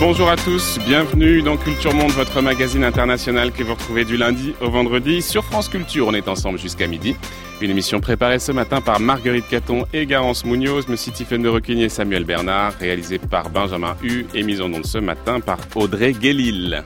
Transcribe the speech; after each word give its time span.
Bonjour 0.00 0.28
à 0.28 0.36
tous, 0.36 0.78
bienvenue 0.86 1.42
dans 1.42 1.56
Culture 1.56 1.94
Monde, 1.94 2.10
votre 2.10 2.40
magazine 2.42 2.82
international 2.82 3.52
que 3.52 3.62
vous 3.62 3.74
retrouvez 3.74 4.04
du 4.04 4.16
lundi 4.16 4.54
au 4.60 4.70
vendredi 4.70 5.22
sur 5.22 5.44
France 5.44 5.68
Culture. 5.68 6.08
On 6.08 6.14
est 6.14 6.26
ensemble 6.26 6.58
jusqu'à 6.58 6.86
midi. 6.86 7.14
Une 7.60 7.70
émission 7.70 8.00
préparée 8.00 8.40
ce 8.40 8.50
matin 8.50 8.80
par 8.80 8.98
Marguerite 8.98 9.46
Caton 9.48 9.84
et 9.92 10.06
Garance 10.06 10.44
Munoz, 10.44 10.86
mais 10.88 10.96
Tiffaine 10.96 11.42
de 11.42 11.48
Requigny 11.48 11.84
et 11.84 11.88
Samuel 11.88 12.24
Bernard, 12.24 12.72
réalisée 12.80 13.18
par 13.18 13.50
Benjamin 13.50 13.96
Hu 14.02 14.26
et 14.34 14.42
mise 14.42 14.60
en 14.60 14.72
onde 14.72 14.86
ce 14.86 14.98
matin 14.98 15.38
par 15.38 15.58
Audrey 15.76 16.12
Guélil. 16.12 16.82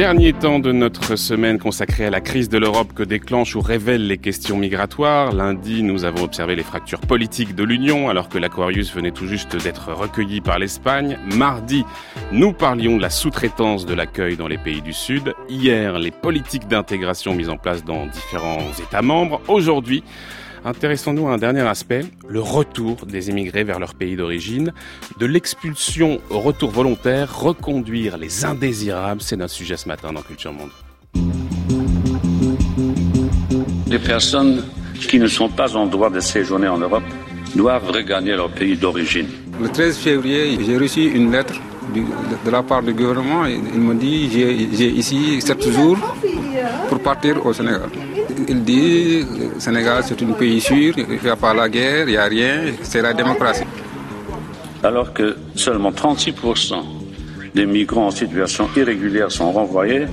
Dernier 0.00 0.32
temps 0.32 0.60
de 0.60 0.72
notre 0.72 1.14
semaine 1.16 1.58
consacrée 1.58 2.06
à 2.06 2.10
la 2.10 2.22
crise 2.22 2.48
de 2.48 2.56
l'Europe 2.56 2.94
que 2.94 3.02
déclenchent 3.02 3.54
ou 3.54 3.60
révèlent 3.60 4.06
les 4.06 4.16
questions 4.16 4.56
migratoires. 4.56 5.34
Lundi, 5.34 5.82
nous 5.82 6.06
avons 6.06 6.24
observé 6.24 6.56
les 6.56 6.62
fractures 6.62 7.02
politiques 7.02 7.54
de 7.54 7.64
l'Union 7.64 8.08
alors 8.08 8.30
que 8.30 8.38
l'Aquarius 8.38 8.94
venait 8.94 9.10
tout 9.10 9.26
juste 9.26 9.62
d'être 9.62 9.92
recueilli 9.92 10.40
par 10.40 10.58
l'Espagne. 10.58 11.18
Mardi, 11.36 11.84
nous 12.32 12.54
parlions 12.54 12.96
de 12.96 13.02
la 13.02 13.10
sous-traitance 13.10 13.84
de 13.84 13.92
l'accueil 13.92 14.38
dans 14.38 14.48
les 14.48 14.56
pays 14.56 14.80
du 14.80 14.94
Sud. 14.94 15.34
Hier, 15.50 15.98
les 15.98 16.12
politiques 16.12 16.66
d'intégration 16.66 17.34
mises 17.34 17.50
en 17.50 17.58
place 17.58 17.84
dans 17.84 18.06
différents 18.06 18.72
États 18.82 19.02
membres. 19.02 19.42
Aujourd'hui, 19.48 20.02
Intéressons-nous 20.64 21.28
à 21.28 21.32
un 21.32 21.38
dernier 21.38 21.62
aspect, 21.62 22.04
le 22.28 22.40
retour 22.40 23.06
des 23.06 23.30
immigrés 23.30 23.64
vers 23.64 23.78
leur 23.78 23.94
pays 23.94 24.14
d'origine, 24.14 24.72
de 25.18 25.24
l'expulsion 25.24 26.20
au 26.28 26.40
retour 26.40 26.70
volontaire, 26.70 27.40
reconduire 27.40 28.18
les 28.18 28.44
indésirables, 28.44 29.22
c'est 29.22 29.36
notre 29.36 29.54
sujet 29.54 29.78
ce 29.78 29.88
matin 29.88 30.12
dans 30.12 30.20
Culture 30.20 30.52
Monde. 30.52 30.70
Les 33.86 33.98
personnes 33.98 34.62
qui 35.08 35.18
ne 35.18 35.26
sont 35.26 35.48
pas 35.48 35.76
en 35.76 35.86
droit 35.86 36.10
de 36.10 36.20
séjourner 36.20 36.68
en 36.68 36.78
Europe 36.78 37.04
doivent 37.56 37.90
regagner 37.90 38.36
leur 38.36 38.50
pays 38.50 38.76
d'origine. 38.76 39.28
Le 39.60 39.68
13 39.68 39.96
février, 39.96 40.58
j'ai 40.62 40.76
reçu 40.76 41.10
une 41.10 41.32
lettre 41.32 41.54
de 42.44 42.50
la 42.50 42.62
part 42.62 42.82
du 42.82 42.92
gouvernement. 42.92 43.46
Il 43.46 43.80
me 43.80 43.94
dit 43.94 44.30
j'ai 44.30 44.90
ici 44.90 45.40
7 45.40 45.70
jours 45.70 45.98
pour 46.88 47.00
partir 47.00 47.44
au 47.44 47.52
Sénégal 47.52 47.88
il 48.48 48.64
dit 48.64 49.20
le 49.22 49.60
Sénégal 49.60 50.02
c'est 50.04 50.20
un 50.22 50.32
pays 50.32 50.60
sûr, 50.60 50.94
il 50.96 51.20
n'y 51.22 51.28
a 51.28 51.36
pas 51.36 51.54
la 51.54 51.68
guerre, 51.68 52.08
il 52.08 52.12
n'y 52.12 52.16
a 52.16 52.24
rien, 52.24 52.72
c'est 52.82 53.02
la 53.02 53.12
démocratie. 53.12 53.64
Alors 54.82 55.12
que 55.12 55.36
seulement 55.54 55.90
36% 55.90 56.74
des 57.54 57.66
migrants 57.66 58.06
en 58.06 58.10
situation 58.10 58.68
irrégulière 58.76 59.30
sont 59.30 59.52
renvoyés, 59.52 60.06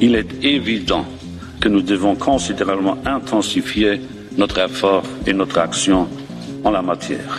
il 0.00 0.14
est 0.14 0.44
évident 0.44 1.04
que 1.60 1.68
nous 1.68 1.82
devons 1.82 2.14
considérablement 2.14 2.98
intensifier 3.04 4.00
notre 4.36 4.58
effort 4.58 5.02
et 5.26 5.32
notre 5.32 5.58
action 5.58 6.08
en 6.64 6.70
la 6.70 6.82
matière. 6.82 7.38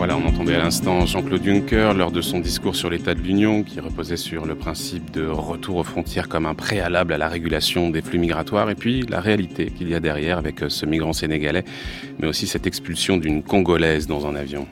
On 0.00 0.26
entendait 0.26 0.54
à 0.54 0.58
l'instant 0.58 1.06
Jean-Claude 1.06 1.44
Juncker 1.44 1.92
lors 1.92 2.12
de 2.12 2.20
son 2.20 2.38
discours 2.38 2.76
sur 2.76 2.88
l'état 2.88 3.16
de 3.16 3.20
l'Union 3.20 3.64
qui 3.64 3.80
reposait 3.80 4.16
sur 4.16 4.46
le 4.46 4.54
principe 4.54 5.10
de 5.10 5.26
retour 5.26 5.76
aux 5.76 5.82
frontières 5.82 6.28
comme 6.28 6.46
un 6.46 6.54
préalable 6.54 7.12
à 7.12 7.18
la 7.18 7.28
régulation 7.28 7.90
des 7.90 8.00
flux 8.00 8.20
migratoires 8.20 8.70
et 8.70 8.76
puis 8.76 9.02
la 9.02 9.20
réalité 9.20 9.72
qu'il 9.72 9.88
y 9.88 9.96
a 9.96 10.00
derrière 10.00 10.38
avec 10.38 10.60
ce 10.68 10.86
migrant 10.86 11.12
sénégalais, 11.12 11.64
mais 12.20 12.28
aussi 12.28 12.46
cette 12.46 12.68
expulsion 12.68 13.16
d'une 13.16 13.42
Congolaise 13.42 14.06
dans 14.06 14.24
un 14.28 14.36
avion. 14.36 14.68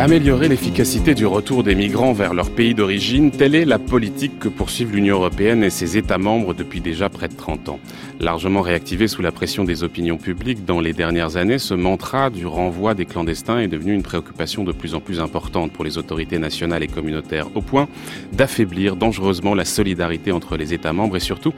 Améliorer 0.00 0.46
l'efficacité 0.46 1.12
du 1.16 1.26
retour 1.26 1.64
des 1.64 1.74
migrants 1.74 2.12
vers 2.12 2.32
leur 2.32 2.50
pays 2.52 2.72
d'origine, 2.72 3.32
telle 3.32 3.56
est 3.56 3.64
la 3.64 3.80
politique 3.80 4.38
que 4.38 4.48
poursuivent 4.48 4.94
l'Union 4.94 5.16
européenne 5.16 5.64
et 5.64 5.70
ses 5.70 5.96
États 5.96 6.18
membres 6.18 6.54
depuis 6.54 6.80
déjà 6.80 7.08
près 7.08 7.26
de 7.26 7.34
30 7.34 7.68
ans. 7.68 7.80
Largement 8.20 8.60
réactivé 8.60 9.08
sous 9.08 9.22
la 9.22 9.32
pression 9.32 9.64
des 9.64 9.82
opinions 9.82 10.16
publiques 10.16 10.64
dans 10.64 10.78
les 10.78 10.92
dernières 10.92 11.36
années, 11.36 11.58
ce 11.58 11.74
mantra 11.74 12.30
du 12.30 12.46
renvoi 12.46 12.94
des 12.94 13.06
clandestins 13.06 13.58
est 13.58 13.66
devenu 13.66 13.92
une 13.92 14.04
préoccupation 14.04 14.62
de 14.62 14.70
plus 14.70 14.94
en 14.94 15.00
plus 15.00 15.18
importante 15.18 15.72
pour 15.72 15.84
les 15.84 15.98
autorités 15.98 16.38
nationales 16.38 16.84
et 16.84 16.88
communautaires, 16.88 17.48
au 17.56 17.60
point 17.60 17.88
d'affaiblir 18.32 18.94
dangereusement 18.94 19.56
la 19.56 19.64
solidarité 19.64 20.30
entre 20.30 20.56
les 20.56 20.72
États 20.72 20.92
membres 20.92 21.16
et 21.16 21.20
surtout 21.20 21.52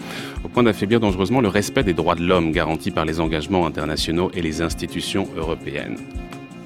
au 0.45 0.49
point 0.49 0.63
d'affaiblir 0.63 0.99
dangereusement 0.99 1.43
le 1.43 1.49
respect 1.49 1.85
des 1.85 1.93
droits 1.93 2.15
de 2.15 2.25
l'homme 2.25 2.53
garantis 2.53 2.91
par 2.91 3.05
les 3.05 3.21
engagements 3.21 3.67
internationaux 3.67 4.31
et 4.33 4.41
les 4.41 4.63
institutions 4.63 5.29
européennes. 5.37 5.99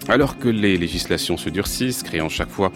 Alors 0.06 0.38
que 0.38 0.48
les 0.50 0.76
législations 0.76 1.38
se 1.38 1.48
durcissent, 1.48 2.03
créant 2.03 2.28
chaque 2.28 2.50
fois 2.50 2.70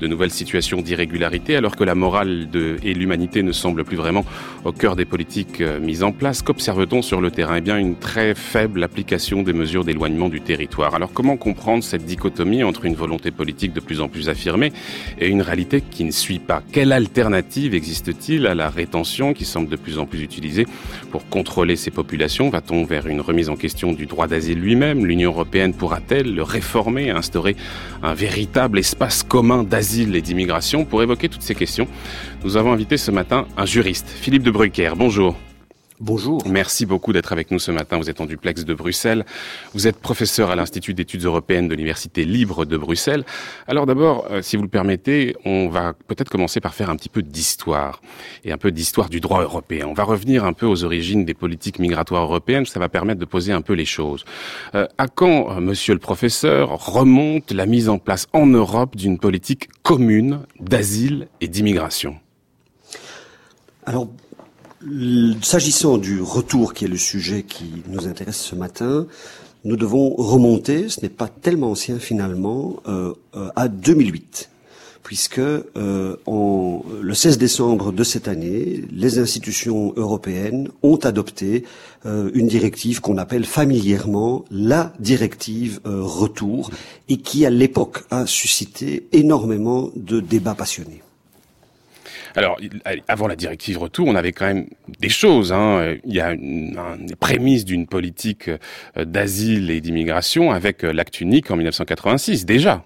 de 0.00 0.08
nouvelles 0.08 0.32
situations 0.32 0.82
d'irrégularité, 0.82 1.54
alors 1.54 1.76
que 1.76 1.84
la 1.84 1.94
morale 1.94 2.50
de, 2.50 2.76
et 2.82 2.92
l'humanité 2.92 3.44
ne 3.44 3.52
semblent 3.52 3.84
plus 3.84 3.96
vraiment 3.96 4.24
au 4.64 4.72
cœur 4.72 4.96
des 4.96 5.04
politiques 5.04 5.60
euh, 5.60 5.78
mises 5.78 6.02
en 6.02 6.10
place, 6.10 6.42
qu'observe-t-on 6.42 7.00
sur 7.00 7.20
le 7.20 7.30
terrain? 7.30 7.56
Eh 7.58 7.60
bien, 7.60 7.78
une 7.78 7.94
très 7.94 8.34
faible 8.34 8.82
application 8.82 9.44
des 9.44 9.52
mesures 9.52 9.84
d'éloignement 9.84 10.28
du 10.28 10.40
territoire. 10.40 10.96
Alors, 10.96 11.12
comment 11.12 11.36
comprendre 11.36 11.84
cette 11.84 12.04
dichotomie 12.04 12.64
entre 12.64 12.84
une 12.84 12.96
volonté 12.96 13.30
politique 13.30 13.72
de 13.72 13.80
plus 13.80 14.00
en 14.00 14.08
plus 14.08 14.28
affirmée 14.28 14.72
et 15.20 15.28
une 15.28 15.42
réalité 15.42 15.82
qui 15.88 16.02
ne 16.02 16.10
suit 16.10 16.40
pas? 16.40 16.64
Quelle 16.72 16.90
alternative 16.90 17.76
existe-t-il 17.76 18.44
à 18.48 18.56
la 18.56 18.70
rétention 18.70 19.34
qui 19.34 19.44
semble 19.44 19.68
de 19.68 19.76
plus 19.76 19.98
en 19.98 20.06
plus 20.06 20.22
utilisée 20.22 20.66
pour 21.12 21.28
contrôler 21.28 21.76
ces 21.76 21.92
populations? 21.92 22.50
Va-t-on 22.50 22.84
vers 22.84 23.06
une 23.06 23.20
remise 23.20 23.50
en 23.50 23.56
question 23.56 23.92
du 23.92 24.06
droit 24.06 24.26
d'asile 24.26 24.58
lui-même? 24.58 25.06
L'Union 25.06 25.30
européenne 25.30 25.74
pourra-t-elle 25.74 26.34
le 26.34 26.42
réformer? 26.42 26.71
Former, 26.72 27.10
instaurer 27.10 27.54
un 28.02 28.14
véritable 28.14 28.78
espace 28.78 29.22
commun 29.22 29.62
d'asile 29.62 30.16
et 30.16 30.22
d'immigration. 30.22 30.84
Pour 30.86 31.02
évoquer 31.02 31.28
toutes 31.28 31.42
ces 31.42 31.54
questions, 31.54 31.86
nous 32.44 32.56
avons 32.56 32.72
invité 32.72 32.96
ce 32.96 33.10
matin 33.10 33.46
un 33.56 33.66
juriste, 33.66 34.08
Philippe 34.08 34.42
de 34.42 34.50
Brucker. 34.50 34.92
Bonjour. 34.96 35.36
Bonjour. 36.04 36.42
Merci 36.48 36.84
beaucoup 36.84 37.12
d'être 37.12 37.30
avec 37.30 37.52
nous 37.52 37.60
ce 37.60 37.70
matin. 37.70 37.96
Vous 37.96 38.10
êtes 38.10 38.20
en 38.20 38.26
duplex 38.26 38.64
de 38.64 38.74
Bruxelles. 38.74 39.24
Vous 39.72 39.86
êtes 39.86 39.98
professeur 39.98 40.50
à 40.50 40.56
l'Institut 40.56 40.94
d'études 40.94 41.22
européennes 41.24 41.68
de 41.68 41.76
l'Université 41.76 42.24
libre 42.24 42.64
de 42.64 42.76
Bruxelles. 42.76 43.24
Alors 43.68 43.86
d'abord, 43.86 44.26
euh, 44.28 44.42
si 44.42 44.56
vous 44.56 44.64
le 44.64 44.68
permettez, 44.68 45.36
on 45.44 45.68
va 45.68 45.92
peut-être 45.92 46.28
commencer 46.28 46.58
par 46.58 46.74
faire 46.74 46.90
un 46.90 46.96
petit 46.96 47.08
peu 47.08 47.22
d'histoire 47.22 48.02
et 48.44 48.50
un 48.50 48.58
peu 48.58 48.72
d'histoire 48.72 49.10
du 49.10 49.20
droit 49.20 49.42
européen. 49.42 49.86
On 49.86 49.92
va 49.92 50.02
revenir 50.02 50.44
un 50.44 50.52
peu 50.54 50.66
aux 50.66 50.82
origines 50.82 51.24
des 51.24 51.34
politiques 51.34 51.78
migratoires 51.78 52.24
européennes. 52.24 52.66
Ça 52.66 52.80
va 52.80 52.88
permettre 52.88 53.20
de 53.20 53.24
poser 53.24 53.52
un 53.52 53.62
peu 53.62 53.74
les 53.74 53.84
choses. 53.84 54.24
Euh, 54.74 54.88
à 54.98 55.06
quand, 55.06 55.52
euh, 55.52 55.60
monsieur 55.60 55.94
le 55.94 56.00
professeur, 56.00 56.84
remonte 56.84 57.52
la 57.52 57.64
mise 57.64 57.88
en 57.88 57.98
place 57.98 58.26
en 58.32 58.46
Europe 58.46 58.96
d'une 58.96 59.20
politique 59.20 59.68
commune 59.84 60.40
d'asile 60.58 61.28
et 61.40 61.46
d'immigration? 61.46 62.16
Alors, 63.86 64.08
S'agissant 65.42 65.96
du 65.96 66.20
retour 66.20 66.74
qui 66.74 66.86
est 66.86 66.88
le 66.88 66.96
sujet 66.96 67.44
qui 67.44 67.82
nous 67.88 68.08
intéresse 68.08 68.40
ce 68.40 68.56
matin, 68.56 69.06
nous 69.64 69.76
devons 69.76 70.14
remonter, 70.16 70.88
ce 70.88 71.00
n'est 71.02 71.08
pas 71.08 71.28
tellement 71.28 71.70
ancien 71.70 72.00
finalement, 72.00 72.82
euh, 72.88 73.12
euh 73.36 73.48
à 73.54 73.68
2008 73.68 74.48
puisque 75.04 75.40
euh, 75.40 76.16
le 76.26 77.14
16 77.14 77.36
décembre 77.36 77.92
de 77.92 78.04
cette 78.04 78.28
année, 78.28 78.84
les 78.92 79.18
institutions 79.18 79.92
européennes 79.96 80.68
ont 80.84 80.96
adopté 80.96 81.64
euh, 82.06 82.30
une 82.34 82.46
directive 82.46 83.00
qu'on 83.00 83.18
appelle 83.18 83.44
familièrement 83.44 84.44
la 84.50 84.92
directive 85.00 85.80
retour 85.84 86.70
et 87.08 87.16
qui 87.16 87.44
à 87.44 87.50
l'époque 87.50 88.04
a 88.10 88.26
suscité 88.26 89.08
énormément 89.12 89.90
de 89.96 90.20
débats 90.20 90.54
passionnés. 90.54 91.02
Alors, 92.34 92.58
avant 93.08 93.26
la 93.26 93.36
directive 93.36 93.78
retour, 93.78 94.08
on 94.08 94.14
avait 94.14 94.32
quand 94.32 94.46
même 94.46 94.66
des 95.00 95.08
choses. 95.08 95.52
Hein. 95.52 95.96
Il 96.04 96.14
y 96.14 96.20
a 96.20 96.32
une, 96.32 96.76
prémices 97.20 97.64
d'une 97.64 97.86
politique 97.86 98.48
euh, 98.48 99.04
d'asile 99.04 99.70
et 99.70 99.80
d'immigration 99.80 100.50
avec 100.50 100.84
euh, 100.84 100.92
l'acte 100.92 101.20
unique 101.20 101.50
en 101.50 101.56
1986, 101.56 102.44
déjà. 102.44 102.84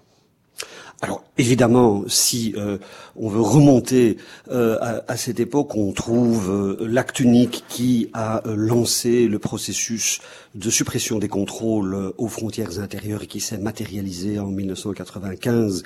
Alors 1.02 1.22
évidemment, 1.36 2.04
si 2.06 2.54
euh, 2.56 2.78
on 3.16 3.28
veut 3.28 3.42
remonter 3.42 4.16
euh, 4.50 4.78
à, 5.06 5.16
cette 5.18 5.40
époque, 5.40 5.76
on 5.76 5.92
trouve 5.92 6.50
euh, 6.50 6.86
l'acte 6.88 7.20
unique 7.20 7.64
qui 7.68 8.08
a 8.14 8.42
lancé 8.46 9.28
le 9.28 9.38
processus 9.38 10.20
de 10.54 10.70
suppression 10.70 11.18
des 11.18 11.28
contrôles 11.28 12.14
aux 12.16 12.28
frontières 12.28 12.80
intérieures 12.80 13.22
et 13.22 13.26
qui 13.26 13.40
s'est 13.40 13.58
matérialisé 13.58 14.38
en 14.38 14.46
1995 14.46 15.82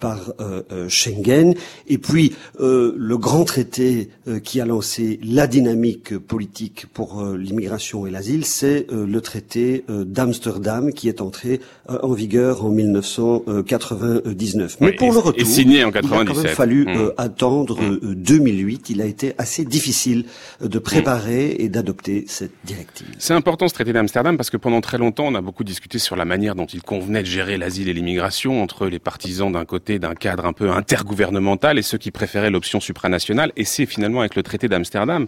par 0.00 0.32
Schengen. 0.88 1.54
Et 1.88 1.98
puis 1.98 2.34
le 2.58 3.16
grand 3.16 3.44
traité 3.44 4.10
qui 4.42 4.60
a 4.60 4.66
lancé 4.66 5.20
la 5.24 5.46
dynamique 5.46 6.16
politique 6.18 6.86
pour 6.92 7.24
l'immigration 7.36 8.06
et 8.06 8.10
l'asile, 8.10 8.44
c'est 8.44 8.86
le 8.90 9.20
traité 9.20 9.84
d'Amsterdam 9.88 10.92
qui 10.92 11.08
est 11.08 11.20
entré 11.20 11.60
en 11.88 12.12
vigueur 12.12 12.64
en 12.64 12.70
1999. 12.70 14.76
Mais 14.80 14.92
pour 14.92 15.12
le 15.12 15.18
retour, 15.18 15.46
signé 15.46 15.84
en 15.84 15.90
97. 15.90 16.04
il 16.04 16.30
a 16.30 16.34
quand 16.34 16.42
même 16.42 16.54
fallu 16.54 16.84
mmh. 16.84 16.88
euh, 16.88 17.14
attendre 17.16 17.78
2008. 18.02 18.74
Mmh. 18.74 18.74
Euh, 18.74 18.94
il 18.94 19.02
a 19.02 19.06
été 19.06 19.34
assez 19.38 19.64
difficile 19.64 20.24
euh, 20.62 20.68
de 20.68 20.78
préparer 20.78 21.56
mmh. 21.58 21.62
et 21.62 21.68
d'adopter 21.68 22.24
cette 22.26 22.52
directive. 22.64 23.06
C'est 23.18 23.34
important 23.34 23.68
ce 23.68 23.74
traité 23.74 23.92
d'Amsterdam 23.92 24.36
parce 24.36 24.50
que 24.50 24.56
pendant 24.56 24.80
très 24.80 24.98
longtemps, 24.98 25.26
on 25.26 25.34
a 25.34 25.40
beaucoup 25.40 25.64
discuté 25.64 25.98
sur 25.98 26.16
la 26.16 26.24
manière 26.24 26.54
dont 26.54 26.66
il 26.66 26.82
convenait 26.82 27.22
de 27.22 27.28
gérer 27.28 27.56
l'asile 27.56 27.88
et 27.88 27.92
l'immigration 27.92 28.62
entre 28.62 28.86
les 28.86 28.98
partisans 28.98 29.52
d'un 29.52 29.63
côté 29.64 29.98
d'un 29.98 30.14
cadre 30.14 30.46
un 30.46 30.52
peu 30.52 30.70
intergouvernemental 30.70 31.78
et 31.78 31.82
ceux 31.82 31.98
qui 31.98 32.10
préféraient 32.10 32.50
l'option 32.50 32.80
supranationale. 32.80 33.52
Et 33.56 33.64
c'est 33.64 33.86
finalement 33.86 34.20
avec 34.20 34.34
le 34.34 34.42
traité 34.42 34.68
d'Amsterdam 34.68 35.26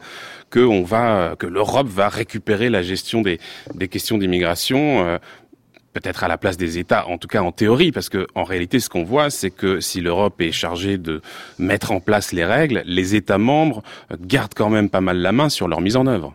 que 0.50 0.60
l'Europe 1.46 1.88
va 1.88 2.08
récupérer 2.08 2.70
la 2.70 2.82
gestion 2.82 3.22
des, 3.22 3.38
des 3.74 3.88
questions 3.88 4.18
d'immigration 4.18 5.18
peut-être 5.96 6.24
à 6.24 6.28
la 6.28 6.36
place 6.36 6.58
des 6.58 6.76
États, 6.76 7.08
en 7.08 7.16
tout 7.16 7.26
cas 7.26 7.40
en 7.40 7.52
théorie, 7.52 7.90
parce 7.90 8.10
que 8.10 8.26
en 8.34 8.44
réalité, 8.44 8.80
ce 8.80 8.90
qu'on 8.90 9.02
voit, 9.02 9.30
c'est 9.30 9.50
que 9.50 9.80
si 9.80 10.02
l'Europe 10.02 10.38
est 10.42 10.52
chargée 10.52 10.98
de 10.98 11.22
mettre 11.58 11.90
en 11.90 12.00
place 12.00 12.32
les 12.32 12.44
règles, 12.44 12.82
les 12.84 13.14
États 13.14 13.38
membres 13.38 13.82
gardent 14.20 14.52
quand 14.54 14.68
même 14.68 14.90
pas 14.90 15.00
mal 15.00 15.16
la 15.16 15.32
main 15.32 15.48
sur 15.48 15.68
leur 15.68 15.80
mise 15.80 15.96
en 15.96 16.06
œuvre. 16.06 16.34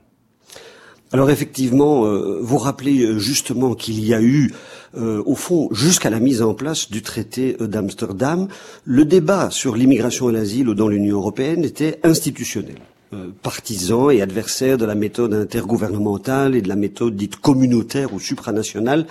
Alors 1.13 1.29
effectivement, 1.29 2.05
euh, 2.05 2.39
vous 2.41 2.57
rappelez 2.57 3.01
euh, 3.01 3.19
justement 3.19 3.75
qu'il 3.75 3.99
y 4.05 4.13
a 4.13 4.21
eu, 4.21 4.53
euh, 4.97 5.21
au 5.25 5.35
fond, 5.35 5.67
jusqu'à 5.71 6.09
la 6.09 6.21
mise 6.21 6.41
en 6.41 6.53
place 6.53 6.89
du 6.89 7.01
traité 7.01 7.57
d'Amsterdam, 7.59 8.47
le 8.85 9.03
débat 9.03 9.49
sur 9.51 9.75
l'immigration 9.75 10.29
et 10.29 10.33
l'asile 10.33 10.67
dans 10.67 10.87
l'Union 10.87 11.17
européenne 11.17 11.65
était 11.65 11.99
institutionnel. 12.03 12.77
Partisans 13.43 14.09
et 14.09 14.21
adversaires 14.21 14.77
de 14.77 14.85
la 14.85 14.95
méthode 14.95 15.33
intergouvernementale 15.33 16.55
et 16.55 16.61
de 16.61 16.69
la 16.69 16.77
méthode 16.77 17.17
dite 17.17 17.35
communautaire 17.35 18.13
ou 18.13 18.21
supranationale 18.21 19.05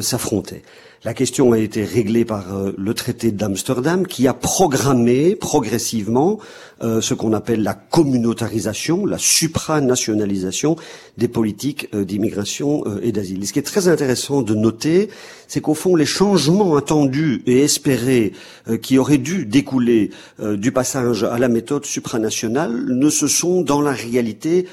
s'affrontaient. 0.00 0.62
La 1.04 1.12
question 1.12 1.52
a 1.52 1.58
été 1.58 1.84
réglée 1.84 2.24
par 2.24 2.56
euh, 2.56 2.72
le 2.78 2.94
traité 2.94 3.30
d'Amsterdam 3.30 4.06
qui 4.06 4.26
a 4.26 4.32
programmé 4.32 5.36
progressivement 5.36 6.38
euh, 6.82 7.02
ce 7.02 7.12
qu'on 7.12 7.34
appelle 7.34 7.62
la 7.62 7.74
communautarisation, 7.74 9.04
la 9.04 9.18
supranationalisation 9.18 10.76
des 11.18 11.28
politiques 11.28 11.90
euh, 11.92 12.06
d'immigration 12.06 12.84
et 13.02 13.12
d'asile. 13.12 13.46
Ce 13.46 13.52
qui 13.52 13.58
est 13.58 13.62
très 13.62 13.88
intéressant 13.88 14.40
de 14.40 14.54
noter, 14.54 15.10
c'est 15.46 15.60
qu'au 15.60 15.74
fond, 15.74 15.94
les 15.94 16.06
changements 16.06 16.74
attendus 16.74 17.42
et 17.46 17.60
espérés 17.60 18.32
qui 18.80 18.96
auraient 18.96 19.18
dû 19.18 19.44
découler 19.44 20.10
du 20.42 20.72
passage 20.72 21.22
à 21.22 21.38
la 21.38 21.48
méthode 21.48 21.84
supranationale 21.84 22.86
ne 22.86 23.10
se 23.10 23.28
sont 23.28 23.60
dans 23.60 23.82
la 23.82 23.92
réalité 23.92 24.66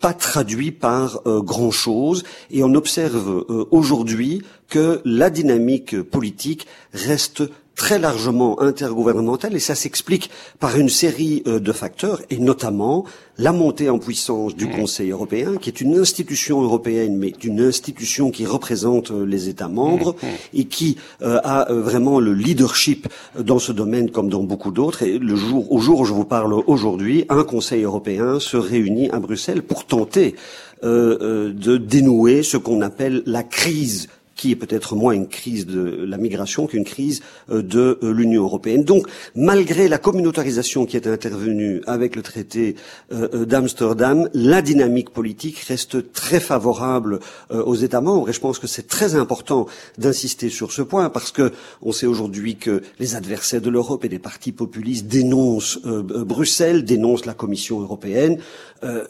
pas 0.00 0.12
traduits 0.12 0.72
par 0.72 1.22
grand-chose. 1.24 2.24
Et 2.50 2.64
on 2.64 2.74
observe 2.74 3.44
aujourd'hui 3.70 4.42
que 4.70 5.00
la 5.04 5.28
dynamique 5.28 6.00
politique 6.00 6.66
reste 6.94 7.42
très 7.80 7.98
largement 7.98 8.60
intergouvernementale 8.60 9.56
et 9.56 9.58
ça 9.58 9.74
s'explique 9.74 10.28
par 10.58 10.76
une 10.76 10.90
série 10.90 11.42
euh, 11.46 11.58
de 11.60 11.72
facteurs 11.72 12.20
et 12.28 12.36
notamment 12.36 13.06
la 13.38 13.52
montée 13.52 13.88
en 13.88 13.98
puissance 13.98 14.54
du. 14.54 14.68
Conseil 14.68 15.10
européen 15.12 15.56
qui 15.56 15.70
est 15.70 15.80
une 15.80 15.98
institution 15.98 16.60
européenne 16.60 17.16
mais 17.16 17.32
une 17.42 17.60
institution 17.60 18.30
qui 18.30 18.44
représente 18.44 19.10
euh, 19.10 19.24
les 19.24 19.48
États 19.48 19.68
membres 19.68 20.14
et 20.52 20.66
qui 20.66 20.98
euh, 21.22 21.40
a 21.42 21.72
vraiment 21.72 22.20
le 22.20 22.34
leadership 22.34 23.08
dans 23.38 23.58
ce 23.58 23.72
domaine 23.72 24.10
comme 24.10 24.28
dans 24.28 24.42
beaucoup 24.42 24.72
d'autres 24.72 25.02
et 25.02 25.18
le 25.18 25.34
jour 25.34 25.72
au 25.72 25.78
jour 25.80 26.00
où 26.00 26.04
je 26.04 26.12
vous 26.12 26.26
parle 26.26 26.52
aujourd'hui 26.66 27.24
un 27.30 27.44
Conseil 27.44 27.84
européen 27.84 28.40
se 28.40 28.58
réunit 28.58 29.08
à 29.10 29.18
Bruxelles 29.20 29.62
pour 29.62 29.86
tenter 29.86 30.34
de 30.82 31.76
dénouer 31.76 32.42
ce 32.42 32.56
qu'on 32.56 32.80
appelle 32.80 33.22
la 33.26 33.42
crise 33.42 34.08
qui 34.40 34.52
est 34.52 34.56
peut-être 34.56 34.96
moins 34.96 35.12
une 35.12 35.28
crise 35.28 35.66
de 35.66 36.02
la 36.08 36.16
migration 36.16 36.66
qu'une 36.66 36.84
crise 36.84 37.20
euh, 37.50 37.60
de 37.60 37.98
euh, 38.02 38.10
l'Union 38.10 38.42
européenne. 38.44 38.84
Donc, 38.84 39.06
malgré 39.34 39.86
la 39.86 39.98
communautarisation 39.98 40.86
qui 40.86 40.96
est 40.96 41.06
intervenue 41.06 41.82
avec 41.86 42.16
le 42.16 42.22
traité 42.22 42.74
euh, 43.12 43.44
d'Amsterdam, 43.44 44.30
la 44.32 44.62
dynamique 44.62 45.10
politique 45.10 45.58
reste 45.58 46.10
très 46.14 46.40
favorable 46.40 47.20
aux 47.50 47.74
États 47.74 48.00
membres. 48.00 48.30
Et 48.30 48.32
je 48.32 48.40
pense 48.40 48.58
que 48.58 48.66
c'est 48.66 48.86
très 48.86 49.14
important 49.14 49.66
d'insister 49.98 50.48
sur 50.48 50.72
ce 50.72 50.80
point 50.80 51.10
parce 51.10 51.32
que 51.32 51.52
on 51.82 51.92
sait 51.92 52.06
aujourd'hui 52.06 52.56
que 52.56 52.82
les 52.98 53.16
adversaires 53.16 53.60
de 53.60 53.68
l'Europe 53.68 54.06
et 54.06 54.08
des 54.08 54.18
partis 54.18 54.52
populistes 54.52 55.06
dénoncent 55.06 55.80
Bruxelles, 55.84 56.84
dénoncent 56.84 57.26
la 57.26 57.34
Commission 57.34 57.80
européenne. 57.80 58.38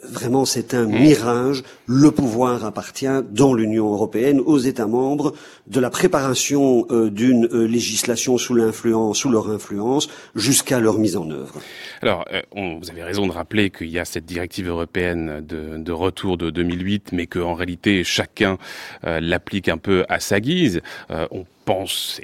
vraiment, 0.03 0.45
c'est 0.45 0.73
un 0.73 0.87
mmh. 0.87 0.99
mirage. 1.07 1.63
Le 1.85 2.11
pouvoir 2.11 2.65
appartient 2.65 3.19
dans 3.31 3.53
l'Union 3.53 3.93
européenne 3.93 4.41
aux 4.41 4.59
États 4.59 4.87
membres 4.87 5.20
de 5.67 5.79
la 5.79 5.89
préparation 5.89 6.85
euh, 6.89 7.09
d'une 7.09 7.45
euh, 7.45 7.65
législation 7.65 8.37
sous 8.37 8.53
leur 8.53 8.69
influence, 9.49 10.09
jusqu'à 10.35 10.79
leur 10.79 10.97
mise 10.97 11.17
en 11.17 11.29
œuvre. 11.29 11.55
Alors, 12.01 12.25
euh, 12.31 12.41
vous 12.53 12.89
avez 12.89 13.03
raison 13.03 13.27
de 13.27 13.31
rappeler 13.31 13.69
qu'il 13.69 13.89
y 13.89 13.99
a 13.99 14.05
cette 14.05 14.25
directive 14.25 14.67
européenne 14.67 15.45
de, 15.45 15.91
retour 15.91 16.37
de 16.37 16.49
2008, 16.49 17.09
mais 17.11 17.27
qu'en 17.27 17.53
réalité 17.53 18.03
chacun 18.03 18.57
l'applique 19.03 19.67
un 19.67 19.77
peu 19.77 20.05
à 20.09 20.19
sa 20.19 20.39
guise. 20.39 20.81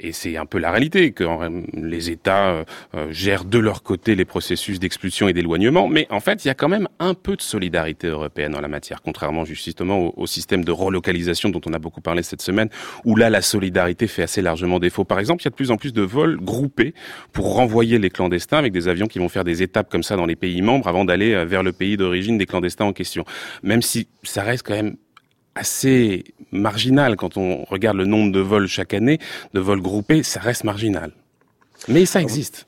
Et 0.00 0.12
c'est 0.12 0.36
un 0.36 0.46
peu 0.46 0.58
la 0.58 0.70
réalité, 0.70 1.12
que 1.12 1.24
les 1.74 2.10
États 2.10 2.50
euh, 2.50 2.64
euh, 2.94 3.06
gèrent 3.10 3.44
de 3.44 3.58
leur 3.58 3.82
côté 3.82 4.14
les 4.14 4.24
processus 4.24 4.78
d'expulsion 4.78 5.28
et 5.28 5.32
d'éloignement, 5.32 5.88
mais 5.88 6.06
en 6.10 6.20
fait, 6.20 6.44
il 6.44 6.48
y 6.48 6.50
a 6.50 6.54
quand 6.54 6.68
même 6.68 6.88
un 6.98 7.14
peu 7.14 7.36
de 7.36 7.42
solidarité 7.42 8.08
européenne 8.08 8.54
en 8.54 8.60
la 8.60 8.68
matière, 8.68 9.02
contrairement 9.02 9.44
justement 9.44 10.12
au, 10.16 10.26
système 10.26 10.64
de 10.64 10.72
relocalisation 10.72 11.48
dont 11.48 11.60
on 11.66 11.72
a 11.72 11.78
beaucoup 11.78 12.00
parlé 12.00 12.22
cette 12.22 12.42
semaine, 12.42 12.68
où 13.04 13.16
là, 13.16 13.30
la 13.30 13.42
solidarité 13.42 14.06
fait 14.06 14.22
assez 14.22 14.42
largement 14.42 14.78
défaut. 14.78 15.04
Par 15.04 15.18
exemple, 15.18 15.42
il 15.42 15.46
y 15.46 15.48
a 15.48 15.50
de 15.50 15.56
plus 15.56 15.70
en 15.70 15.76
plus 15.76 15.92
de 15.92 16.02
vols 16.02 16.36
groupés 16.36 16.94
pour 17.32 17.54
renvoyer 17.54 17.98
les 17.98 18.10
clandestins 18.10 18.58
avec 18.58 18.72
des 18.72 18.88
avions 18.88 19.06
qui 19.06 19.18
vont 19.18 19.28
faire 19.28 19.44
des 19.44 19.62
étapes 19.62 19.90
comme 19.90 20.02
ça 20.02 20.16
dans 20.16 20.26
les 20.26 20.36
pays 20.36 20.62
membres 20.62 20.88
avant 20.88 21.04
d'aller 21.04 21.32
euh, 21.32 21.44
vers 21.44 21.62
le 21.62 21.72
pays 21.72 21.96
d'origine 21.96 22.38
des 22.38 22.46
clandestins 22.46 22.84
en 22.84 22.92
question. 22.92 23.24
Même 23.62 23.82
si 23.82 24.08
ça 24.22 24.42
reste 24.42 24.66
quand 24.66 24.74
même 24.74 24.96
assez 25.58 26.24
marginal 26.52 27.16
quand 27.16 27.36
on 27.36 27.64
regarde 27.64 27.96
le 27.96 28.06
nombre 28.06 28.32
de 28.32 28.40
vols 28.40 28.68
chaque 28.68 28.94
année, 28.94 29.18
de 29.54 29.60
vols 29.60 29.82
groupés, 29.82 30.22
ça 30.22 30.40
reste 30.40 30.64
marginal. 30.64 31.12
Mais 31.88 32.06
ça 32.06 32.20
existe. 32.20 32.66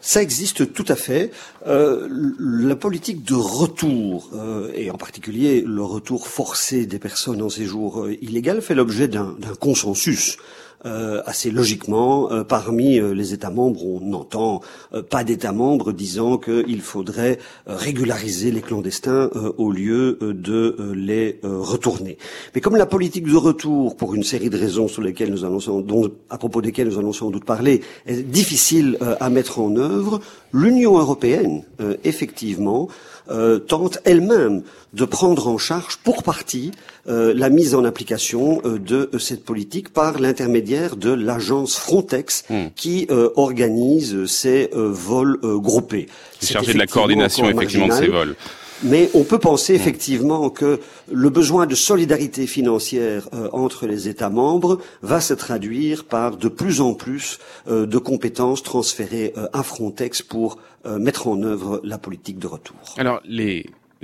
Ça 0.00 0.20
existe 0.20 0.74
tout 0.74 0.84
à 0.88 0.96
fait. 0.96 1.30
Euh, 1.66 2.08
la 2.38 2.76
politique 2.76 3.24
de 3.24 3.34
retour, 3.34 4.30
euh, 4.34 4.70
et 4.74 4.90
en 4.90 4.98
particulier 4.98 5.62
le 5.66 5.82
retour 5.82 6.28
forcé 6.28 6.84
des 6.84 6.98
personnes 6.98 7.40
en 7.40 7.48
séjour 7.48 8.04
euh, 8.04 8.16
illégal, 8.20 8.60
fait 8.60 8.74
l'objet 8.74 9.08
d'un 9.08 9.34
consensus 9.58 10.36
euh, 10.86 11.22
assez 11.24 11.50
logiquement, 11.50 12.30
euh, 12.30 12.44
parmi 12.44 12.98
euh, 12.98 13.14
les 13.14 13.32
États 13.32 13.48
membres, 13.48 13.82
on 13.86 14.00
n'entend 14.00 14.60
pas 15.08 15.24
d'États 15.24 15.52
membres 15.52 15.92
disant 15.92 16.36
qu'il 16.36 16.82
faudrait 16.82 17.38
régulariser 17.66 18.50
les 18.50 18.60
clandestins 18.60 19.30
au 19.58 19.72
lieu 19.72 20.18
de 20.20 20.92
les 20.94 21.40
retourner. 21.42 22.18
Mais 22.54 22.60
comme 22.60 22.76
la 22.76 22.86
politique 22.86 23.26
de 23.26 23.36
retour, 23.36 23.96
pour 23.96 24.14
une 24.14 24.22
série 24.22 24.50
de 24.50 24.58
raisons 24.58 24.88
sur 24.88 25.02
lesquelles 25.02 25.30
nous 25.30 25.44
allons 25.44 25.80
dont, 25.80 26.10
à 26.30 26.38
propos 26.38 26.60
desquelles 26.60 26.88
nous 26.88 26.98
allons 26.98 27.12
sans 27.12 27.30
doute 27.30 27.44
parler, 27.44 27.82
est 28.06 28.22
difficile 28.22 28.98
à 29.20 29.30
mettre 29.30 29.58
en 29.60 29.76
œuvre, 29.76 30.20
l'Union 30.52 30.98
européenne, 30.98 31.64
effectivement, 32.04 32.88
euh, 33.30 33.58
tente 33.58 34.00
elle-même 34.04 34.62
de 34.92 35.06
prendre 35.06 35.48
en 35.48 35.56
charge 35.56 35.96
pour 36.04 36.22
partie 36.22 36.72
euh, 37.08 37.32
la 37.34 37.48
mise 37.48 37.74
en 37.74 37.82
application 37.84 38.60
euh, 38.66 38.78
de 38.78 39.08
cette 39.18 39.46
politique 39.46 39.88
par 39.94 40.18
l'intermédiaire 40.18 40.96
de 40.96 41.10
l'agence 41.10 41.78
Frontex 41.78 42.44
hmm. 42.50 42.66
qui 42.76 43.08
organise 43.36 44.26
ces 44.26 44.68
vols 44.74 45.38
groupés. 45.42 46.06
C'est 46.38 46.52
chargé 46.52 46.74
de 46.74 46.78
la 46.78 46.86
coordination 46.86 47.48
effectivement 47.48 47.88
de 47.88 47.92
ces 47.94 48.08
vols. 48.08 48.36
Mais 48.82 49.08
on 49.14 49.22
peut 49.22 49.38
penser 49.38 49.72
hmm. 49.72 49.76
effectivement 49.76 50.50
que 50.50 50.80
le 51.10 51.30
besoin 51.30 51.64
de 51.64 51.74
solidarité 51.74 52.46
financière 52.46 53.28
entre 53.52 53.86
les 53.86 54.08
États 54.08 54.30
membres 54.30 54.80
va 55.00 55.22
se 55.22 55.32
traduire 55.32 56.04
par 56.04 56.36
de 56.36 56.48
plus 56.48 56.82
en 56.82 56.92
plus 56.92 57.38
de 57.66 57.98
compétences 57.98 58.62
transférées 58.62 59.32
à 59.52 59.62
Frontex 59.62 60.20
pour 60.20 60.58
mettre 60.86 61.28
en 61.28 61.42
œuvre 61.42 61.80
la 61.84 61.98
politique 61.98 62.38
de 62.38 62.46
retour. 62.46 62.76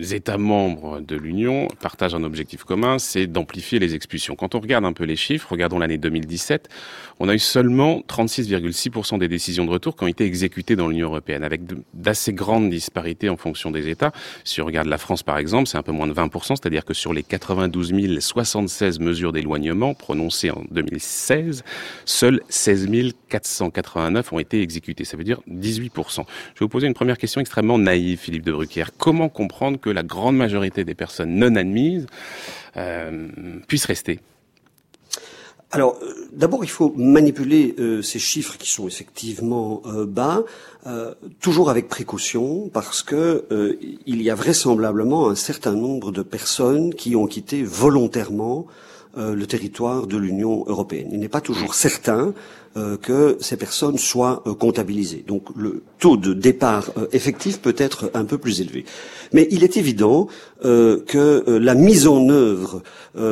États 0.01 0.39
membres 0.39 1.01
de 1.01 1.17
l'Union 1.17 1.69
partagent 1.81 2.15
un 2.15 2.25
objectif 2.25 2.65
commun, 2.65 2.99
c'est 2.99 3.27
d'amplifier 3.27 3.79
les 3.79 3.95
expulsions. 3.95 4.35
Quand 4.35 4.55
on 4.55 4.61
regarde 4.61 4.85
un 4.85 4.93
peu 4.93 5.05
les 5.05 5.17
chiffres, 5.17 5.49
regardons 5.51 5.79
l'année 5.79 5.99
2017, 5.99 6.69
on 7.19 7.29
a 7.29 7.35
eu 7.35 7.39
seulement 7.39 8.01
36,6% 8.09 9.19
des 9.19 9.29
décisions 9.29 9.65
de 9.65 9.71
retour 9.71 9.97
qui 9.97 10.05
ont 10.05 10.09
été 10.09 10.25
exécutées 10.25 10.77
dans 10.77 10.89
l'Union 10.89 11.09
européenne, 11.09 11.45
avec 11.45 11.63
d'assez 11.95 12.33
grandes 12.33 12.71
disparités 12.71 13.29
en 13.29 13.37
fonction 13.37 13.71
des 13.71 13.89
États. 13.89 14.13
Si 14.45 14.61
on 14.61 14.67
regarde 14.67 14.89
la 14.89 14.99
France, 14.99 15.23
par 15.23 15.39
exemple, 15.39 15.69
c'est 15.69 15.79
un 15.79 15.83
peu 15.83 15.93
moins 15.93 16.07
de 16.07 16.15
20%, 16.15 16.49
c'est-à-dire 16.49 16.85
que 16.85 16.95
sur 16.95 17.13
les 17.13 17.23
92 17.23 17.93
076 18.21 19.01
mesures 19.01 19.33
d'éloignement 19.33 19.95
prononcées 19.95 20.51
en 20.51 20.63
2016, 20.71 21.63
seules 22.05 22.41
16 22.49 22.89
489 23.29 24.33
ont 24.33 24.39
été 24.39 24.63
exécutées. 24.63 25.05
Ça 25.05 25.17
veut 25.17 25.25
dire 25.25 25.41
18%. 25.49 25.91
Je 26.15 26.21
vais 26.21 26.25
vous 26.61 26.69
poser 26.69 26.87
une 26.87 26.95
première 26.95 27.19
question 27.19 27.41
extrêmement 27.41 27.79
naïve, 27.79 28.19
Philippe 28.19 28.45
de 28.45 28.53
Brucker. 28.53 28.85
Comment 28.97 29.29
comprendre 29.29 29.79
que 29.79 29.90
la 29.91 30.03
grande 30.03 30.37
majorité 30.37 30.85
des 30.85 30.95
personnes 30.95 31.35
non 31.37 31.57
admises 31.57 32.07
euh, 32.77 33.29
puissent 33.67 33.87
rester 33.87 34.21
alors, 35.73 36.01
euh, 36.03 36.27
d'abord, 36.33 36.65
il 36.65 36.69
faut 36.69 36.93
manipuler 36.97 37.77
euh, 37.79 38.03
ces 38.03 38.19
chiffres 38.19 38.59
qui 38.59 38.69
sont 38.69 38.89
effectivement 38.89 39.83
bas, 40.05 40.43
toujours 41.39 41.71
avec 41.71 41.89
précaution, 41.89 42.69
parce 42.73 43.05
que 43.05 43.47
il 44.05 44.21
y 44.21 44.31
a 44.31 44.35
vraisemblablement 44.35 45.29
un 45.29 45.37
certain 45.37 45.75
nombre 45.75 46.11
de 46.11 46.23
personnes 46.23 46.93
qui 46.93 47.15
ont 47.15 47.29
quitté 47.29 47.63
volontairement 47.63 48.67
le 49.17 49.45
territoire 49.45 50.09
de 50.09 50.17
l'Union 50.17 50.65
européenne. 50.67 51.11
Il 51.13 51.21
n'est 51.21 51.29
pas 51.29 51.41
toujours 51.41 51.75
certain 51.75 52.35
que 53.03 53.37
ces 53.41 53.57
personnes 53.57 53.99
soient 53.99 54.43
euh, 54.47 54.55
comptabilisées. 54.55 55.25
Donc 55.27 55.43
le 55.57 55.83
taux 55.99 56.17
de 56.17 56.33
départ 56.33 56.91
euh, 56.97 57.09
effectif 57.13 57.61
peut 57.61 57.75
être 57.77 58.11
un 58.15 58.25
peu 58.25 58.39
plus 58.39 58.61
élevé. 58.61 58.85
Mais 59.33 59.49
il 59.51 59.65
est 59.65 59.77
évident 59.77 60.29
que 60.63 61.45
la 61.47 61.75
mise 61.75 62.07
en 62.07 62.29
œuvre 62.29 62.83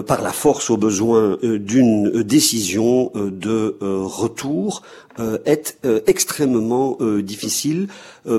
par 0.06 0.22
la 0.22 0.32
force 0.32 0.70
au 0.70 0.78
besoin 0.78 1.36
d'une 1.42 2.22
décision 2.22 3.12
de 3.14 3.76
retour 3.82 4.82
est 5.44 5.76
extrêmement 6.06 6.96
difficile 7.20 7.88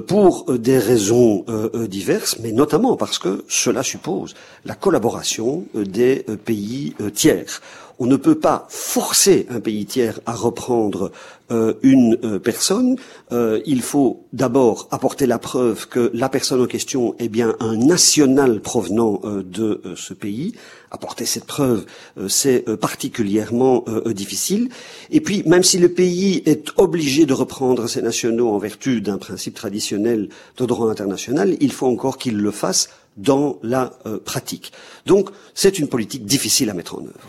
pour 0.08 0.46
des 0.58 0.80
raisons 0.80 1.46
diverses, 1.88 2.38
mais 2.42 2.52
notamment 2.52 2.96
parce 2.96 3.20
que 3.20 3.44
cela 3.48 3.84
suppose 3.84 4.34
la 4.66 4.74
collaboration 4.74 5.66
des 5.76 6.26
pays 6.46 6.96
tiers 7.14 7.62
on 8.00 8.06
ne 8.06 8.16
peut 8.16 8.40
pas 8.40 8.66
forcer 8.70 9.46
un 9.50 9.60
pays 9.60 9.86
tiers 9.86 10.20
à 10.26 10.34
reprendre 10.34 11.12
euh, 11.52 11.74
une 11.82 12.18
euh, 12.24 12.38
personne. 12.38 12.96
Euh, 13.32 13.60
il 13.66 13.82
faut 13.82 14.26
d'abord 14.34 14.88
apporter 14.92 15.26
la 15.26 15.40
preuve 15.40 15.88
que 15.88 16.12
la 16.14 16.30
personne 16.30 16.62
en 16.62 16.68
question 16.68 17.16
est 17.18 17.28
bien 17.28 17.56
un 17.60 17.76
national 17.76 18.62
provenant 18.62 19.22
de 19.26 19.82
ce 19.96 20.14
pays. 20.14 20.54
Apporter 20.92 21.26
cette 21.26 21.46
preuve, 21.46 21.86
c'est 22.28 22.66
particulièrement 22.78 23.86
difficile. 24.08 24.70
Et 25.12 25.22
puis, 25.22 25.44
même 25.46 25.64
si 25.64 25.78
le 25.78 25.90
pays 25.90 26.42
est 26.46 26.72
obligé 26.78 27.26
de 27.26 27.34
reprendre 27.34 27.88
ses 27.88 28.02
nationaux 28.02 28.50
en 28.50 28.58
vertu 28.58 29.02
d'un 29.02 29.18
principe 29.18 29.54
traditionnel 29.54 30.30
de 30.58 30.66
droit 30.66 30.90
international, 30.90 31.56
il 31.60 31.72
faut 31.72 31.88
encore 31.88 32.18
qu'il 32.18 32.38
le 32.38 32.52
fasse 32.52 32.90
dans 33.18 33.60
la 33.62 33.94
pratique. 34.26 34.72
Donc, 35.06 35.30
c'est 35.54 35.78
une 35.78 35.88
politique 35.88 36.26
difficile 36.26 36.70
à 36.70 36.74
mettre 36.74 36.96
en 36.96 37.02
œuvre 37.02 37.20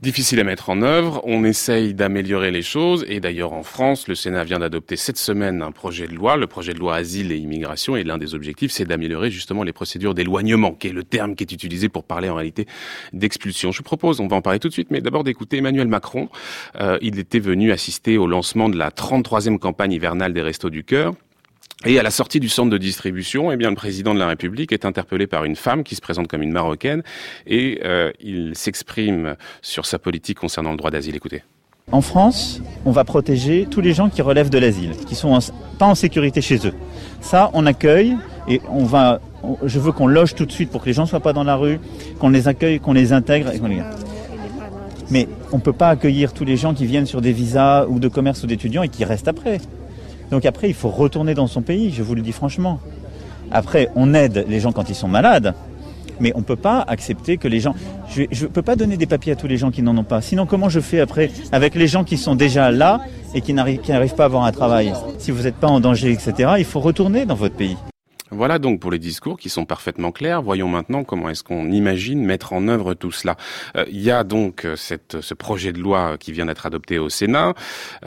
difficile 0.00 0.40
à 0.40 0.44
mettre 0.44 0.70
en 0.70 0.82
œuvre. 0.82 1.20
On 1.24 1.44
essaye 1.44 1.94
d'améliorer 1.94 2.50
les 2.50 2.62
choses. 2.62 3.04
Et 3.08 3.20
d'ailleurs, 3.20 3.52
en 3.52 3.62
France, 3.62 4.08
le 4.08 4.14
Sénat 4.14 4.44
vient 4.44 4.58
d'adopter 4.58 4.96
cette 4.96 5.18
semaine 5.18 5.62
un 5.62 5.72
projet 5.72 6.06
de 6.06 6.14
loi, 6.14 6.36
le 6.36 6.46
projet 6.46 6.74
de 6.74 6.78
loi 6.78 6.96
Asile 6.96 7.32
et 7.32 7.36
Immigration. 7.36 7.96
Et 7.96 8.04
l'un 8.04 8.18
des 8.18 8.34
objectifs, 8.34 8.72
c'est 8.72 8.84
d'améliorer 8.84 9.30
justement 9.30 9.62
les 9.62 9.72
procédures 9.72 10.14
d'éloignement, 10.14 10.72
qui 10.72 10.88
est 10.88 10.92
le 10.92 11.04
terme 11.04 11.34
qui 11.34 11.44
est 11.44 11.52
utilisé 11.52 11.88
pour 11.88 12.04
parler 12.04 12.28
en 12.28 12.34
réalité 12.34 12.66
d'expulsion. 13.12 13.72
Je 13.72 13.78
vous 13.78 13.84
propose, 13.84 14.20
on 14.20 14.28
va 14.28 14.36
en 14.36 14.42
parler 14.42 14.58
tout 14.58 14.68
de 14.68 14.72
suite, 14.72 14.90
mais 14.90 15.00
d'abord 15.00 15.24
d'écouter 15.24 15.58
Emmanuel 15.58 15.88
Macron. 15.88 16.28
Euh, 16.80 16.98
il 17.02 17.18
était 17.18 17.40
venu 17.40 17.72
assister 17.72 18.18
au 18.18 18.26
lancement 18.26 18.68
de 18.68 18.76
la 18.76 18.90
33e 18.90 19.58
campagne 19.58 19.92
hivernale 19.92 20.32
des 20.32 20.42
Restos 20.42 20.70
du 20.70 20.84
Cœur. 20.84 21.14
Et 21.84 21.98
à 21.98 22.02
la 22.04 22.12
sortie 22.12 22.38
du 22.38 22.48
centre 22.48 22.70
de 22.70 22.78
distribution, 22.78 23.50
eh 23.50 23.56
bien, 23.56 23.68
le 23.70 23.74
président 23.74 24.14
de 24.14 24.18
la 24.20 24.28
République 24.28 24.70
est 24.72 24.84
interpellé 24.84 25.26
par 25.26 25.44
une 25.44 25.56
femme 25.56 25.82
qui 25.82 25.96
se 25.96 26.00
présente 26.00 26.28
comme 26.28 26.42
une 26.42 26.52
Marocaine 26.52 27.02
et 27.44 27.80
euh, 27.84 28.12
il 28.20 28.52
s'exprime 28.54 29.34
sur 29.62 29.84
sa 29.84 29.98
politique 29.98 30.38
concernant 30.38 30.70
le 30.70 30.76
droit 30.76 30.92
d'asile. 30.92 31.16
Écoutez. 31.16 31.42
En 31.90 32.00
France, 32.00 32.62
on 32.84 32.92
va 32.92 33.02
protéger 33.02 33.66
tous 33.68 33.80
les 33.80 33.94
gens 33.94 34.08
qui 34.08 34.22
relèvent 34.22 34.50
de 34.50 34.58
l'asile, 34.58 34.92
qui 35.08 35.16
sont 35.16 35.36
pas 35.78 35.86
en 35.86 35.96
sécurité 35.96 36.40
chez 36.40 36.64
eux. 36.68 36.74
Ça, 37.20 37.50
on 37.52 37.66
accueille 37.66 38.16
et 38.46 38.60
on 38.70 38.84
va. 38.84 39.20
je 39.64 39.80
veux 39.80 39.90
qu'on 39.90 40.06
loge 40.06 40.36
tout 40.36 40.46
de 40.46 40.52
suite 40.52 40.70
pour 40.70 40.82
que 40.82 40.86
les 40.86 40.92
gens 40.92 41.06
soient 41.06 41.20
pas 41.20 41.32
dans 41.32 41.42
la 41.42 41.56
rue, 41.56 41.80
qu'on 42.20 42.28
les 42.28 42.46
accueille, 42.46 42.78
qu'on 42.78 42.92
les 42.92 43.12
intègre. 43.12 43.50
Et 43.52 43.58
les... 43.58 43.82
Mais 45.10 45.28
on 45.50 45.58
peut 45.58 45.72
pas 45.72 45.88
accueillir 45.88 46.32
tous 46.32 46.44
les 46.44 46.56
gens 46.56 46.74
qui 46.74 46.86
viennent 46.86 47.06
sur 47.06 47.20
des 47.20 47.32
visas 47.32 47.86
ou 47.86 47.98
de 47.98 48.06
commerce 48.06 48.44
ou 48.44 48.46
d'étudiants 48.46 48.84
et 48.84 48.88
qui 48.88 49.04
restent 49.04 49.28
après. 49.28 49.58
Donc 50.32 50.46
après, 50.46 50.68
il 50.68 50.74
faut 50.74 50.88
retourner 50.88 51.34
dans 51.34 51.46
son 51.46 51.60
pays, 51.60 51.92
je 51.92 52.02
vous 52.02 52.14
le 52.14 52.22
dis 52.22 52.32
franchement. 52.32 52.80
Après, 53.50 53.90
on 53.94 54.14
aide 54.14 54.46
les 54.48 54.60
gens 54.60 54.72
quand 54.72 54.88
ils 54.88 54.94
sont 54.94 55.06
malades, 55.06 55.52
mais 56.20 56.32
on 56.34 56.38
ne 56.38 56.44
peut 56.44 56.56
pas 56.56 56.80
accepter 56.80 57.36
que 57.36 57.48
les 57.48 57.60
gens... 57.60 57.74
Je 58.08 58.22
ne 58.22 58.48
peux 58.48 58.62
pas 58.62 58.74
donner 58.74 58.96
des 58.96 59.04
papiers 59.06 59.32
à 59.32 59.36
tous 59.36 59.46
les 59.46 59.58
gens 59.58 59.70
qui 59.70 59.82
n'en 59.82 59.94
ont 59.98 60.04
pas. 60.04 60.22
Sinon, 60.22 60.46
comment 60.46 60.70
je 60.70 60.80
fais 60.80 61.00
après 61.00 61.30
avec 61.52 61.74
les 61.74 61.86
gens 61.86 62.02
qui 62.02 62.16
sont 62.16 62.34
déjà 62.34 62.70
là 62.70 63.02
et 63.34 63.42
qui 63.42 63.52
n'arrivent 63.52 64.14
pas 64.16 64.22
à 64.22 64.26
avoir 64.26 64.44
un 64.44 64.52
travail? 64.52 64.94
Si 65.18 65.30
vous 65.30 65.42
n'êtes 65.42 65.56
pas 65.56 65.68
en 65.68 65.80
danger, 65.80 66.10
etc., 66.12 66.54
il 66.56 66.64
faut 66.64 66.80
retourner 66.80 67.26
dans 67.26 67.34
votre 67.34 67.54
pays. 67.54 67.76
Voilà 68.34 68.58
donc 68.58 68.80
pour 68.80 68.90
les 68.90 68.98
discours 68.98 69.38
qui 69.38 69.50
sont 69.50 69.66
parfaitement 69.66 70.10
clairs. 70.10 70.40
Voyons 70.40 70.66
maintenant 70.66 71.04
comment 71.04 71.28
est-ce 71.28 71.44
qu'on 71.44 71.70
imagine 71.70 72.24
mettre 72.24 72.54
en 72.54 72.66
œuvre 72.66 72.94
tout 72.94 73.10
cela. 73.10 73.36
Euh, 73.76 73.84
il 73.90 74.00
y 74.00 74.10
a 74.10 74.24
donc 74.24 74.64
euh, 74.64 74.74
ce 74.74 75.34
projet 75.34 75.74
de 75.74 75.78
loi 75.78 76.16
qui 76.18 76.32
vient 76.32 76.46
d'être 76.46 76.64
adopté 76.64 76.98
au 76.98 77.10
Sénat. 77.10 77.52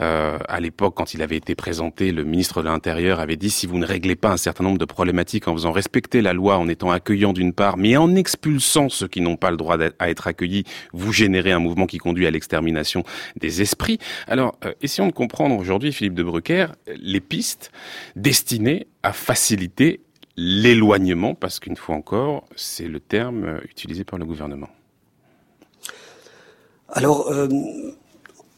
Euh, 0.00 0.36
à 0.48 0.58
l'époque, 0.58 0.94
quand 0.96 1.14
il 1.14 1.22
avait 1.22 1.36
été 1.36 1.54
présenté, 1.54 2.10
le 2.10 2.24
ministre 2.24 2.60
de 2.60 2.66
l'Intérieur 2.66 3.20
avait 3.20 3.36
dit 3.36 3.50
si 3.50 3.68
vous 3.68 3.78
ne 3.78 3.86
réglez 3.86 4.16
pas 4.16 4.30
un 4.32 4.36
certain 4.36 4.64
nombre 4.64 4.78
de 4.78 4.84
problématiques 4.84 5.46
en 5.46 5.52
faisant 5.52 5.70
respecter 5.70 6.22
la 6.22 6.32
loi, 6.32 6.58
en 6.58 6.66
étant 6.66 6.90
accueillant 6.90 7.32
d'une 7.32 7.52
part, 7.52 7.76
mais 7.76 7.96
en 7.96 8.12
expulsant 8.16 8.88
ceux 8.88 9.06
qui 9.06 9.20
n'ont 9.20 9.36
pas 9.36 9.52
le 9.52 9.56
droit 9.56 9.76
à 10.00 10.10
être 10.10 10.26
accueillis, 10.26 10.64
vous 10.92 11.12
générez 11.12 11.52
un 11.52 11.60
mouvement 11.60 11.86
qui 11.86 11.98
conduit 11.98 12.26
à 12.26 12.32
l'extermination 12.32 13.04
des 13.36 13.62
esprits. 13.62 13.98
Alors, 14.26 14.58
essayons 14.82 15.06
de 15.06 15.12
comprendre 15.12 15.56
aujourd'hui, 15.56 15.92
Philippe 15.92 16.14
de 16.14 16.24
Brucker, 16.24 16.66
les 17.00 17.20
pistes 17.20 17.70
destinées 18.16 18.88
à 19.04 19.12
faciliter 19.12 20.00
l'éloignement, 20.36 21.34
parce 21.34 21.60
qu'une 21.60 21.76
fois 21.76 21.94
encore, 21.94 22.44
c'est 22.56 22.88
le 22.88 23.00
terme 23.00 23.44
euh, 23.44 23.58
utilisé 23.64 24.04
par 24.04 24.18
le 24.18 24.26
gouvernement. 24.26 24.68
Alors, 26.88 27.30
euh, 27.30 27.48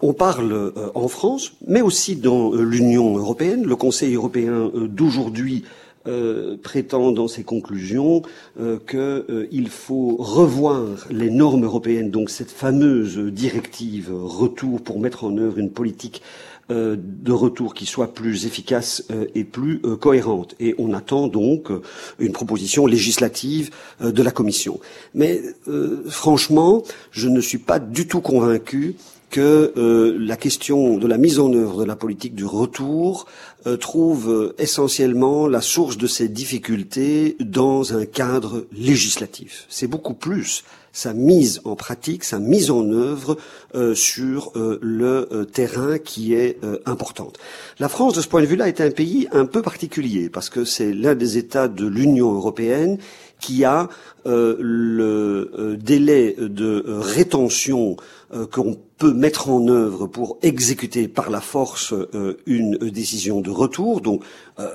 on 0.00 0.12
parle 0.12 0.52
euh, 0.52 0.90
en 0.94 1.08
France, 1.08 1.52
mais 1.66 1.80
aussi 1.80 2.16
dans 2.16 2.52
l'Union 2.52 3.16
européenne. 3.16 3.64
Le 3.64 3.76
Conseil 3.76 4.14
européen 4.14 4.70
d'aujourd'hui 4.74 5.64
prétend 6.62 7.12
dans 7.12 7.28
ses 7.28 7.44
conclusions 7.44 8.22
qu'il 8.56 9.68
faut 9.68 10.16
revoir 10.18 10.86
les 11.10 11.28
normes 11.28 11.64
européennes, 11.64 12.10
donc 12.10 12.30
cette 12.30 12.50
fameuse 12.50 13.18
directive 13.18 14.10
retour 14.10 14.80
pour 14.80 15.00
mettre 15.00 15.24
en 15.24 15.36
œuvre 15.36 15.58
une 15.58 15.70
politique 15.70 16.22
de 16.68 17.32
retour 17.32 17.74
qui 17.74 17.86
soit 17.86 18.14
plus 18.14 18.46
efficace 18.46 19.04
euh, 19.10 19.26
et 19.34 19.44
plus 19.44 19.80
euh, 19.84 19.96
cohérente. 19.96 20.54
Et 20.60 20.74
on 20.78 20.92
attend 20.92 21.28
donc 21.28 21.70
une 22.18 22.32
proposition 22.32 22.86
législative 22.86 23.70
de 24.00 24.22
la 24.22 24.30
Commission. 24.30 24.80
Mais 25.14 25.42
franchement, 26.08 26.82
je 27.10 27.28
ne 27.28 27.40
suis 27.40 27.58
pas 27.58 27.78
du 27.78 28.06
tout 28.06 28.20
convaincu 28.20 28.96
que 29.30 29.72
la 30.18 30.36
question 30.36 30.96
de 30.96 31.06
la 31.06 31.18
mise 31.18 31.38
en 31.38 31.52
œuvre 31.52 31.80
de 31.80 31.84
la 31.84 31.96
politique 31.96 32.34
du 32.34 32.44
retour 32.44 33.26
trouve 33.80 34.54
essentiellement 34.58 35.46
la 35.46 35.60
source 35.60 35.98
de 35.98 36.06
ces 36.06 36.28
difficultés 36.28 37.36
dans 37.40 37.94
un 37.94 38.06
cadre 38.06 38.66
législatif. 38.72 39.66
C'est 39.68 39.86
beaucoup 39.86 40.14
plus 40.14 40.64
sa 40.92 41.12
mise 41.12 41.60
en 41.64 41.76
pratique, 41.76 42.24
sa 42.24 42.38
mise 42.38 42.70
en 42.70 42.90
œuvre 42.90 43.36
euh, 43.74 43.94
sur 43.94 44.52
euh, 44.56 44.78
le 44.82 45.28
euh, 45.32 45.44
terrain 45.44 45.98
qui 45.98 46.34
est 46.34 46.58
importante. 46.86 47.38
La 47.78 47.88
France, 47.88 48.14
de 48.14 48.20
ce 48.20 48.28
point 48.28 48.40
de 48.40 48.46
vue-là, 48.46 48.68
est 48.68 48.80
un 48.80 48.90
pays 48.90 49.28
un 49.32 49.46
peu 49.46 49.62
particulier 49.62 50.28
parce 50.28 50.50
que 50.50 50.64
c'est 50.64 50.92
l'un 50.92 51.14
des 51.14 51.38
États 51.38 51.68
de 51.68 51.86
l'Union 51.86 52.32
européenne 52.32 52.98
qui 53.40 53.64
a 53.64 53.88
le 54.26 55.78
délai 55.80 56.34
de 56.38 56.84
rétention 56.86 57.96
qu'on 58.50 58.76
peut 58.98 59.14
mettre 59.14 59.48
en 59.48 59.66
œuvre 59.68 60.06
pour 60.06 60.38
exécuter 60.42 61.08
par 61.08 61.30
la 61.30 61.40
force 61.40 61.94
une 62.46 62.76
décision 62.76 63.40
de 63.40 63.50
retour. 63.50 64.00
Donc, 64.00 64.22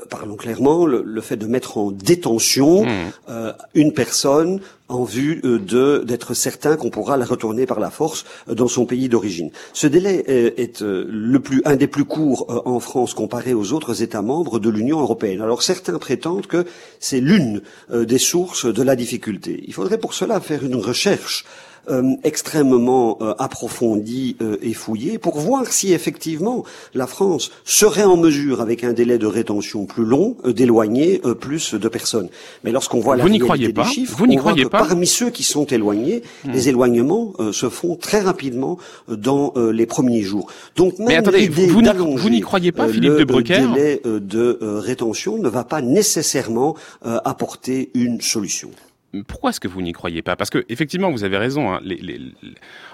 parlons 0.09 0.35
clairement, 0.35 0.85
le, 0.85 1.21
fait 1.21 1.37
de 1.37 1.45
mettre 1.45 1.77
en 1.77 1.91
détention 1.91 2.85
mmh. 2.85 3.51
une 3.75 3.93
personne 3.93 4.59
en 4.89 5.03
vue 5.03 5.41
de 5.43 6.03
d'être 6.05 6.33
certain 6.33 6.77
qu'on 6.77 6.89
pourra 6.89 7.17
la 7.17 7.25
retourner 7.25 7.65
par 7.65 7.79
la 7.79 7.89
force 7.89 8.25
dans 8.47 8.67
son 8.67 8.85
pays 8.85 9.09
d'origine. 9.09 9.49
Ce 9.73 9.87
délai 9.87 10.23
est, 10.27 10.81
le 10.81 11.39
plus 11.39 11.61
un 11.65 11.75
des 11.75 11.87
plus 11.87 12.05
courts 12.05 12.63
en 12.65 12.79
France 12.79 13.13
comparé 13.13 13.53
aux 13.53 13.73
autres 13.73 14.01
États 14.01 14.21
membres 14.21 14.59
de 14.59 14.69
l'Union 14.69 14.99
européenne. 14.99 15.41
Alors 15.41 15.63
certains 15.63 15.97
prétendent 15.97 16.47
que 16.47 16.65
c'est 16.99 17.21
l'une 17.21 17.61
des 17.91 18.17
sources 18.17 18.65
de 18.65 18.83
la 18.83 18.95
difficulté. 18.95 19.63
Il 19.67 19.73
faudrait 19.73 19.97
pour 19.97 20.13
cela 20.13 20.39
faire 20.39 20.63
une 20.63 20.75
recherche 20.75 21.45
euh, 21.89 22.13
extrêmement 22.23 23.17
euh, 23.21 23.33
approfondie 23.39 24.37
euh, 24.41 24.55
et 24.61 24.73
fouillée 24.73 25.17
pour 25.17 25.37
voir 25.37 25.67
si 25.67 25.91
effectivement 25.91 26.63
la 26.93 27.07
France 27.07 27.51
serait 27.65 28.05
en 28.05 28.15
mesure, 28.15 28.61
avec 28.61 28.85
un 28.85 28.93
délai 28.93 29.17
de 29.17 29.25
rétention 29.25 29.85
plus 29.85 30.05
long, 30.05 30.37
d'éloigner 30.45 31.21
plus 31.41 31.73
de 31.73 31.87
personnes. 31.89 32.29
Mais 32.63 32.71
lorsqu'on 32.71 33.01
voit 33.01 33.17
la 33.17 33.25
réalité 33.25 33.73
des 33.73 33.83
chiffres, 33.83 34.15
vous 34.17 34.25
on 34.29 34.39
voit 34.39 34.53
que 34.53 34.67
parmi 34.67 35.05
ceux 35.05 35.29
qui 35.29 35.43
sont 35.43 35.65
éloignés, 35.65 36.23
hmm. 36.45 36.51
les 36.51 36.69
éloignements 36.69 37.33
se 37.51 37.67
font 37.67 37.97
très 37.97 38.21
rapidement 38.21 38.77
dans 39.09 39.53
les 39.57 39.85
premiers 39.85 40.21
jours. 40.21 40.47
Donc 40.77 40.99
même 40.99 41.07
Mais 41.09 41.15
attendez, 41.17 41.49
vous, 41.49 41.67
vous 41.67 42.29
n'y 42.29 42.39
croyez 42.39 42.71
pas, 42.71 42.87
Philippe 42.87 43.17
de 43.17 43.23
Brucker 43.25 43.59
Le 43.59 43.73
délai 43.73 44.01
de 44.05 44.57
rétention 44.61 45.37
ne 45.37 45.49
va 45.49 45.65
pas 45.65 45.81
nécessairement 45.81 46.75
apporter 47.01 47.91
une 47.93 48.21
solution 48.21 48.69
pourquoi 49.27 49.51
est-ce 49.51 49.59
que 49.59 49.67
vous 49.67 49.81
n'y 49.81 49.91
croyez 49.91 50.21
pas? 50.21 50.35
Parce 50.35 50.49
que 50.49 50.65
effectivement, 50.69 51.11
vous 51.11 51.23
avez 51.23 51.37
raison. 51.37 51.71
Hein, 51.71 51.81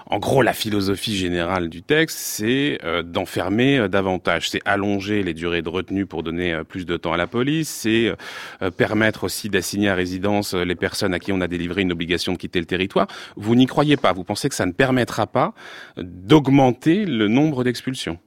en 0.07 0.19
gros, 0.19 0.41
la 0.41 0.53
philosophie 0.53 1.15
générale 1.15 1.69
du 1.69 1.81
texte, 1.81 2.17
c'est 2.17 2.79
euh, 2.83 3.03
d'enfermer 3.03 3.77
euh, 3.77 3.87
davantage, 3.87 4.49
c'est 4.49 4.59
allonger 4.65 5.23
les 5.23 5.33
durées 5.33 5.61
de 5.61 5.69
retenue 5.69 6.05
pour 6.05 6.23
donner 6.23 6.53
euh, 6.53 6.63
plus 6.63 6.85
de 6.85 6.97
temps 6.97 7.13
à 7.13 7.17
la 7.17 7.27
police, 7.27 7.69
c'est 7.69 8.13
permettre 8.77 9.23
aussi 9.23 9.49
d'assigner 9.49 9.89
à 9.89 9.95
résidence 9.95 10.53
les 10.53 10.75
personnes 10.75 11.13
à 11.13 11.19
qui 11.19 11.31
on 11.31 11.41
a 11.41 11.47
délivré 11.47 11.81
une 11.81 11.91
obligation 11.91 12.33
de 12.33 12.37
quitter 12.37 12.59
le 12.59 12.65
territoire. 12.65 13.07
Vous 13.35 13.55
n'y 13.55 13.65
croyez 13.65 13.97
pas. 13.97 14.13
Vous 14.13 14.23
pensez 14.23 14.49
que 14.49 14.55
ça 14.55 14.65
ne 14.65 14.71
permettra 14.71 15.27
pas 15.27 15.53
d'augmenter 15.97 17.05
le 17.05 17.27
nombre 17.27 17.63
d'expulsions? 17.63 18.19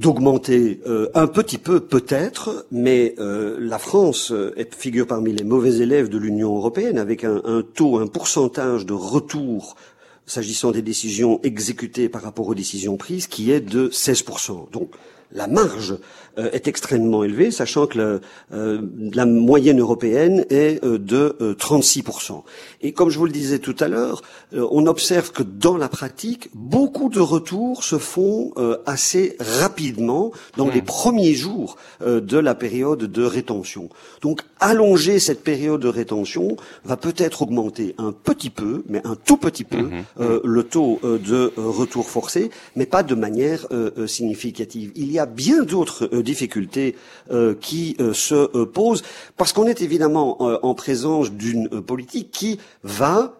D'augmenter 0.00 0.80
euh, 0.86 1.10
un 1.12 1.26
petit 1.26 1.58
peu 1.58 1.80
peut-être, 1.80 2.66
mais 2.72 3.14
euh, 3.18 3.58
la 3.60 3.78
France 3.78 4.32
euh, 4.32 4.54
figure 4.70 5.06
parmi 5.06 5.30
les 5.34 5.44
mauvais 5.44 5.76
élèves 5.76 6.08
de 6.08 6.16
l'Union 6.16 6.56
européenne 6.56 6.98
avec 6.98 7.22
un, 7.22 7.42
un, 7.44 7.60
taux, 7.60 7.98
un 7.98 8.06
pourcentage 8.06 8.86
de 8.86 8.94
retour 8.94 9.76
s'agissant 10.24 10.70
des 10.70 10.80
décisions 10.80 11.38
exécutées 11.42 12.08
par 12.08 12.22
rapport 12.22 12.48
aux 12.48 12.54
décisions 12.54 12.96
prises 12.96 13.26
qui 13.26 13.52
est 13.52 13.60
de 13.60 13.88
16%. 13.88 14.70
Donc 14.70 14.90
la 15.32 15.46
marge 15.46 15.98
est 16.36 16.68
extrêmement 16.68 17.24
élevé, 17.24 17.50
sachant 17.50 17.86
que 17.86 18.20
euh, 18.52 18.80
la 19.12 19.26
moyenne 19.26 19.80
européenne 19.80 20.44
est 20.50 20.82
euh, 20.84 20.98
de 20.98 21.36
36%. 21.40 22.42
Et 22.82 22.92
comme 22.92 23.10
je 23.10 23.18
vous 23.18 23.26
le 23.26 23.32
disais 23.32 23.58
tout 23.58 23.76
à 23.80 23.88
l'heure, 23.88 24.22
on 24.52 24.86
observe 24.86 25.32
que 25.32 25.42
dans 25.42 25.76
la 25.76 25.88
pratique, 25.88 26.48
beaucoup 26.54 27.08
de 27.08 27.20
retours 27.20 27.84
se 27.84 27.98
font 27.98 28.52
assez 28.86 29.36
rapidement 29.38 30.32
dans 30.56 30.68
les 30.68 30.80
hmm. 30.80 30.86
premiers 30.86 31.34
jours 31.34 31.76
de 32.00 32.38
la 32.38 32.54
période 32.54 33.00
de 33.00 33.22
rétention. 33.22 33.90
Donc 34.22 34.42
allonger 34.58 35.18
cette 35.18 35.44
période 35.44 35.80
de 35.80 35.88
rétention 35.88 36.56
va 36.84 36.96
peut-être 36.96 37.42
augmenter 37.42 37.94
un 37.98 38.12
petit 38.12 38.50
peu, 38.50 38.82
mais 38.88 39.00
un 39.04 39.14
tout 39.14 39.36
petit 39.36 39.64
peu, 39.64 39.82
hmm, 39.82 40.04
hmm, 40.18 40.40
le 40.42 40.62
taux 40.62 41.00
de 41.02 41.52
retour 41.56 42.08
forcé, 42.08 42.50
mais 42.76 42.86
pas 42.86 43.02
de 43.02 43.14
manière 43.14 43.66
significative. 44.06 44.92
Il 44.96 45.12
y 45.12 45.18
a 45.18 45.26
bien 45.26 45.62
d'autres 45.62 46.08
difficultés 46.22 46.96
euh, 47.30 47.54
qui 47.60 47.96
euh, 48.00 48.12
se 48.12 48.34
euh, 48.34 48.66
posent, 48.66 49.02
parce 49.36 49.52
qu'on 49.52 49.66
est 49.66 49.82
évidemment 49.82 50.42
en 50.64 50.74
présence 50.74 51.30
d'une 51.32 51.68
politique 51.68 52.30
qui 52.30 52.58
va 52.82 53.34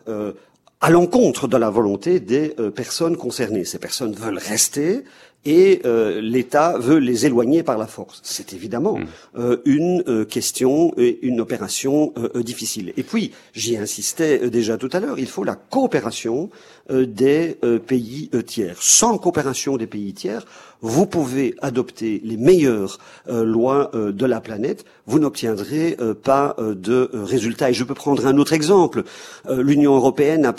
à 0.81 0.91
l'encontre 0.91 1.47
de 1.47 1.57
la 1.57 1.71
volonté 1.71 2.21
des 2.21 2.55
personnes 2.75 3.17
concernées. 3.17 3.65
Ces 3.65 3.79
personnes 3.79 4.13
veulent 4.13 4.39
rester, 4.39 5.05
et 5.45 5.81
euh, 5.87 6.21
l'État 6.21 6.77
veut 6.79 6.99
les 6.99 7.25
éloigner 7.25 7.63
par 7.63 7.79
la 7.79 7.87
force. 7.87 8.21
C'est 8.23 8.53
évidemment 8.53 8.99
euh, 9.39 9.59
une 9.65 10.05
euh, 10.07 10.25
question 10.25 10.93
et 10.99 11.19
une 11.23 11.41
opération 11.41 12.13
difficile. 12.35 12.93
Et 12.97 13.03
puis, 13.03 13.33
j'y 13.55 13.77
insistais 13.77 14.51
déjà 14.51 14.77
tout 14.77 14.91
à 14.93 15.01
l'heure, 15.01 15.19
il 15.19 15.29
faut 15.29 15.45
la 15.45 15.55
coopération 15.55 16.51
des 16.91 17.57
pays 17.87 18.31
tiers. 18.47 18.77
Sans 18.81 19.19
coopération 19.19 19.77
des 19.77 19.87
pays 19.87 20.13
tiers, 20.13 20.45
vous 20.83 21.07
pouvez 21.07 21.55
adopter 21.61 22.21
les 22.25 22.37
meilleures 22.37 22.99
lois 23.29 23.91
de 23.95 24.27
la 24.27 24.41
planète, 24.41 24.85
vous 25.07 25.19
n'obtiendrez 25.19 25.97
pas 26.23 26.57
de 26.59 27.11
résultats. 27.13 27.71
Et 27.71 27.75
je 27.75 27.85
peux 27.85 27.95
prendre 27.95 28.27
un 28.27 28.39
autre 28.39 28.53
exemple. 28.53 29.05
L'Union 29.49 29.95
européenne 29.95 30.47
a, 30.47 30.55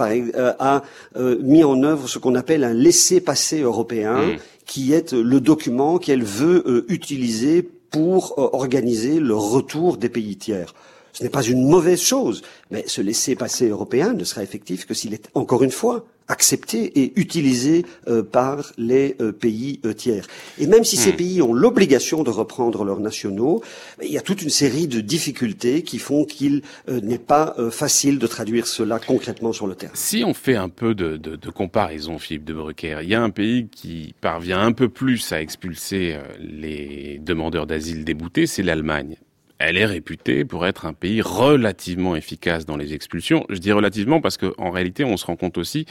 a 0.59 0.81
mis 1.17 1.63
en 1.63 1.81
œuvre 1.83 2.07
ce 2.07 2.19
qu'on 2.19 2.35
appelle 2.35 2.63
un 2.63 2.73
laissez-passer 2.73 3.61
européen. 3.61 4.21
Hmm 4.21 4.37
qui 4.71 4.93
est 4.93 5.11
le 5.11 5.41
document 5.41 5.97
qu'elle 5.97 6.23
veut 6.23 6.63
euh, 6.65 6.85
utiliser 6.87 7.61
pour 7.61 8.35
euh, 8.37 8.55
organiser 8.55 9.19
le 9.19 9.35
retour 9.35 9.97
des 9.97 10.07
pays 10.07 10.37
tiers. 10.37 10.73
Ce 11.11 11.23
n'est 11.23 11.29
pas 11.29 11.43
une 11.43 11.67
mauvaise 11.67 11.99
chose, 11.99 12.41
mais 12.69 12.85
ce 12.87 13.01
laisser-passer 13.01 13.67
européen 13.67 14.13
ne 14.13 14.23
sera 14.23 14.43
effectif 14.43 14.85
que 14.85 14.93
s'il 14.93 15.13
est, 15.13 15.29
encore 15.33 15.63
une 15.63 15.71
fois, 15.71 16.05
accepté 16.27 16.99
et 17.01 17.19
utilisé 17.19 17.85
euh, 18.07 18.23
par 18.23 18.71
les 18.77 19.15
euh, 19.19 19.31
pays 19.31 19.79
euh, 19.85 19.93
tiers. 19.93 20.27
Et 20.59 20.67
même 20.67 20.83
si 20.83 20.95
ces 20.95 21.11
hmm. 21.13 21.17
pays 21.17 21.41
ont 21.41 21.53
l'obligation 21.53 22.23
de 22.23 22.29
reprendre 22.29 22.83
leurs 22.83 22.99
nationaux, 22.99 23.61
il 24.01 24.11
y 24.11 24.17
a 24.17 24.21
toute 24.21 24.41
une 24.41 24.49
série 24.49 24.87
de 24.87 25.01
difficultés 25.01 25.83
qui 25.83 25.99
font 25.99 26.25
qu'il 26.25 26.61
n'est 26.87 27.17
pas 27.17 27.55
facile 27.71 28.19
de 28.19 28.27
traduire 28.27 28.67
cela 28.67 28.99
concrètement 28.99 29.53
sur 29.53 29.67
le 29.67 29.75
terrain. 29.75 29.93
Si 29.95 30.23
on 30.25 30.33
fait 30.33 30.55
un 30.55 30.69
peu 30.69 30.95
de, 30.95 31.17
de, 31.17 31.35
de 31.35 31.49
comparaison, 31.49 32.17
Philippe 32.17 32.45
de 32.45 32.53
Brucker, 32.53 32.99
il 33.01 33.09
y 33.09 33.15
a 33.15 33.21
un 33.21 33.29
pays 33.29 33.67
qui 33.67 34.13
parvient 34.21 34.61
un 34.61 34.71
peu 34.71 34.89
plus 34.89 35.31
à 35.31 35.41
expulser 35.41 36.17
les 36.39 37.19
demandeurs 37.19 37.67
d'asile 37.67 38.05
déboutés, 38.05 38.47
c'est 38.47 38.63
l'Allemagne 38.63 39.17
elle 39.61 39.77
est 39.77 39.85
réputée 39.85 40.43
pour 40.43 40.65
être 40.65 40.85
un 40.85 40.93
pays 40.93 41.21
relativement 41.21 42.15
efficace 42.15 42.65
dans 42.65 42.77
les 42.77 42.93
expulsions. 42.93 43.45
Je 43.49 43.59
dis 43.59 43.71
relativement 43.71 44.19
parce 44.19 44.37
qu'en 44.37 44.71
réalité, 44.71 45.05
on 45.05 45.17
se 45.17 45.25
rend 45.25 45.35
compte 45.35 45.57
aussi 45.57 45.85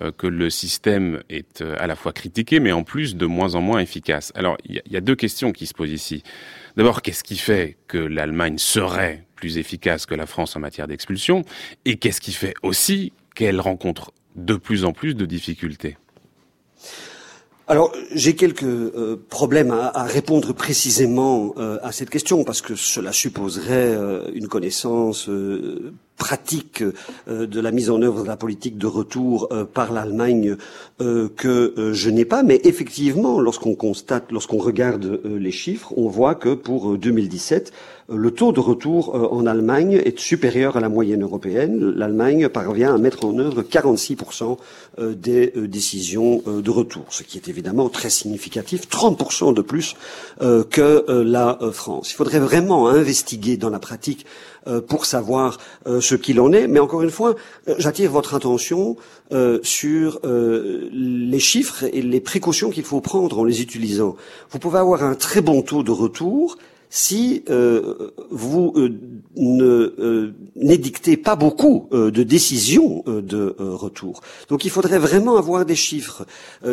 euh, 0.00 0.12
que 0.12 0.26
le 0.26 0.50
système 0.50 1.22
est 1.30 1.62
euh, 1.62 1.74
à 1.78 1.86
la 1.86 1.96
fois 1.96 2.12
critiqué, 2.12 2.60
mais 2.60 2.72
en 2.72 2.82
plus 2.82 3.16
de 3.16 3.26
moins 3.26 3.54
en 3.54 3.62
moins 3.62 3.80
efficace. 3.80 4.30
Alors, 4.34 4.56
il 4.66 4.82
y, 4.86 4.96
a 4.96 5.00
deux 5.00 5.16
questions 5.16 5.52
qui 5.52 5.66
se 5.66 5.74
posent 5.74 5.92
ici. 5.92 6.22
D'abord, 6.76 7.02
qu'est-ce 7.02 7.24
qui 7.24 7.36
fait 7.36 7.76
que 7.88 7.98
l'Allemagne 7.98 8.58
serait 8.58 9.24
plus 9.36 9.58
efficace 9.58 10.06
que 10.06 10.14
la 10.14 10.26
France 10.26 10.56
en 10.56 10.60
matière 10.60 10.86
d'expulsion? 10.86 11.44
Et 11.84 11.96
qu'est-ce 11.96 12.20
qui 12.20 12.32
fait 12.32 12.54
aussi 12.62 13.12
qu'elle 13.34 13.60
rencontre 13.60 14.12
de 14.36 14.54
plus 14.54 14.84
en 14.84 14.92
plus 14.92 15.14
de 15.14 15.24
difficultés? 15.24 15.96
Alors, 17.66 17.92
j'ai 18.14 18.34
quelques 18.34 18.62
euh, 18.62 19.18
problèmes 19.30 19.70
à, 19.70 20.02
répondre 20.02 20.52
précisément 20.52 21.54
euh, 21.56 21.78
à 21.82 21.92
cette 21.92 22.10
question 22.10 22.44
parce 22.44 22.60
que 22.60 22.74
cela 22.74 23.10
supposerait 23.10 23.94
euh, 23.94 24.30
une 24.34 24.48
connaissance 24.48 25.30
pratique 26.18 26.84
de 27.26 27.60
la 27.60 27.72
mise 27.72 27.90
en 27.90 28.00
œuvre 28.00 28.22
de 28.22 28.28
la 28.28 28.36
politique 28.36 28.78
de 28.78 28.86
retour 28.86 29.48
par 29.74 29.92
l'Allemagne 29.92 30.56
que 30.98 31.90
je 31.92 32.10
n'ai 32.10 32.24
pas, 32.24 32.44
mais 32.44 32.60
effectivement, 32.62 33.40
lorsqu'on 33.40 33.74
constate, 33.74 34.30
lorsqu'on 34.30 34.58
regarde 34.58 35.20
les 35.24 35.50
chiffres, 35.50 35.92
on 35.96 36.06
voit 36.06 36.36
que 36.36 36.54
pour 36.54 36.96
2017, 36.96 37.72
le 38.08 38.30
taux 38.30 38.52
de 38.52 38.60
retour 38.60 39.14
en 39.14 39.46
Allemagne 39.46 40.00
est 40.04 40.18
supérieur 40.18 40.76
à 40.76 40.80
la 40.80 40.88
moyenne 40.88 41.22
européenne. 41.22 41.92
L'Allemagne 41.96 42.48
parvient 42.48 42.94
à 42.94 42.98
mettre 42.98 43.24
en 43.24 43.38
œuvre 43.38 43.62
46% 43.62 44.58
des 45.00 45.52
décisions 45.56 46.42
de 46.46 46.70
retour, 46.70 47.04
ce 47.08 47.22
qui 47.22 47.38
est 47.38 47.48
évidemment 47.48 47.88
très 47.88 48.10
significatif, 48.10 48.88
30% 48.88 49.54
de 49.54 49.62
plus 49.62 49.96
que 50.38 51.22
la 51.22 51.58
France. 51.72 52.12
Il 52.12 52.16
faudrait 52.16 52.40
vraiment 52.40 52.88
investiguer 52.88 53.56
dans 53.56 53.70
la 53.70 53.78
pratique 53.78 54.26
euh, 54.66 54.80
pour 54.80 55.04
savoir 55.04 55.58
euh, 55.86 56.00
ce 56.00 56.14
qu'il 56.14 56.40
en 56.40 56.50
est. 56.52 56.66
Mais 56.66 56.80
encore 56.80 57.02
une 57.02 57.10
fois, 57.10 57.34
euh, 57.68 57.74
j'attire 57.76 58.10
votre 58.10 58.34
attention 58.34 58.96
sur 59.62 60.20
les 60.22 61.40
chiffres 61.40 61.84
et 61.92 62.02
les 62.02 62.20
précautions 62.20 62.70
qu'il 62.70 62.84
faut 62.84 63.00
prendre 63.00 63.40
en 63.40 63.44
les 63.44 63.62
utilisant. 63.62 64.14
Vous 64.50 64.60
pouvez 64.60 64.78
avoir 64.78 65.02
un 65.02 65.16
très 65.16 65.40
bon 65.40 65.62
taux 65.62 65.82
de 65.82 65.90
retour 65.90 66.56
si 66.94 67.42
euh, 67.50 68.12
vous 68.30 68.72
euh, 68.76 68.88
euh, 69.36 70.32
n'édictez 70.54 71.16
pas 71.16 71.34
beaucoup 71.34 71.88
de 71.90 72.22
décisions 72.22 73.02
de 73.06 73.56
retour. 73.58 74.20
Donc 74.48 74.64
il 74.64 74.70
faudrait 74.70 75.00
vraiment 75.00 75.36
avoir 75.36 75.66
des 75.66 75.74
chiffres 75.74 76.24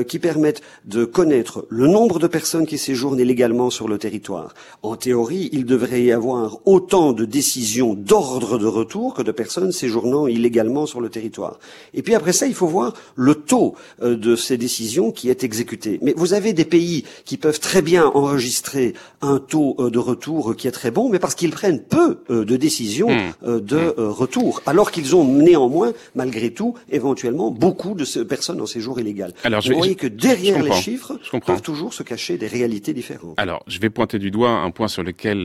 qui 0.07 0.19
permettent 0.19 0.61
de 0.85 1.05
connaître 1.05 1.65
le 1.69 1.87
nombre 1.87 2.19
de 2.19 2.27
personnes 2.27 2.67
qui 2.67 2.77
séjournent 2.77 3.19
illégalement 3.19 3.71
sur 3.71 3.87
le 3.87 3.97
territoire. 3.97 4.53
En 4.83 4.95
théorie, 4.95 5.49
il 5.53 5.65
devrait 5.65 6.03
y 6.03 6.11
avoir 6.11 6.59
autant 6.65 7.13
de 7.13 7.25
décisions 7.25 7.95
d'ordre 7.95 8.59
de 8.59 8.67
retour 8.67 9.15
que 9.15 9.23
de 9.23 9.31
personnes 9.31 9.71
séjournant 9.71 10.27
illégalement 10.27 10.85
sur 10.85 11.01
le 11.01 11.09
territoire. 11.09 11.59
Et 11.95 12.03
puis 12.03 12.13
après 12.13 12.33
ça, 12.33 12.45
il 12.45 12.53
faut 12.53 12.67
voir 12.67 12.93
le 13.15 13.33
taux 13.33 13.73
de 13.99 14.35
ces 14.35 14.57
décisions 14.57 15.11
qui 15.11 15.29
est 15.29 15.43
exécuté. 15.43 15.97
Mais 16.03 16.13
vous 16.15 16.33
avez 16.33 16.53
des 16.53 16.65
pays 16.65 17.05
qui 17.25 17.37
peuvent 17.37 17.59
très 17.59 17.81
bien 17.81 18.05
enregistrer 18.05 18.93
un 19.21 19.39
taux 19.39 19.75
de 19.79 19.97
retour 19.97 20.10
retour 20.11 20.55
qui 20.55 20.67
est 20.67 20.71
très 20.71 20.91
bon, 20.91 21.09
mais 21.09 21.19
parce 21.19 21.35
qu'ils 21.35 21.51
prennent 21.51 21.83
peu 21.83 22.23
de 22.29 22.55
décisions 22.57 23.09
hmm. 23.09 23.59
de 23.59 23.93
retour, 23.97 24.61
alors 24.65 24.91
qu'ils 24.91 25.15
ont 25.15 25.25
néanmoins, 25.25 25.91
malgré 26.15 26.53
tout, 26.53 26.75
éventuellement 26.89 27.51
beaucoup 27.51 27.93
de 27.93 28.23
personnes 28.23 28.61
en 28.61 28.65
séjour 28.65 28.99
illégal. 28.99 29.33
Alors, 29.43 29.61
Vous 29.61 29.77
voyez 29.77 29.95
que 29.95 30.07
derrière 30.07 30.61
les 30.61 30.73
chiffres 30.73 31.19
peuvent 31.45 31.61
toujours 31.61 31.93
se 31.93 32.03
cacher 32.03 32.37
des 32.37 32.47
réalités 32.47 32.93
différentes. 32.93 33.35
Alors, 33.37 33.63
je 33.67 33.79
vais 33.79 33.89
pointer 33.89 34.19
du 34.19 34.31
doigt 34.31 34.51
un 34.51 34.71
point 34.71 34.87
sur 34.87 35.03
lequel 35.03 35.37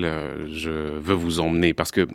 je 0.52 0.70
veux 0.70 1.14
vous 1.14 1.40
emmener, 1.40 1.74
parce 1.74 1.90
que 1.90 2.06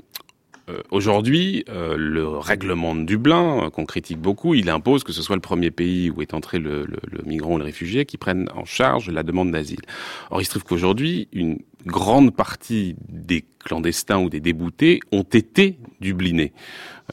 euh, 0.70 0.82
aujourd'hui, 0.92 1.66
euh, 1.70 1.96
le 1.98 2.28
règlement 2.28 2.96
de 2.96 3.04
Dublin, 3.04 3.66
euh, 3.66 3.70
qu'on 3.70 3.86
critique 3.86 4.20
beaucoup, 4.20 4.54
il 4.54 4.70
impose 4.70 5.04
que 5.04 5.12
ce 5.12 5.22
soit 5.22 5.36
le 5.36 5.42
premier 5.42 5.72
pays 5.72 6.10
où 6.10 6.22
est 6.22 6.34
entré 6.34 6.60
le, 6.60 6.86
le, 6.86 7.00
le 7.10 7.24
migrant 7.26 7.56
ou 7.56 7.58
le 7.58 7.64
réfugié 7.64 8.06
qui 8.06 8.18
prenne 8.18 8.48
en 8.56 8.66
charge 8.66 9.10
la 9.10 9.24
demande 9.24 9.52
d'asile. 9.52 9.82
Or, 10.30 10.42
il 10.42 10.46
se 10.46 10.52
trouve 10.52 10.64
qu'aujourd'hui, 10.64 11.28
une 11.34 11.60
grande 11.86 12.36
partie 12.36 12.96
des 13.10 13.44
clandestins 13.60 14.20
ou 14.20 14.30
des 14.30 14.40
déboutés 14.40 15.00
ont 15.12 15.24
été 15.24 15.78
dublinés. 16.00 16.54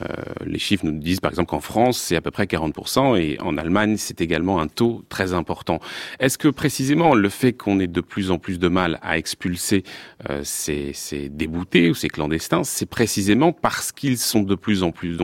Euh, 0.02 0.06
les 0.44 0.58
chiffres 0.58 0.84
nous 0.84 0.98
disent 0.98 1.20
par 1.20 1.30
exemple 1.30 1.50
qu'en 1.50 1.60
France, 1.60 1.98
c'est 1.98 2.16
à 2.16 2.20
peu 2.20 2.30
près 2.30 2.44
40% 2.44 3.20
et 3.20 3.40
en 3.40 3.56
Allemagne, 3.56 3.96
c'est 3.96 4.20
également 4.20 4.60
un 4.60 4.68
taux 4.68 5.04
très 5.08 5.32
important. 5.32 5.80
Est-ce 6.20 6.38
que 6.38 6.48
précisément 6.48 7.14
le 7.14 7.28
fait 7.28 7.52
qu'on 7.52 7.80
ait 7.80 7.86
de 7.86 8.00
plus 8.00 8.30
en 8.30 8.38
plus 8.38 8.58
de 8.58 8.68
mal 8.68 8.98
à 9.02 9.18
expulser 9.18 9.84
euh, 10.30 10.40
ces, 10.44 10.94
déboutés 11.30 11.90
ou 11.90 11.94
ces 11.94 12.08
clandestins, 12.08 12.64
c'est 12.64 12.86
précisément 12.86 13.52
parce 13.52 13.92
qu'ils 13.92 14.18
sont 14.18 14.42
de 14.42 14.54
plus 14.54 14.82
en 14.82 14.90
plus, 14.90 15.16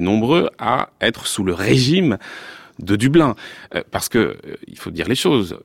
nombreux 0.00 0.50
à 0.58 0.90
être 1.00 1.26
sous 1.26 1.44
le 1.44 1.54
régime 1.54 2.18
de 2.78 2.96
Dublin. 2.96 3.34
Euh, 3.74 3.82
parce 3.90 4.08
que 4.08 4.36
il 4.66 4.78
faut 4.78 4.90
dire 4.90 5.08
les 5.08 5.14
choses. 5.14 5.58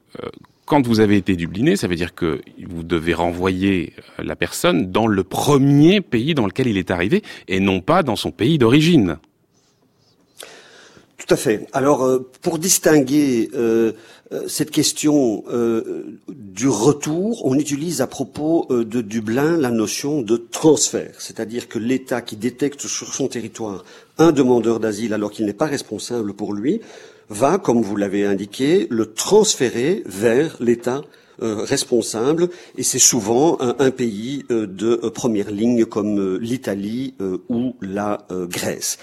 Euh, 0.72 0.78
quand 0.82 0.88
vous 0.88 1.00
avez 1.00 1.18
été 1.18 1.36
dubliné, 1.36 1.76
ça 1.76 1.88
veut 1.88 1.96
dire 1.96 2.16
que 2.16 2.42
vous 2.68 2.84
devez 2.84 3.14
renvoyer 3.14 3.94
la 4.18 4.36
personne 4.36 4.92
dans 4.92 5.08
le 5.08 5.24
premier 5.24 6.02
pays 6.02 6.34
dans 6.34 6.46
lequel 6.46 6.68
il 6.68 6.78
est 6.78 6.92
arrivé 6.92 7.24
et 7.48 7.60
non 7.60 7.82
pas 7.82 8.04
dans 8.04 8.16
son 8.16 8.32
pays 8.32 8.58
d'origine. 8.58 9.18
Tout 11.18 11.34
à 11.34 11.36
fait. 11.36 11.68
Alors, 11.74 12.20
pour 12.42 12.58
distinguer 12.58 13.50
cette 14.48 14.72
question 14.72 15.44
du 16.30 16.68
retour, 16.68 17.46
on 17.46 17.60
utilise 17.60 18.02
à 18.02 18.08
propos 18.08 18.66
de 18.70 19.02
Dublin 19.02 19.58
la 19.58 19.70
notion 19.70 20.22
de 20.24 20.38
transfert, 20.38 21.14
c'est-à-dire 21.20 21.68
que 21.68 21.78
l'État 21.78 22.22
qui 22.22 22.38
détecte 22.38 22.88
sur 22.88 23.14
son 23.14 23.28
territoire 23.28 23.84
un 24.18 24.32
demandeur 24.32 24.80
d'asile 24.80 25.14
alors 25.14 25.32
qu'il 25.32 25.46
n'est 25.46 25.54
pas 25.54 25.68
responsable 25.68 26.34
pour 26.34 26.54
lui 26.54 26.82
va, 27.32 27.58
comme 27.58 27.82
vous 27.82 27.96
l'avez 27.96 28.26
indiqué, 28.26 28.88
le 28.90 29.14
transférer 29.14 30.04
vers 30.06 30.58
l'État 30.60 31.02
euh, 31.42 31.64
responsable, 31.64 32.50
et 32.78 32.84
c'est 32.84 33.00
souvent 33.00 33.58
un, 33.62 33.90
pays 33.90 34.46
euh, 34.52 34.68
de 34.68 35.00
euh, 35.04 35.10
première 35.10 35.50
ligne 35.50 35.86
comme 35.86 36.38
l'Italie 36.38 37.16
ou 37.50 37.76
la 37.82 38.28
Grèce. 38.30 39.00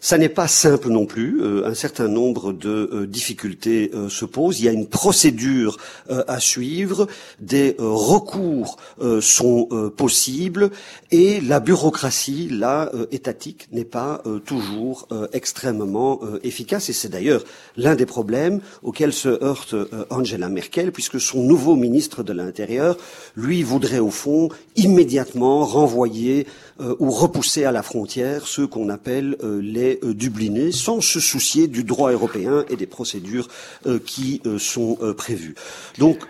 Ça 0.00 0.18
n'est 0.18 0.28
pas 0.28 0.48
simple 0.48 0.88
non 0.88 1.06
plus. 1.06 1.40
Euh, 1.42 1.66
un 1.66 1.74
certain 1.74 2.08
nombre 2.08 2.52
de 2.52 2.90
euh, 2.92 3.06
difficultés 3.06 3.90
euh, 3.94 4.08
se 4.08 4.24
posent. 4.24 4.60
Il 4.60 4.64
y 4.64 4.68
a 4.68 4.72
une 4.72 4.86
procédure 4.86 5.78
à 6.08 6.40
suivre. 6.40 7.06
Des 7.40 7.76
recours 7.78 8.78
sont 9.20 9.68
possibles 9.96 10.70
et 11.10 11.40
la 11.40 11.60
bureaucratie, 11.60 12.48
là, 12.48 12.90
étatique, 13.12 13.68
n'est 13.72 13.84
pas 13.84 14.22
toujours 14.44 15.08
extrêmement 15.32 16.20
efficace. 16.42 16.88
Et 16.88 16.92
c'est 16.92 17.08
d'ailleurs 17.08 17.44
l'un 17.76 17.94
des 17.94 18.06
problèmes 18.06 18.60
auxquels 18.82 19.12
se 19.12 19.28
heurte 19.42 19.74
Angela 20.10 20.48
Merkel, 20.48 20.92
puisque 20.92 21.20
son 21.20 21.42
nouveau 21.42 21.74
ministre 21.74 22.22
de 22.22 22.32
l'Intérieur, 22.32 22.96
lui, 23.36 23.62
voudrait 23.62 23.98
au 23.98 24.10
fond 24.10 24.48
immédiatement 24.76 25.64
renvoyer 25.64 26.46
ou 26.80 27.10
repousser 27.10 27.64
à 27.64 27.72
la 27.72 27.82
frontière 27.82 28.46
ceux 28.46 28.66
qu'on 28.66 28.88
appelle 28.88 29.36
les 29.42 29.98
euh, 30.02 30.14
Dublinés 30.14 30.72
sans 30.72 31.00
se 31.00 31.20
soucier 31.20 31.66
du 31.68 31.84
droit 31.84 32.12
européen 32.12 32.64
et 32.68 32.76
des 32.76 32.86
procédures 32.86 33.48
euh, 33.86 33.98
qui 33.98 34.40
euh, 34.46 34.58
sont 34.58 34.98
prévues. 35.16 35.54
Donc 35.98 36.26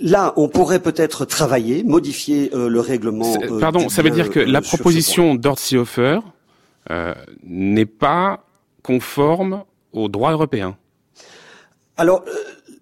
là, 0.00 0.32
on 0.36 0.48
pourrait 0.48 0.80
peut-être 0.80 1.24
travailler, 1.24 1.82
modifier 1.84 2.50
le 2.52 2.80
règlement. 2.80 3.34
Pardon, 3.60 3.88
ça 3.88 4.02
veut 4.02 4.10
dire 4.10 4.30
que 4.30 4.40
la 4.40 4.60
proposition 4.60 5.34
d'Ortseehofer 5.34 6.20
n'est 7.44 7.86
pas 7.86 8.44
conforme 8.82 9.64
au 9.92 10.08
droit 10.08 10.32
européen. 10.32 10.76
Alors, 11.96 12.24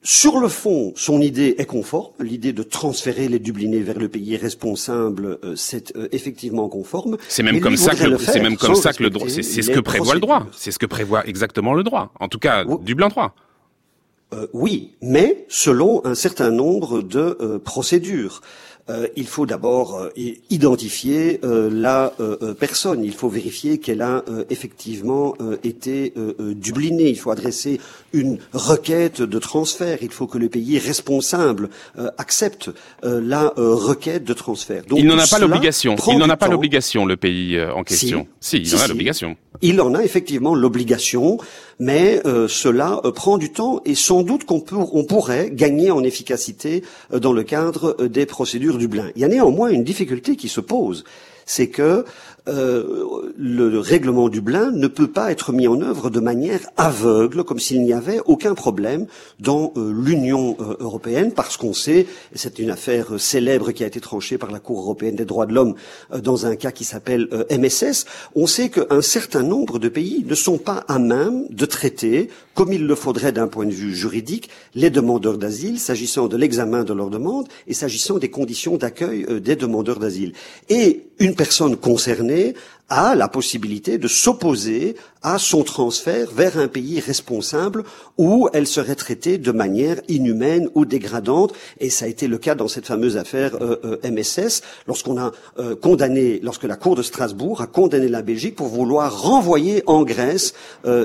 sur 0.03 0.39
le 0.39 0.49
fond, 0.49 0.93
son 0.97 1.21
idée 1.21 1.57
est 1.59 1.65
conforme. 1.65 2.13
L'idée 2.21 2.53
de 2.53 2.63
transférer 2.63 3.29
les 3.29 3.39
Dublinés 3.39 3.81
vers 3.81 3.99
le 3.99 4.09
pays 4.09 4.37
responsable, 4.37 5.39
euh, 5.45 5.57
c'est 5.57 5.95
euh, 5.97 6.09
effectivement 6.13 6.69
conforme. 6.69 7.17
C'est 7.29 7.43
même 7.43 7.61
comme 7.61 7.77
ça 7.77 7.95
que 7.95 8.17
c'est 8.19 8.41
même 8.41 8.57
comme 8.57 8.77
ça 8.77 8.93
que 8.93 9.03
le 9.03 9.11
droit, 9.11 9.29
c'est 9.29 9.43
ce 9.43 9.71
que 9.71 9.81
prévoit 9.81 10.15
le 10.15 10.21
droit. 10.21 10.47
C'est 10.53 10.71
ce 10.71 10.79
que 10.79 10.87
prévoit 10.87 11.27
exactement 11.27 11.75
le 11.75 11.83
droit. 11.83 12.13
En 12.21 12.29
tout 12.29 12.39
cas, 12.39 12.65
Dublin 12.83 13.09
3. 13.09 13.35
Euh, 14.35 14.47
oui, 14.53 14.95
mais 15.03 15.47
selon 15.49 16.05
un 16.05 16.15
certain 16.15 16.51
nombre 16.51 17.03
de 17.03 17.59
procédures. 17.65 18.41
Euh, 18.91 19.07
il 19.17 19.27
faut 19.27 19.45
d'abord 19.45 19.99
euh, 19.99 20.11
identifier 20.51 21.41
euh, 21.45 21.69
la 21.71 22.13
personne. 22.59 23.05
Il 23.05 23.13
faut 23.13 23.29
vérifier 23.29 23.79
qu'elle 23.79 24.03
a 24.03 24.25
effectivement 24.51 25.35
été 25.63 26.13
dublinée. 26.39 27.09
Il 27.09 27.19
faut 27.19 27.31
adresser 27.31 27.81
une 28.13 28.39
requête 28.53 29.23
de 29.23 29.39
transfert. 29.39 29.99
Il 30.03 30.11
faut 30.11 30.27
que 30.27 30.39
le 30.39 30.49
pays 30.49 30.79
responsable 30.79 31.71
accepte 32.17 32.71
la 33.03 33.53
requête 33.57 34.25
de 34.25 34.33
transfert. 34.33 34.85
Donc, 34.87 34.99
il 34.99 35.07
n'en 35.07 35.19
a 35.19 35.27
pas 35.27 35.39
l'obligation. 35.39 35.97
Il 36.09 36.19
n'en 36.19 36.29
a 36.29 36.37
pas 36.37 36.49
l'obligation, 36.49 37.07
le 37.07 37.17
pays 37.17 37.61
en 37.61 37.85
question. 37.85 38.27
Si, 38.41 38.59
il 38.59 38.75
en 38.75 38.81
a 38.81 38.89
l'obligation. 38.89 39.37
Il 39.61 39.81
en 39.81 39.95
a 39.95 40.03
effectivement 40.03 40.55
l'obligation, 40.55 41.39
mais 41.79 42.21
cela 42.49 43.01
prend 43.15 43.39
du 43.39 43.53
temps 43.53 43.81
et 43.85 43.95
sans 43.95 44.23
doute 44.23 44.45
qu'on 44.45 44.65
on 44.73 45.05
pourrait 45.05 45.51
gagner 45.53 45.91
en 45.91 46.03
efficacité 46.03 46.83
dans 47.13 47.33
le 47.33 47.43
cadre 47.43 48.07
des 48.07 48.27
procédures 48.27 48.78
Dublin. 48.79 49.11
Il 49.17 49.23
y 49.23 49.25
a 49.25 49.29
néanmoins 49.29 49.71
une 49.71 49.85
difficulté 49.85 50.37
qui 50.37 50.49
se 50.49 50.61
pose, 50.61 51.05
c'est 51.47 51.69
que 51.69 52.05
euh, 52.49 53.33
le 53.37 53.79
règlement 53.79 54.29
Dublin 54.29 54.71
ne 54.71 54.87
peut 54.87 55.07
pas 55.07 55.31
être 55.31 55.53
mis 55.53 55.69
en 55.69 55.81
œuvre 55.81 56.11
de 56.11 56.21
manière 56.21 56.61
aveugle, 56.77 57.45
comme 57.45 57.59
s'il 57.59 57.83
n'y 57.83 57.93
avait 57.93 58.21
aucun 58.25 58.55
problème 58.55 59.07
dans 59.39 59.73
euh, 59.77 59.93
l'Union 59.93 60.57
euh, 60.61 60.77
européenne, 60.81 61.33
parce 61.33 61.57
qu'on 61.57 61.75
sait, 61.75 62.07
c'est 62.35 62.59
une 62.59 62.71
affaire 62.71 63.21
célèbre 63.21 63.73
qui 63.73 63.85
a 63.85 63.87
été 63.87 64.01
tranchée 64.01 64.39
par 64.39 64.51
la 64.51 64.61
Cour 64.61 64.81
européenne 64.81 65.15
des 65.15 65.25
droits 65.25 65.47
de 65.47 65.55
l'homme 65.55 65.75
dans 66.23 66.47
un 66.47 66.57
cas 66.57 66.71
qui 66.71 66.85
s'appelle 66.85 67.29
MSS, 67.51 68.07
on 68.35 68.47
sait 68.47 68.71
qu'un 68.71 69.03
certain 69.03 69.43
nombre 69.43 69.79
de 69.79 69.89
pays 69.89 70.25
ne 70.27 70.35
sont 70.35 70.59
pas 70.59 70.85
à 70.89 70.99
même 70.99 71.47
de 71.51 71.67
traiter, 71.67 72.31
comme 72.55 72.73
il 72.73 72.87
le 72.87 72.95
faudrait 72.95 73.33
d'un 73.33 73.47
point 73.47 73.67
de 73.67 73.73
vue 73.73 73.95
juridique, 73.95 74.49
les 74.75 74.91
demandeurs 74.91 75.39
d'asile, 75.39 75.79
s'agissant 75.79 76.29
de 76.29 76.37
l'examen 76.37 76.85
de 76.85 76.93
leurs 76.93 77.11
demandes 77.11 77.47
et 77.67 77.75
s'agissant 77.75 78.19
des 78.19 78.31
conditions 78.31 78.77
d'accueil 78.77 79.27
des 79.41 79.57
demandeurs 79.57 79.99
d'asile. 79.99 80.33
Et 80.69 81.05
une 81.19 81.35
personne 81.35 81.77
concernée 81.77 82.38
a 82.89 83.15
la 83.15 83.29
possibilité 83.29 83.99
de 83.99 84.09
s'opposer 84.09 84.97
à 85.23 85.39
son 85.39 85.63
transfert 85.63 86.31
vers 86.31 86.59
un 86.59 86.69
pays 86.69 87.01
responsable 87.01 87.85
où 88.17 88.49
elle 88.53 88.67
serait 88.67 88.95
traitée 88.95 89.39
de 89.39 89.53
manière 89.53 90.01
inhumaine 90.09 90.69
ou 90.75 90.85
dégradante. 90.85 91.55
Et 91.81 91.91
ça 91.91 92.05
a 92.05 92.09
été 92.09 92.27
le 92.27 92.39
cas 92.39 92.55
dans 92.55 92.69
cette 92.69 92.87
fameuse 92.87 93.17
affaire 93.17 93.57
euh, 93.61 93.77
euh, 93.85 94.11
MSS, 94.11 94.63
lorsqu'on 94.87 95.19
a 95.19 95.33
euh, 95.59 95.77
condamné, 95.77 96.41
lorsque 96.43 96.65
la 96.65 96.77
Cour 96.77 96.97
de 96.97 97.03
Strasbourg 97.03 97.61
a 97.61 97.67
condamné 97.67 98.09
la 98.09 98.23
Belgique 98.23 98.57
pour 98.57 98.69
vouloir 98.69 99.23
renvoyer 99.23 99.83
en 99.87 100.03
Grèce 100.03 100.55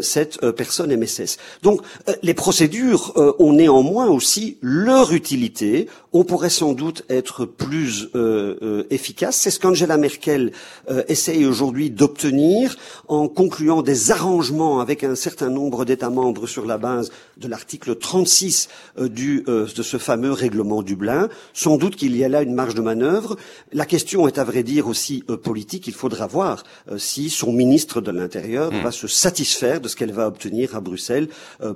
cette 0.02 0.39
personne 0.52 0.95
MSS. 0.95 1.38
Donc 1.62 1.82
les 2.21 2.34
procédures 2.34 3.13
ont 3.39 3.54
néanmoins 3.54 4.08
aussi 4.08 4.58
leur 4.62 5.13
utilité. 5.13 5.88
On 6.13 6.23
pourrait 6.23 6.49
sans 6.49 6.73
doute 6.73 7.04
être 7.10 7.45
plus 7.45 8.10
efficace. 8.89 9.38
C'est 9.38 9.52
ce 9.52 9.60
qu'Angela 9.60 9.97
Merkel 9.97 10.52
essaye 11.08 11.45
aujourd'hui 11.45 11.89
d'obtenir 11.89 12.76
en 13.08 13.28
concluant 13.28 13.82
des 13.82 14.03
arrangements 14.12 14.80
avec 14.80 15.04
un 15.04 15.16
certain 15.16 15.50
nombre 15.50 15.86
d'États 15.86 16.10
membres 16.10 16.48
sur 16.48 16.66
la 16.66 16.78
base 16.78 17.12
de 17.38 17.48
l'article 17.48 17.96
36 17.96 18.69
euh, 19.00 19.10
du, 19.10 19.43
euh, 19.48 19.67
de 19.76 19.84
ce 19.84 19.98
fameux 19.98 20.32
règlement 20.32 20.84
Dublin. 20.84 21.30
Sans 21.54 21.78
doute 21.78 21.96
qu'il 21.96 22.15
y 22.15 22.24
a 22.24 22.30
là 22.30 22.41
une 22.41 22.54
marge 22.54 22.76
de 22.76 22.82
manœuvre. 22.82 23.38
La 23.72 23.86
question 23.86 24.28
est 24.28 24.38
à 24.38 24.43
vrai 24.43 24.63
dire 24.63 24.88
aussi 24.88 25.24
euh, 25.30 25.38
politique. 25.38 25.88
Il 25.88 25.93
faudra 25.93 26.28
voir 26.28 26.63
si 26.98 27.30
son 27.30 27.52
ministre 27.52 28.02
de 28.02 28.12
l'Intérieur 28.12 28.72
hmm. 28.72 28.82
va 28.82 28.91
se 28.91 29.08
satisfaire 29.08 29.82
de 29.82 29.88
ce 29.88 29.96
qu'elle 29.96 30.12
va 30.12 30.28
obtenir 30.28 30.76
à 30.76 30.82
Bruxelles 30.82 31.28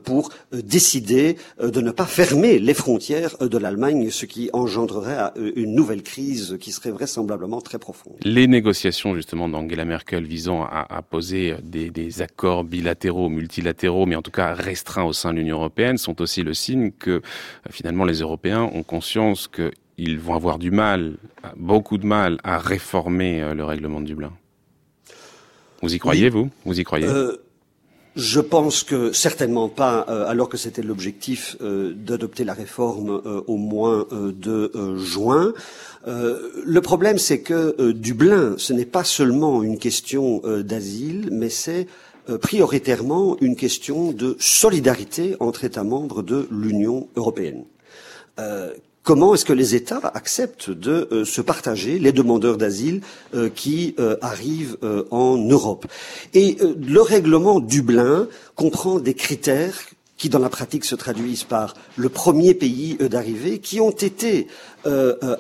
pour 0.03 0.31
décider 0.51 1.37
de 1.61 1.81
ne 1.81 1.91
pas 1.91 2.05
fermer 2.05 2.59
les 2.59 2.73
frontières 2.73 3.37
de 3.39 3.57
l'Allemagne, 3.57 4.09
ce 4.09 4.25
qui 4.25 4.49
engendrerait 4.53 5.31
une 5.35 5.73
nouvelle 5.73 6.03
crise 6.03 6.57
qui 6.59 6.71
serait 6.71 6.91
vraisemblablement 6.91 7.61
très 7.61 7.79
profonde. 7.79 8.15
Les 8.23 8.47
négociations 8.47 9.15
justement 9.15 9.49
d'Angela 9.49 9.85
Merkel 9.85 10.25
visant 10.25 10.63
à, 10.63 10.85
à 10.89 11.01
poser 11.01 11.55
des, 11.63 11.89
des 11.89 12.21
accords 12.21 12.63
bilatéraux, 12.63 13.29
multilatéraux, 13.29 14.05
mais 14.05 14.15
en 14.15 14.21
tout 14.21 14.31
cas 14.31 14.53
restreints 14.53 15.05
au 15.05 15.13
sein 15.13 15.33
de 15.33 15.39
l'Union 15.39 15.46
européenne, 15.49 15.97
sont 15.97 16.21
aussi 16.21 16.43
le 16.43 16.53
signe 16.53 16.91
que 16.91 17.11
euh, 17.11 17.21
finalement 17.69 18.05
les 18.05 18.19
Européens 18.19 18.69
ont 18.73 18.83
conscience 18.83 19.47
que 19.47 19.71
ils 19.97 20.19
vont 20.19 20.35
avoir 20.35 20.59
du 20.59 20.69
mal, 20.69 21.17
beaucoup 21.55 21.97
de 21.97 22.05
mal, 22.05 22.37
à 22.43 22.59
réformer 22.59 23.53
le 23.55 23.65
règlement 23.65 23.99
de 23.99 24.05
Dublin. 24.05 24.31
Vous 25.81 25.95
y 25.95 25.97
croyez, 25.97 26.29
vous? 26.29 26.51
Vous 26.65 26.79
y 26.79 26.83
croyez? 26.83 27.07
Je 28.15 28.39
pense 28.39 28.83
que 28.83 29.11
certainement 29.11 29.69
pas, 29.69 30.01
alors 30.01 30.49
que 30.49 30.57
c'était 30.57 30.83
l'objectif 30.83 31.57
d'adopter 31.59 32.43
la 32.43 32.53
réforme 32.53 33.09
au 33.47 33.57
mois 33.57 34.07
de 34.11 34.71
juin. 34.97 35.53
le 36.05 36.79
problème, 36.81 37.17
c'est 37.17 37.41
que 37.41 37.91
Dublin, 37.91 38.53
ce 38.57 38.73
n'est 38.73 38.85
pas 38.85 39.03
seulement 39.03 39.63
une 39.63 39.79
question 39.79 40.43
d'asile, 40.63 41.29
mais 41.31 41.49
c'est 41.49 41.87
euh, 42.29 42.37
prioritairement 42.37 43.37
une 43.39 43.55
question 43.55 44.11
de 44.11 44.35
solidarité 44.39 45.35
entre 45.39 45.63
États 45.63 45.83
membres 45.83 46.21
de 46.21 46.47
l'Union 46.51 47.07
européenne. 47.15 47.63
Euh, 48.39 48.73
comment 49.03 49.33
est-ce 49.33 49.45
que 49.45 49.53
les 49.53 49.75
États 49.75 50.11
acceptent 50.13 50.69
de 50.69 51.07
euh, 51.11 51.25
se 51.25 51.41
partager 51.41 51.99
les 51.99 52.11
demandeurs 52.11 52.57
d'asile 52.57 53.01
qui 53.55 53.95
arrivent 54.21 54.77
en 55.11 55.37
Europe? 55.37 55.87
Et 56.33 56.57
le 56.61 57.01
règlement 57.01 57.59
Dublin 57.59 58.27
comprend 58.55 58.99
des 58.99 59.13
critères 59.13 59.79
qui 60.17 60.29
dans 60.29 60.39
la 60.39 60.49
pratique 60.49 60.83
se 60.83 60.95
traduisent 60.95 61.43
par 61.43 61.75
le 61.95 62.09
premier 62.09 62.55
pays 62.55 62.97
d'arrivée, 62.99 63.59
qui 63.59 63.79
ont 63.79 63.91
été 63.91 64.47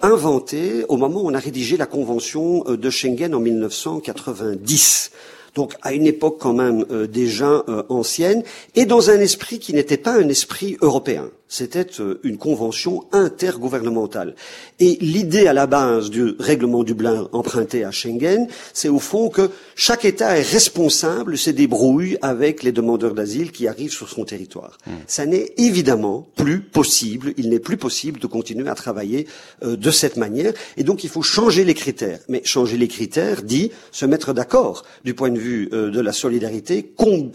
inventés 0.03 0.85
au 0.87 0.97
moment 0.97 1.23
où 1.23 1.27
on 1.27 1.33
a 1.33 1.39
rédigé 1.39 1.77
la 1.77 1.87
Convention 1.87 2.63
de 2.63 2.89
Schengen 2.91 3.33
en 3.33 3.39
1990 3.39 5.11
donc 5.57 5.73
à 5.81 5.91
une 5.93 6.05
époque 6.05 6.37
quand 6.39 6.53
même 6.53 6.85
euh, 6.91 7.07
déjà 7.07 7.63
euh, 7.67 7.81
ancienne, 7.89 8.43
et 8.75 8.85
dans 8.85 9.09
un 9.09 9.19
esprit 9.19 9.57
qui 9.57 9.73
n'était 9.73 9.97
pas 9.97 10.13
un 10.13 10.29
esprit 10.29 10.77
européen. 10.81 11.31
C'était 11.49 11.87
euh, 12.01 12.19
une 12.23 12.37
convention 12.37 13.05
intergouvernementale. 13.13 14.35
Et 14.79 14.97
l'idée 14.99 15.47
à 15.47 15.53
la 15.53 15.65
base 15.65 16.09
du 16.09 16.35
règlement 16.39 16.83
Dublin 16.83 17.29
emprunté 17.31 17.85
à 17.85 17.91
Schengen, 17.91 18.47
c'est 18.73 18.89
au 18.89 18.99
fond 18.99 19.29
que 19.29 19.49
chaque 19.75 20.03
État 20.03 20.37
est 20.37 20.41
responsable, 20.41 21.37
se 21.37 21.49
débrouille 21.49 22.17
avec 22.21 22.63
les 22.63 22.73
demandeurs 22.73 23.13
d'asile 23.13 23.53
qui 23.53 23.67
arrivent 23.67 23.93
sur 23.93 24.09
son 24.09 24.25
territoire. 24.25 24.77
Hmm. 24.85 24.91
Ça 25.07 25.25
n'est 25.25 25.53
évidemment 25.57 26.27
plus 26.35 26.59
possible, 26.59 27.33
il 27.37 27.49
n'est 27.49 27.59
plus 27.59 27.77
possible 27.77 28.19
de 28.19 28.27
continuer 28.27 28.69
à 28.69 28.75
travailler 28.75 29.25
euh, 29.63 29.77
de 29.77 29.91
cette 29.91 30.17
manière. 30.17 30.51
Et 30.75 30.83
donc 30.83 31.05
il 31.05 31.09
faut 31.09 31.21
changer 31.21 31.63
les 31.63 31.75
critères. 31.75 32.19
Mais 32.27 32.41
changer 32.43 32.77
les 32.77 32.89
critères 32.89 33.41
dit 33.41 33.71
se 33.93 34.05
mettre 34.05 34.33
d'accord 34.33 34.83
du 35.05 35.13
point 35.13 35.29
de 35.29 35.39
vue 35.39 35.69
euh, 35.71 35.91
de 35.91 36.01
la 36.01 36.11
solidarité, 36.11 36.91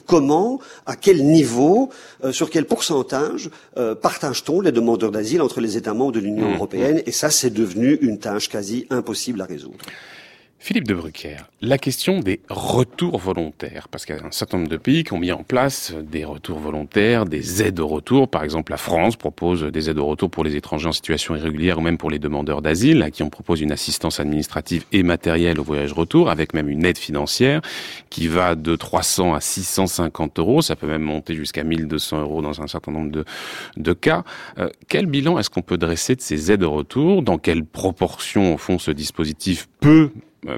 comment, 0.07 0.61
à 0.85 0.97
quel 0.97 1.25
niveau, 1.25 1.89
sur 2.31 2.51
quel 2.51 2.67
pourcentage 2.67 3.51
partage-t-on 4.03 4.61
les 4.61 4.73
demandeurs 4.73 5.11
d'asile 5.11 5.41
entre 5.41 5.61
les 5.61 5.77
États 5.77 5.95
membres 5.95 6.13
de 6.13 6.21
l'Union 6.21 6.51
mmh, 6.51 6.55
européenne 6.55 6.97
mmh. 6.97 7.03
Et 7.07 7.13
ça, 7.13 7.31
c'est 7.31 7.51
devenu 7.51 7.95
une 8.03 8.19
tâche 8.19 8.49
quasi 8.49 8.87
impossible 8.91 9.41
à 9.41 9.47
résoudre. 9.47 9.85
Philippe 10.65 10.87
de 10.87 10.95
Brucker, 10.95 11.39
la 11.61 11.77
question 11.77 12.21
des 12.21 12.39
retours 12.49 13.19
volontaires, 13.19 13.89
parce 13.89 14.07
qu'il 14.07 14.15
y 14.15 14.19
a 14.21 14.25
un 14.25 14.31
certain 14.31 14.59
nombre 14.59 14.71
de 14.71 14.77
pays 14.77 15.03
qui 15.03 15.13
ont 15.13 15.19
mis 15.19 15.33
en 15.33 15.43
place 15.43 15.93
des 15.93 16.25
retours 16.25 16.61
volontaires, 16.61 17.25
des 17.25 17.65
aides 17.65 17.81
au 17.81 17.89
retour. 17.89 18.29
Par 18.29 18.45
exemple, 18.45 18.71
la 18.71 18.79
France 18.79 19.17
propose 19.17 19.65
des 19.65 19.91
aides 19.91 19.99
au 19.99 20.07
retour 20.07 20.31
pour 20.31 20.45
les 20.45 20.55
étrangers 20.55 20.87
en 20.87 20.93
situation 20.93 21.35
irrégulière 21.35 21.79
ou 21.79 21.81
même 21.81 21.99
pour 21.99 22.11
les 22.11 22.21
demandeurs 22.21 22.63
d'asile, 22.63 23.03
à 23.03 23.11
qui 23.11 23.25
on 23.25 23.29
propose 23.29 23.61
une 23.61 23.73
assistance 23.73 24.21
administrative 24.21 24.85
et 24.93 25.03
matérielle 25.03 25.59
au 25.59 25.65
voyage 25.65 25.93
retour, 25.93 26.31
avec 26.31 26.55
même 26.55 26.69
une 26.69 26.85
aide 26.85 26.97
financière 26.97 27.61
qui 28.09 28.29
va 28.29 28.55
de 28.55 28.77
300 28.77 29.35
à 29.35 29.41
650 29.41 30.39
euros. 30.39 30.63
Ça 30.63 30.77
peut 30.77 30.87
même 30.87 31.03
monter 31.03 31.35
jusqu'à 31.35 31.65
1200 31.65 32.21
euros 32.21 32.41
dans 32.41 32.63
un 32.63 32.69
certain 32.69 32.93
nombre 32.93 33.11
de, 33.11 33.25
de 33.79 33.93
cas. 33.95 34.23
Euh, 34.59 34.69
quel 34.87 35.07
bilan 35.07 35.41
est-ce 35.41 35.51
qu'on 35.51 35.63
peut 35.63 35.77
dresser 35.77 36.15
de 36.15 36.21
ces 36.21 36.53
aides 36.53 36.63
au 36.63 36.71
retour? 36.71 37.23
Dans 37.23 37.39
quelle 37.39 37.65
proportion, 37.65 38.55
au 38.55 38.59
fond, 38.59 38.79
ce 38.79 38.93
dispositif 38.93 39.69
peut 39.81 40.13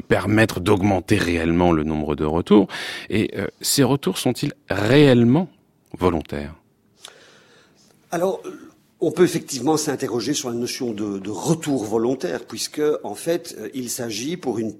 permettre 0.08 0.60
d'augmenter 0.60 1.16
réellement 1.16 1.72
le 1.72 1.84
nombre 1.84 2.16
de 2.16 2.24
retours. 2.24 2.68
Et 3.10 3.30
euh, 3.36 3.46
ces 3.60 3.82
retours 3.82 4.18
sont-ils 4.18 4.52
réellement 4.70 5.48
volontaires? 5.98 6.54
Alors, 8.10 8.40
on 9.00 9.10
peut 9.10 9.24
effectivement 9.24 9.76
s'interroger 9.76 10.32
sur 10.32 10.48
la 10.48 10.54
notion 10.54 10.92
de, 10.92 11.28
retour 11.28 11.84
volontaire, 11.84 12.44
puisque 12.46 12.80
en 13.02 13.14
fait, 13.14 13.54
euh, 13.58 13.68
il 13.74 13.90
s'agit 13.90 14.38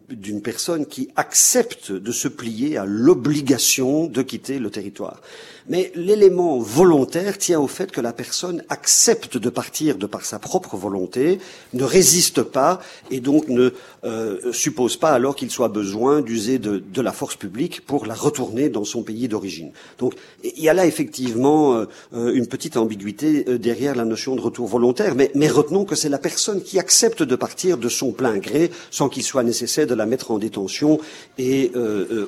d'une 0.09 0.41
personne 0.41 0.87
qui 0.87 1.11
accepte 1.17 1.93
de 1.93 2.13
se 2.13 2.29
plier 2.29 2.79
à 2.79 2.87
l'obligation 2.87 4.07
de 4.07 4.23
quitter 4.23 4.59
le 4.59 4.71
territoire. 4.71 5.21
Mais 5.69 5.93
l'élément 5.95 6.59
volontaire 6.59 7.39
tient 7.39 7.59
au 7.59 7.69
fait 7.69 7.91
que 7.91 8.01
la 8.01 8.13
personne 8.13 8.63
accepte 8.69 9.39
de 9.39 9.49
partir 9.49 9.97
de 9.97 10.07
par 10.07 10.25
sa 10.25 10.39
propre 10.39 10.77
volonté, 10.77 11.39
ne 11.73 11.85
résiste 11.85 12.43
pas 12.43 12.81
et 13.11 13.21
donc 13.21 13.49
ne 13.49 13.71
euh, 14.05 14.53
suppose 14.53 14.97
pas 14.97 15.11
alors 15.11 15.35
qu'il 15.35 15.51
soit 15.51 15.69
besoin 15.69 16.21
d'user 16.21 16.59
de, 16.59 16.79
de, 16.79 17.01
la 17.01 17.13
force 17.13 17.37
publique 17.37 17.81
pour 17.87 18.05
la 18.07 18.15
retourner 18.15 18.69
dans 18.69 18.85
son 18.85 19.03
pays 19.03 19.29
d'origine. 19.29 19.73
Donc 19.99 20.15
il 20.43 20.63
y 20.63 20.69
a 20.69 20.75
là 20.75 20.87
effectivement 20.87 21.75
euh, 22.13 22.35
une 22.35 22.47
petite 22.47 22.77
ambiguïté 22.77 23.45
euh, 23.49 23.59
derrière 23.59 23.95
la 23.95 24.05
notion 24.05 24.37
de 24.37 24.41
retour 24.43 24.67
volontaire, 24.67 25.15
mais, 25.15 25.31
mais 25.35 25.49
retenons 25.49 25.85
que 25.85 25.95
c'est 25.95 26.11
la 26.11 26.19
personne 26.19 26.63
qui 26.63 26.79
accepte 26.79 27.23
de 27.23 27.37
partir 27.37 27.79
de 27.79 27.89
son 27.89 28.13
plein 28.13 28.37
gré 28.37 28.71
sans 28.91 29.09
qu'il 29.09 29.23
soit 29.23 29.43
nécessaire 29.43 29.87
de 29.87 29.95
la 29.95 30.05
mettre 30.05 30.31
en 30.31 30.39
détention 30.39 31.01
et 31.39 31.73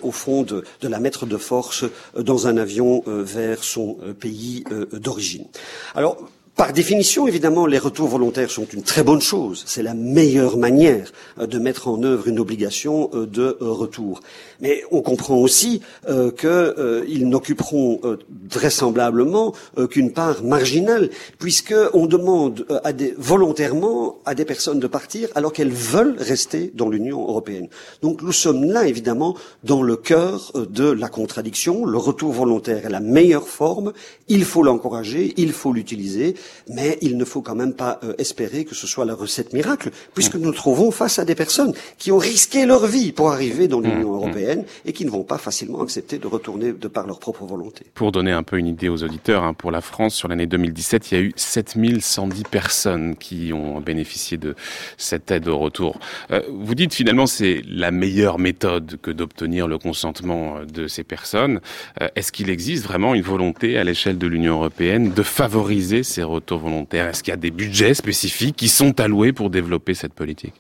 au 0.02 0.12
fond 0.12 0.42
de, 0.42 0.64
de, 0.80 0.88
la 0.88 0.98
mettre 1.00 1.26
de 1.26 1.36
force 1.36 1.84
dans 2.18 2.46
un 2.46 2.56
avion 2.56 3.02
vers 3.26 3.62
son 3.62 3.98
euh, 4.02 4.14
pays 4.14 4.64
euh, 4.70 4.86
d'origine. 4.92 5.46
Par 6.56 6.72
définition, 6.72 7.28
évidemment, 7.28 7.66
les 7.66 7.78
retours 7.78 8.08
volontaires 8.08 8.50
sont 8.50 8.66
une 8.66 8.82
très 8.82 9.04
bonne 9.04 9.20
chose. 9.20 9.62
C'est 9.66 9.82
la 9.82 9.94
meilleure 9.94 10.56
manière 10.56 11.12
euh, 11.38 11.46
de 11.46 11.58
mettre 11.58 11.86
en 11.88 12.02
œuvre 12.02 12.28
une 12.28 12.40
obligation 12.40 13.10
de 13.12 13.56
retour. 13.60 14.22
Mais 14.60 14.82
on 14.90 15.02
comprend 15.02 15.36
aussi 15.36 15.82
euh, 16.08 16.30
qu'ils 16.30 16.48
euh, 16.48 17.26
n'occuperont 17.26 18.00
euh, 18.04 18.16
vraisemblablement 18.50 19.54
qu'une 19.90 20.12
part 20.12 20.42
marginale, 20.42 21.10
puisqu'on 21.38 22.06
demande 22.06 22.66
volontairement 23.18 24.18
à 24.24 24.34
des 24.34 24.44
personnes 24.44 24.80
de 24.80 24.86
partir 24.86 25.28
alors 25.34 25.52
qu'elles 25.52 25.70
veulent 25.70 26.16
rester 26.18 26.70
dans 26.74 26.88
l'Union 26.88 27.20
européenne. 27.22 27.68
Donc 28.02 28.22
nous 28.22 28.32
sommes 28.32 28.64
là, 28.64 28.86
évidemment, 28.86 29.36
dans 29.64 29.82
le 29.82 29.96
cœur 29.96 30.52
de 30.54 30.90
la 30.90 31.08
contradiction. 31.08 31.84
Le 31.84 31.98
retour 31.98 32.32
volontaire 32.32 32.86
est 32.86 32.90
la 32.90 33.00
meilleure 33.00 33.48
forme. 33.48 33.92
Il 34.28 34.44
faut 34.44 34.62
l'encourager, 34.62 35.34
il 35.36 35.52
faut 35.52 35.72
l'utiliser, 35.72 36.34
mais 36.68 36.98
il 37.00 37.16
ne 37.16 37.24
faut 37.24 37.42
quand 37.42 37.54
même 37.54 37.74
pas 37.74 38.00
espérer 38.18 38.64
que 38.64 38.74
ce 38.74 38.86
soit 38.86 39.04
la 39.04 39.14
recette 39.14 39.52
miracle, 39.52 39.90
puisque 40.14 40.34
nous 40.34 40.46
nous 40.46 40.52
trouvons 40.52 40.90
face 40.90 41.18
à 41.18 41.24
des 41.24 41.34
personnes 41.34 41.74
qui 41.98 42.12
ont 42.12 42.18
risqué 42.18 42.66
leur 42.66 42.86
vie 42.86 43.12
pour 43.12 43.32
arriver 43.32 43.68
dans 43.68 43.80
l'Union 43.80 43.96
mmh, 43.96 44.12
mmh. 44.12 44.14
européenne 44.14 44.64
et 44.84 44.92
qui 44.92 45.04
ne 45.04 45.10
vont 45.10 45.24
pas 45.24 45.38
facilement 45.38 45.82
accepter 45.82 46.18
de 46.18 46.26
retourner 46.26 46.72
de 46.72 46.88
par 46.88 47.06
leur 47.06 47.18
propre 47.18 47.44
volonté. 47.44 47.84
Pour 47.94 48.12
donner 48.12 48.32
un 48.32 48.44
peu 48.44 48.58
une 48.58 48.68
idée 48.68 48.88
aux 48.88 49.02
auditeurs, 49.02 49.42
hein, 49.42 49.54
pour 49.54 49.70
la 49.70 49.80
France, 49.80 50.14
sur 50.14 50.28
l'année 50.28 50.46
2017, 50.46 51.10
il 51.10 51.14
y 51.14 51.18
a 51.18 51.20
eu 51.20 51.32
7110 51.36 52.44
personnes 52.44 53.16
qui 53.16 53.52
ont 53.52 53.80
bénéficié 53.80 54.36
de 54.36 54.54
cette 54.96 55.30
aide 55.30 55.48
au 55.48 55.58
retour. 55.58 55.98
Euh, 56.30 56.42
vous 56.48 56.74
dites 56.74 56.94
finalement 56.94 57.26
c'est 57.26 57.62
la 57.68 57.90
meilleure 57.90 58.38
méthode 58.38 58.98
que 59.02 59.10
d'obtenir 59.10 59.66
le 59.66 59.78
consentement 59.78 60.60
de 60.64 60.86
ces 60.86 61.02
personnes. 61.02 61.60
Euh, 62.00 62.08
est-ce 62.14 62.30
qu'il 62.30 62.50
existe 62.50 62.84
vraiment 62.84 63.14
une 63.14 63.22
volonté 63.22 63.78
à 63.78 63.84
l'échelle 63.84 64.18
de 64.18 64.26
l'Union 64.26 64.54
européenne 64.54 65.12
de 65.12 65.22
favoriser 65.22 66.02
ces 66.02 66.22
retours 66.22 66.35
Est-ce 66.40 67.22
qu'il 67.22 67.32
y 67.32 67.34
a 67.34 67.36
des 67.36 67.50
budgets 67.50 67.94
spécifiques 67.94 68.56
qui 68.56 68.68
sont 68.68 69.00
alloués 69.00 69.32
pour 69.32 69.50
développer 69.50 69.94
cette 69.94 70.14
politique? 70.14 70.54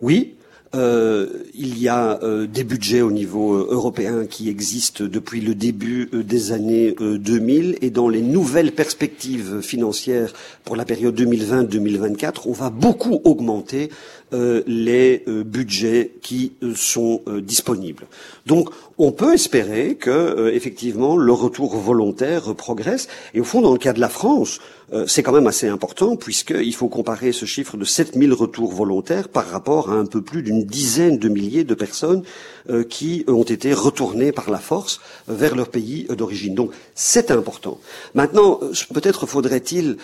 Oui, 0.00 0.34
euh, 0.72 1.26
il 1.52 1.78
y 1.78 1.88
a 1.88 2.22
euh, 2.22 2.46
des 2.46 2.62
budgets 2.62 3.00
au 3.00 3.10
niveau 3.10 3.54
euh, 3.54 3.66
européen 3.70 4.26
qui 4.26 4.48
existent 4.48 5.02
depuis 5.02 5.40
le 5.40 5.56
début 5.56 6.08
des 6.12 6.52
années 6.52 6.94
2000 7.00 7.78
et 7.80 7.90
dans 7.90 8.08
les 8.08 8.22
nouvelles 8.22 8.70
perspectives 8.70 9.62
financières 9.62 10.32
pour 10.64 10.76
la 10.76 10.84
période 10.84 11.20
2020-2024, 11.20 12.42
on 12.44 12.52
va 12.52 12.70
beaucoup 12.70 13.20
augmenter 13.24 13.90
les 14.32 15.24
budgets 15.26 16.12
qui 16.22 16.52
sont 16.74 17.22
disponibles. 17.42 18.06
Donc 18.46 18.70
on 18.98 19.12
peut 19.12 19.34
espérer 19.34 19.96
que 19.96 20.50
effectivement 20.52 21.16
le 21.16 21.32
retour 21.32 21.76
volontaire 21.76 22.54
progresse 22.54 23.08
et 23.34 23.40
au 23.40 23.44
fond 23.44 23.60
dans 23.60 23.72
le 23.72 23.78
cas 23.78 23.92
de 23.92 24.00
la 24.00 24.08
France, 24.08 24.60
euh, 24.92 25.04
c'est 25.06 25.22
quand 25.22 25.32
même 25.32 25.46
assez 25.46 25.68
important 25.68 26.16
puisqu'il 26.16 26.74
faut 26.74 26.88
comparer 26.88 27.32
ce 27.32 27.44
chiffre 27.44 27.76
de 27.76 27.84
7000 27.84 28.32
retours 28.32 28.72
volontaires 28.72 29.28
par 29.28 29.48
rapport 29.48 29.90
à 29.90 29.94
un 29.94 30.06
peu 30.06 30.20
plus 30.20 30.42
d'une 30.42 30.64
dizaine 30.64 31.18
de 31.18 31.28
milliers 31.28 31.62
de 31.62 31.74
personnes 31.74 32.22
euh, 32.68 32.82
qui 32.82 33.24
ont 33.28 33.44
été 33.44 33.72
retournées 33.72 34.32
par 34.32 34.50
la 34.50 34.58
force 34.58 35.00
vers 35.28 35.54
leur 35.54 35.68
pays 35.68 36.06
d'origine. 36.10 36.54
Donc 36.54 36.72
c'est 36.94 37.30
important. 37.30 37.78
Maintenant, 38.14 38.58
euh, 38.62 38.72
peut-être 38.92 39.26
faudrait-il 39.26 39.96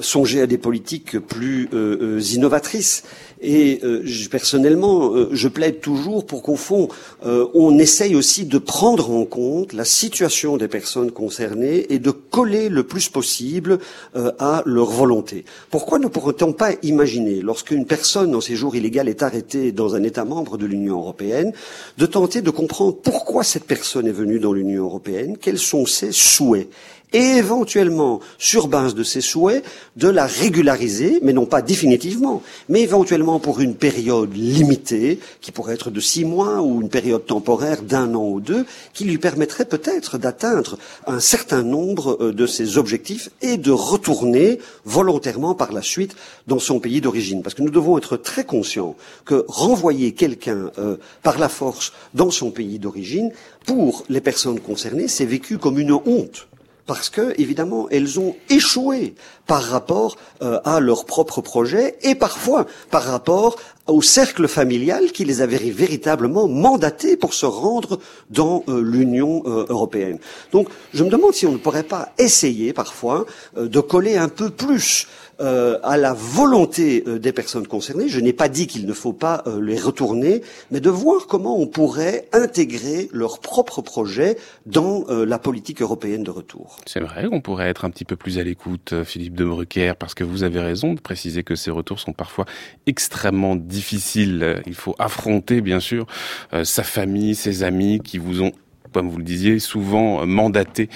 songer 0.00 0.42
à 0.42 0.46
des 0.46 0.58
politiques 0.58 1.18
plus 1.18 1.68
innovatrices. 2.34 3.04
Et 3.40 3.73
personnellement, 4.30 5.12
je 5.30 5.48
plaide 5.48 5.80
toujours 5.80 6.26
pour 6.26 6.42
qu'au 6.42 6.56
fond, 6.56 6.88
on 7.22 7.78
essaye 7.78 8.14
aussi 8.14 8.44
de 8.44 8.58
prendre 8.58 9.10
en 9.10 9.24
compte 9.24 9.72
la 9.72 9.84
situation 9.84 10.56
des 10.56 10.68
personnes 10.68 11.10
concernées 11.10 11.92
et 11.92 11.98
de 11.98 12.10
coller 12.10 12.68
le 12.68 12.84
plus 12.84 13.08
possible 13.08 13.78
euh, 14.16 14.32
à 14.38 14.62
leur 14.66 14.90
volonté. 14.90 15.44
Pourquoi 15.70 15.98
ne 15.98 16.08
pourrait-on 16.08 16.52
pas 16.52 16.72
imaginer, 16.82 17.40
lorsqu'une 17.40 17.86
personne 17.86 18.34
en 18.34 18.40
séjour 18.40 18.76
illégal 18.76 19.08
est 19.08 19.22
arrêtée 19.22 19.72
dans 19.72 19.94
un 19.94 20.02
État 20.02 20.24
membre 20.24 20.56
de 20.56 20.66
l'Union 20.66 20.98
européenne, 20.98 21.52
de 21.98 22.06
tenter 22.06 22.42
de 22.42 22.50
comprendre 22.50 22.96
pourquoi 22.96 23.44
cette 23.44 23.64
personne 23.64 24.06
est 24.06 24.12
venue 24.12 24.38
dans 24.38 24.52
l'Union 24.52 24.84
européenne, 24.84 25.36
quels 25.40 25.58
sont 25.58 25.86
ses 25.86 26.12
souhaits 26.12 26.68
et 27.14 27.36
éventuellement, 27.38 28.20
sur 28.38 28.66
base 28.66 28.94
de 28.94 29.04
ses 29.04 29.20
souhaits, 29.20 29.64
de 29.96 30.08
la 30.08 30.26
régulariser, 30.26 31.20
mais 31.22 31.32
non 31.32 31.46
pas 31.46 31.62
définitivement, 31.62 32.42
mais 32.68 32.82
éventuellement 32.82 33.38
pour 33.38 33.60
une 33.60 33.76
période 33.76 34.34
limitée, 34.36 35.20
qui 35.40 35.52
pourrait 35.52 35.74
être 35.74 35.90
de 35.90 36.00
six 36.00 36.24
mois 36.24 36.60
ou 36.60 36.82
une 36.82 36.88
période 36.88 37.24
temporaire 37.24 37.82
d'un 37.82 38.14
an 38.16 38.28
ou 38.28 38.40
deux, 38.40 38.66
qui 38.92 39.04
lui 39.04 39.18
permettrait 39.18 39.64
peut-être 39.64 40.18
d'atteindre 40.18 40.76
un 41.06 41.20
certain 41.20 41.62
nombre 41.62 42.18
euh, 42.20 42.32
de 42.32 42.46
ses 42.46 42.78
objectifs 42.78 43.30
et 43.40 43.56
de 43.58 43.70
retourner 43.70 44.58
volontairement 44.84 45.54
par 45.54 45.72
la 45.72 45.82
suite 45.82 46.16
dans 46.48 46.58
son 46.58 46.80
pays 46.80 47.00
d'origine. 47.00 47.42
Parce 47.42 47.54
que 47.54 47.62
nous 47.62 47.70
devons 47.70 47.96
être 47.96 48.16
très 48.16 48.44
conscients 48.44 48.96
que 49.24 49.44
renvoyer 49.46 50.12
quelqu'un 50.12 50.72
euh, 50.78 50.96
par 51.22 51.38
la 51.38 51.48
force 51.48 51.92
dans 52.12 52.32
son 52.32 52.50
pays 52.50 52.80
d'origine, 52.80 53.30
pour 53.66 54.04
les 54.08 54.20
personnes 54.20 54.58
concernées, 54.58 55.06
c'est 55.06 55.24
vécu 55.24 55.58
comme 55.58 55.78
une 55.78 55.92
honte 55.92 56.48
parce 56.86 57.10
que 57.10 57.34
évidemment 57.40 57.88
elles 57.90 58.20
ont 58.20 58.36
échoué 58.50 59.14
par 59.46 59.62
rapport 59.62 60.16
euh, 60.42 60.60
à 60.64 60.80
leur 60.80 61.04
propre 61.04 61.40
projet 61.40 61.96
et 62.02 62.14
parfois 62.14 62.66
par 62.90 63.04
rapport 63.04 63.56
au 63.86 64.00
cercle 64.00 64.48
familial 64.48 65.12
qui 65.12 65.24
les 65.24 65.42
avait 65.42 65.58
véritablement 65.58 66.48
mandatés 66.48 67.16
pour 67.16 67.34
se 67.34 67.46
rendre 67.46 67.98
dans 68.30 68.64
euh, 68.68 68.80
l'Union 68.80 69.42
euh, 69.46 69.66
européenne. 69.68 70.18
Donc 70.52 70.68
je 70.92 71.04
me 71.04 71.10
demande 71.10 71.34
si 71.34 71.46
on 71.46 71.52
ne 71.52 71.58
pourrait 71.58 71.82
pas 71.82 72.12
essayer 72.18 72.72
parfois 72.72 73.26
de 73.56 73.80
coller 73.80 74.16
un 74.16 74.28
peu 74.28 74.50
plus 74.50 75.06
euh, 75.40 75.78
à 75.82 75.96
la 75.96 76.12
volonté 76.12 77.02
euh, 77.06 77.18
des 77.18 77.32
personnes 77.32 77.66
concernées. 77.66 78.08
Je 78.08 78.20
n'ai 78.20 78.32
pas 78.32 78.48
dit 78.48 78.66
qu'il 78.66 78.86
ne 78.86 78.92
faut 78.92 79.12
pas 79.12 79.42
euh, 79.46 79.60
les 79.60 79.78
retourner, 79.78 80.42
mais 80.70 80.80
de 80.80 80.90
voir 80.90 81.26
comment 81.26 81.58
on 81.58 81.66
pourrait 81.66 82.28
intégrer 82.32 83.08
leur 83.12 83.40
propre 83.40 83.82
projet 83.82 84.36
dans 84.66 85.04
la 85.08 85.38
politique 85.38 85.82
européenne 85.82 86.22
de 86.22 86.30
retour. 86.30 86.78
C'est 86.86 87.00
vrai, 87.00 87.26
on 87.30 87.40
pourrait 87.40 87.68
être 87.68 87.84
un 87.84 87.90
petit 87.90 88.04
peu 88.04 88.16
plus 88.16 88.38
à 88.38 88.44
l'écoute, 88.44 88.94
Philippe 89.04 89.34
de 89.34 89.44
Brucker, 89.44 89.94
parce 89.98 90.14
que 90.14 90.24
vous 90.24 90.42
avez 90.42 90.60
raison 90.60 90.94
de 90.94 91.00
préciser 91.00 91.42
que 91.42 91.54
ces 91.54 91.70
retours 91.70 92.00
sont 92.00 92.12
parfois 92.12 92.44
extrêmement 92.86 93.56
difficiles. 93.56 94.62
Il 94.66 94.74
faut 94.74 94.94
affronter, 94.98 95.60
bien 95.60 95.80
sûr, 95.80 96.06
sa 96.62 96.82
famille, 96.82 97.34
ses 97.34 97.62
amis 97.62 98.00
qui 98.00 98.18
vous 98.18 98.42
ont 98.42 98.52
comme 98.92 99.08
vous 99.08 99.18
le 99.18 99.24
disiez, 99.24 99.58
souvent 99.58 100.24
mandaté 100.24 100.88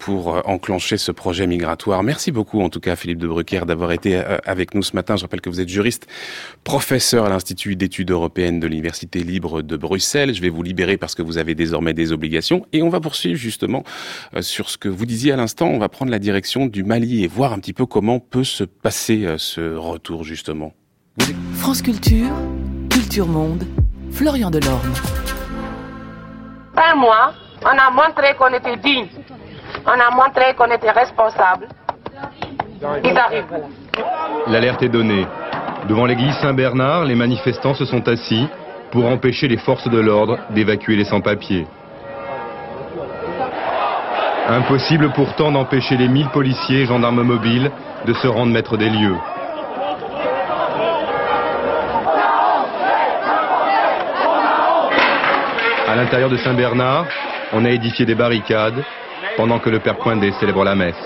pour 0.00 0.34
euh, 0.34 0.40
enclencher 0.46 0.96
ce 0.96 1.12
projet 1.12 1.46
migratoire. 1.46 2.02
Merci 2.02 2.32
beaucoup, 2.32 2.60
en 2.62 2.70
tout 2.70 2.80
cas, 2.80 2.96
Philippe 2.96 3.18
de 3.18 3.28
Brucker, 3.28 3.60
d'avoir 3.66 3.92
été 3.92 4.16
euh, 4.16 4.38
avec 4.44 4.74
nous 4.74 4.82
ce 4.82 4.96
matin. 4.96 5.16
Je 5.16 5.22
rappelle 5.22 5.42
que 5.42 5.50
vous 5.50 5.60
êtes 5.60 5.68
juriste, 5.68 6.08
professeur 6.64 7.26
à 7.26 7.28
l'Institut 7.28 7.76
d'études 7.76 8.10
européennes 8.10 8.58
de 8.58 8.66
l'Université 8.66 9.20
libre 9.22 9.62
de 9.62 9.76
Bruxelles. 9.76 10.34
Je 10.34 10.40
vais 10.40 10.48
vous 10.48 10.62
libérer 10.62 10.96
parce 10.96 11.14
que 11.14 11.22
vous 11.22 11.38
avez 11.38 11.54
désormais 11.54 11.92
des 11.92 12.12
obligations. 12.12 12.66
Et 12.72 12.82
on 12.82 12.88
va 12.88 12.98
poursuivre 12.98 13.38
justement 13.38 13.84
euh, 14.34 14.42
sur 14.42 14.70
ce 14.70 14.78
que 14.78 14.88
vous 14.88 15.06
disiez 15.06 15.32
à 15.32 15.36
l'instant. 15.36 15.68
On 15.68 15.78
va 15.78 15.90
prendre 15.90 16.10
la 16.10 16.18
direction 16.18 16.66
du 16.66 16.82
Mali 16.82 17.22
et 17.22 17.28
voir 17.28 17.52
un 17.52 17.58
petit 17.58 17.74
peu 17.74 17.84
comment 17.84 18.18
peut 18.18 18.44
se 18.44 18.64
passer 18.64 19.26
ce 19.36 19.76
retour, 19.76 20.24
justement. 20.24 20.72
France 21.54 21.82
Culture, 21.82 22.32
Culture 22.88 23.26
Monde, 23.26 23.64
Florian 24.10 24.50
Delorme. 24.50 24.92
Un 26.76 26.94
mois, 26.96 27.34
on 27.62 27.66
a 27.66 27.90
montré 27.90 28.34
qu'on 28.38 28.54
était 28.54 28.78
digne 28.78 29.06
on 29.86 29.90
a 29.90 30.10
montré 30.10 30.54
qu'on 30.56 30.70
était 30.70 30.90
responsable. 30.90 31.68
Ils 33.04 33.18
arrivent. 33.18 33.44
L'alerte 34.46 34.82
est 34.82 34.88
donnée. 34.88 35.26
Devant 35.88 36.06
l'église 36.06 36.34
Saint-Bernard, 36.36 37.04
les 37.04 37.14
manifestants 37.14 37.74
se 37.74 37.84
sont 37.84 38.06
assis 38.08 38.46
pour 38.90 39.06
empêcher 39.06 39.48
les 39.48 39.56
forces 39.56 39.88
de 39.88 39.98
l'ordre 39.98 40.38
d'évacuer 40.50 40.96
les 40.96 41.04
sans-papiers. 41.04 41.66
Impossible 44.48 45.12
pourtant 45.12 45.52
d'empêcher 45.52 45.96
les 45.96 46.08
1000 46.08 46.28
policiers 46.30 46.82
et 46.82 46.86
gendarmes 46.86 47.22
mobiles 47.22 47.70
de 48.06 48.12
se 48.14 48.26
rendre 48.26 48.52
maître 48.52 48.76
des 48.76 48.90
lieux. 48.90 49.16
À 55.86 55.96
l'intérieur 55.96 56.30
de 56.30 56.36
Saint-Bernard, 56.36 57.06
on 57.52 57.64
a 57.64 57.70
édifié 57.70 58.04
des 58.04 58.14
barricades 58.14 58.82
pendant 59.36 59.58
que 59.58 59.70
le 59.70 59.80
père 59.80 59.98
Coindé 59.98 60.32
célèbre 60.32 60.64
la 60.64 60.74
messe. 60.74 61.02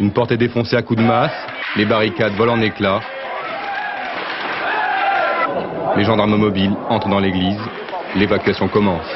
Une 0.00 0.12
porte 0.12 0.32
est 0.32 0.36
défoncée 0.36 0.76
à 0.76 0.82
coups 0.82 1.00
de 1.00 1.04
masse, 1.04 1.34
les 1.76 1.84
barricades 1.84 2.34
volent 2.34 2.54
en 2.54 2.60
éclats. 2.60 3.00
Les 5.96 6.04
gendarmes 6.04 6.36
mobiles 6.36 6.74
entrent 6.88 7.08
dans 7.08 7.20
l'église, 7.20 7.60
l'évacuation 8.16 8.68
commence. 8.68 9.06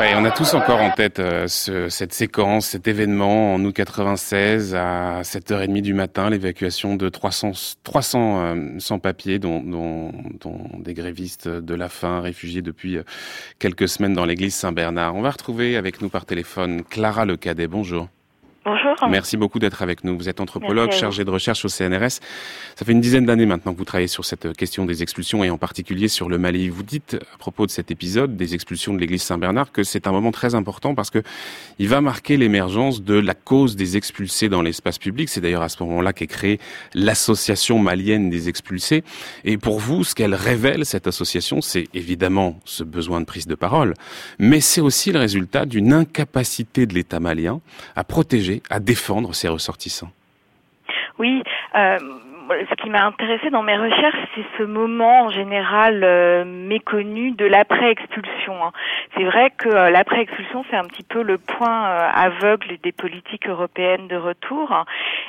On 0.00 0.24
a 0.24 0.30
tous 0.30 0.54
encore 0.54 0.80
en 0.80 0.90
tête 0.90 1.18
euh, 1.18 1.46
cette 1.46 2.12
séquence, 2.12 2.66
cet 2.66 2.86
événement 2.86 3.54
en 3.54 3.64
août 3.64 3.72
96 3.72 4.74
à 4.74 5.22
7h30 5.22 5.80
du 5.80 5.94
matin, 5.94 6.30
l'évacuation 6.30 6.94
de 6.94 7.08
300, 7.08 7.52
300 7.82 8.40
euh, 8.40 8.78
sans-papiers, 8.78 9.38
dont, 9.38 9.60
dont, 9.60 10.12
dont, 10.40 10.70
des 10.78 10.94
grévistes 10.94 11.48
de 11.48 11.74
la 11.74 11.88
faim, 11.88 12.20
réfugiés 12.20 12.62
depuis 12.62 12.98
euh, 12.98 13.02
quelques 13.58 13.88
semaines 13.88 14.14
dans 14.14 14.24
l'église 14.24 14.54
Saint-Bernard. 14.54 15.16
On 15.16 15.22
va 15.22 15.30
retrouver 15.30 15.76
avec 15.76 16.00
nous 16.00 16.08
par 16.08 16.26
téléphone 16.26 16.84
Clara 16.84 17.24
Lecadet. 17.24 17.66
Bonjour. 17.66 18.08
Bonjour. 18.68 19.08
Merci 19.08 19.38
beaucoup 19.38 19.58
d'être 19.58 19.80
avec 19.80 20.04
nous. 20.04 20.14
Vous 20.18 20.28
êtes 20.28 20.42
anthropologue, 20.42 20.92
chargé 20.92 21.24
de 21.24 21.30
recherche 21.30 21.64
au 21.64 21.68
CNRS. 21.68 22.20
Ça 22.76 22.84
fait 22.84 22.92
une 22.92 23.00
dizaine 23.00 23.24
d'années 23.24 23.46
maintenant 23.46 23.72
que 23.72 23.78
vous 23.78 23.86
travaillez 23.86 24.08
sur 24.08 24.26
cette 24.26 24.54
question 24.58 24.84
des 24.84 25.02
expulsions 25.02 25.42
et 25.42 25.48
en 25.48 25.56
particulier 25.56 26.06
sur 26.08 26.28
le 26.28 26.36
Mali. 26.36 26.68
Vous 26.68 26.82
dites 26.82 27.16
à 27.32 27.38
propos 27.38 27.64
de 27.64 27.70
cet 27.70 27.90
épisode 27.90 28.36
des 28.36 28.54
expulsions 28.54 28.92
de 28.92 28.98
l'église 28.98 29.22
Saint-Bernard 29.22 29.72
que 29.72 29.84
c'est 29.84 30.06
un 30.06 30.12
moment 30.12 30.32
très 30.32 30.54
important 30.54 30.94
parce 30.94 31.08
que 31.08 31.22
il 31.78 31.88
va 31.88 32.02
marquer 32.02 32.36
l'émergence 32.36 33.02
de 33.02 33.14
la 33.14 33.32
cause 33.32 33.74
des 33.74 33.96
expulsés 33.96 34.50
dans 34.50 34.60
l'espace 34.60 34.98
public. 34.98 35.30
C'est 35.30 35.40
d'ailleurs 35.40 35.62
à 35.62 35.70
ce 35.70 35.82
moment-là 35.84 36.12
qu'est 36.12 36.26
créée 36.26 36.60
l'association 36.92 37.78
malienne 37.78 38.28
des 38.28 38.50
expulsés. 38.50 39.02
Et 39.44 39.56
pour 39.56 39.78
vous, 39.78 40.04
ce 40.04 40.14
qu'elle 40.14 40.34
révèle, 40.34 40.84
cette 40.84 41.06
association, 41.06 41.62
c'est 41.62 41.86
évidemment 41.94 42.60
ce 42.66 42.84
besoin 42.84 43.20
de 43.20 43.24
prise 43.24 43.46
de 43.46 43.54
parole, 43.54 43.94
mais 44.38 44.60
c'est 44.60 44.82
aussi 44.82 45.10
le 45.10 45.20
résultat 45.20 45.64
d'une 45.64 45.94
incapacité 45.94 46.84
de 46.84 46.92
l'État 46.92 47.18
malien 47.18 47.62
à 47.96 48.04
protéger 48.04 48.57
à 48.70 48.80
défendre 48.80 49.34
ses 49.34 49.48
ressortissants? 49.48 50.10
Oui, 51.18 51.42
euh, 51.74 51.98
ce 52.48 52.74
qui 52.76 52.88
m'a 52.90 53.04
intéressé 53.04 53.50
dans 53.50 53.62
mes 53.62 53.76
recherches, 53.76 54.18
c'est 54.34 54.44
ce 54.58 54.62
moment 54.62 55.24
en 55.24 55.30
général 55.30 56.02
euh, 56.02 56.44
méconnu 56.44 57.32
de 57.32 57.44
l'après-expulsion. 57.44 58.64
Hein. 58.64 58.72
C'est 59.16 59.24
vrai 59.24 59.50
que 59.50 59.68
euh, 59.68 59.90
l'après-expulsion, 59.90 60.64
c'est 60.70 60.76
un 60.76 60.84
petit 60.84 61.02
peu 61.02 61.22
le 61.22 61.38
point 61.38 61.88
euh, 61.88 62.08
aveugle 62.12 62.78
des 62.82 62.92
politiques 62.92 63.48
européennes 63.48 64.08
de 64.08 64.16
retour. 64.16 64.84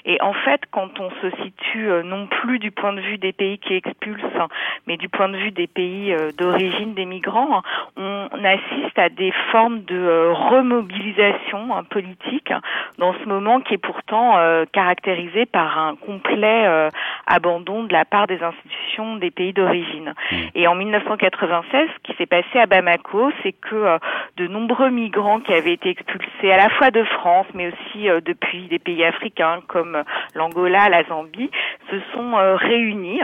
Et 0.06 0.22
en 0.22 0.34
fait, 0.34 0.62
quand 0.72 1.00
on 1.00 1.10
se 1.22 1.30
situe 1.44 1.90
non 2.06 2.28
plus 2.28 2.60
du 2.60 2.72
point 2.72 2.94
de 2.94 3.02
vue 3.02 3.18
des 3.18 3.34
pays 3.34 3.58
qui 3.60 3.74
expulsent, 3.74 4.48
mais 4.88 4.98
du 4.98 5.10
point 5.10 5.30
de 5.30 5.38
vue 5.38 5.52
des 5.52 5.68
pays 5.68 6.16
d'origine 6.38 6.94
des 6.94 7.06
migrants, 7.06 7.62
on 7.98 8.28
assiste 8.44 8.98
à 8.98 9.10
des 9.10 9.32
formes 9.52 9.84
de 9.84 10.32
remobilisation 10.32 11.76
hein, 11.76 11.84
politique 11.84 12.54
dans 12.98 13.14
ce 13.14 13.26
moment 13.26 13.60
qui 13.60 13.74
est 13.74 13.78
pourtant 13.78 14.38
caractérisé 14.72 15.46
par 15.46 15.78
un 15.78 15.96
complet 15.96 16.90
abandon 17.28 17.84
de 17.84 17.94
la 17.94 18.06
part 18.06 18.28
des 18.28 18.42
institutions 18.42 19.16
des 19.18 19.32
pays 19.32 19.54
d'origine. 19.54 20.14
Mmh. 20.32 20.36
Et 20.56 20.68
en 20.68 20.76
1996, 20.76 21.90
ce 21.94 22.00
qui 22.04 22.18
s'est 22.18 22.26
passé 22.26 22.60
à 22.60 22.66
Bamako, 22.66 23.32
c'est 23.44 23.54
que 23.54 23.76
euh, 23.76 23.98
de 24.38 24.48
nombreux 24.48 24.90
migrants 24.90 25.40
qui 25.40 25.54
avaient 25.54 25.74
été 25.74 25.90
expulsés 25.90 26.52
à 26.52 26.58
la 26.58 26.70
fois 26.70 26.92
de 26.92 27.04
France, 27.04 27.48
mais 27.54 27.68
aussi 27.68 28.10
euh, 28.10 28.20
depuis 28.22 28.68
des 28.68 28.80
pays 28.80 29.04
africains 29.04 29.60
comme 29.68 29.96
euh, 29.96 30.04
l'Angola, 30.36 30.90
la 30.90 31.04
Zambie, 31.04 31.52
se 31.90 31.96
sont 32.14 32.36
réunis 32.36 33.22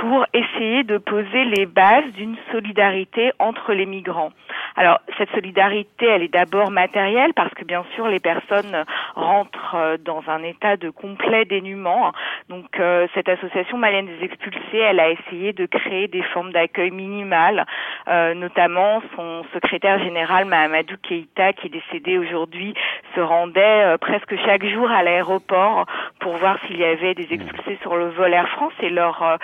pour 0.00 0.24
essayer 0.32 0.82
de 0.82 0.96
poser 0.96 1.44
les 1.44 1.66
bases 1.66 2.10
d'une 2.14 2.36
solidarité 2.50 3.32
entre 3.38 3.74
les 3.74 3.84
migrants. 3.84 4.30
Alors 4.76 5.00
cette 5.18 5.30
solidarité, 5.30 6.06
elle 6.06 6.22
est 6.22 6.32
d'abord 6.32 6.70
matérielle 6.70 7.34
parce 7.34 7.52
que 7.52 7.64
bien 7.64 7.84
sûr 7.94 8.08
les 8.08 8.20
personnes 8.20 8.84
rentrent 9.14 9.98
dans 10.04 10.22
un 10.28 10.42
état 10.42 10.78
de 10.78 10.88
complet 10.88 11.44
dénuement. 11.44 12.12
Donc 12.48 12.80
cette 13.18 13.28
association 13.28 13.78
malienne 13.78 14.06
des 14.06 14.24
expulsés, 14.24 14.78
elle 14.78 15.00
a 15.00 15.10
essayé 15.10 15.52
de 15.52 15.66
créer 15.66 16.06
des 16.06 16.22
formes 16.22 16.52
d'accueil 16.52 16.92
minimales, 16.92 17.66
notamment 18.06 19.02
son 19.16 19.44
secrétaire 19.52 19.98
général 19.98 20.44
Mahamadou 20.44 20.94
Keïta, 21.02 21.52
qui 21.52 21.66
est 21.66 21.70
décédé 21.70 22.16
aujourd'hui, 22.16 22.74
se 23.16 23.20
rendait 23.20 23.96
presque 24.00 24.36
chaque 24.44 24.64
jour 24.64 24.88
à 24.88 25.02
l'aéroport 25.02 25.86
pour 26.20 26.36
voir 26.36 26.58
s'il 26.66 26.76
y 26.76 26.84
avait 26.84 27.14
des 27.14 27.26
expulsés 27.32 27.78
sur 27.82 27.96
le 27.96 28.10
vol 28.10 28.32
Air 28.32 28.48
France 28.50 28.74
et 28.82 28.90
leur 28.90 29.38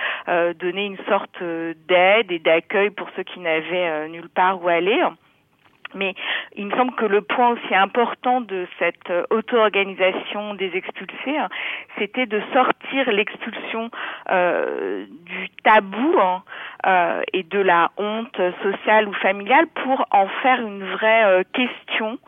donner 0.60 0.86
une 0.86 0.98
sorte 1.08 1.42
d'aide 1.42 2.30
et 2.30 2.38
d'accueil 2.38 2.90
pour 2.90 3.08
ceux 3.16 3.24
qui 3.24 3.40
n'avaient 3.40 4.08
nulle 4.08 4.28
part 4.28 4.62
où 4.62 4.68
aller. 4.68 5.02
Mais 5.94 6.14
il 6.56 6.66
me 6.66 6.76
semble 6.76 6.92
que 6.94 7.04
le 7.04 7.22
point 7.22 7.50
aussi 7.50 7.74
important 7.74 8.40
de 8.40 8.66
cette 8.78 9.10
euh, 9.10 9.24
auto-organisation 9.30 10.54
des 10.54 10.70
expulsés, 10.74 11.36
hein, 11.36 11.48
c'était 11.98 12.26
de 12.26 12.40
sortir 12.52 13.10
l'expulsion 13.10 13.90
euh, 14.30 15.06
du 15.24 15.48
tabou 15.62 16.18
hein, 16.20 16.42
euh, 16.86 17.22
et 17.32 17.42
de 17.42 17.58
la 17.58 17.90
honte 17.96 18.40
sociale 18.62 19.08
ou 19.08 19.12
familiale 19.14 19.66
pour 19.82 20.04
en 20.10 20.26
faire 20.42 20.60
une 20.60 20.84
vraie 20.84 21.24
euh, 21.24 21.42
question 21.52 22.18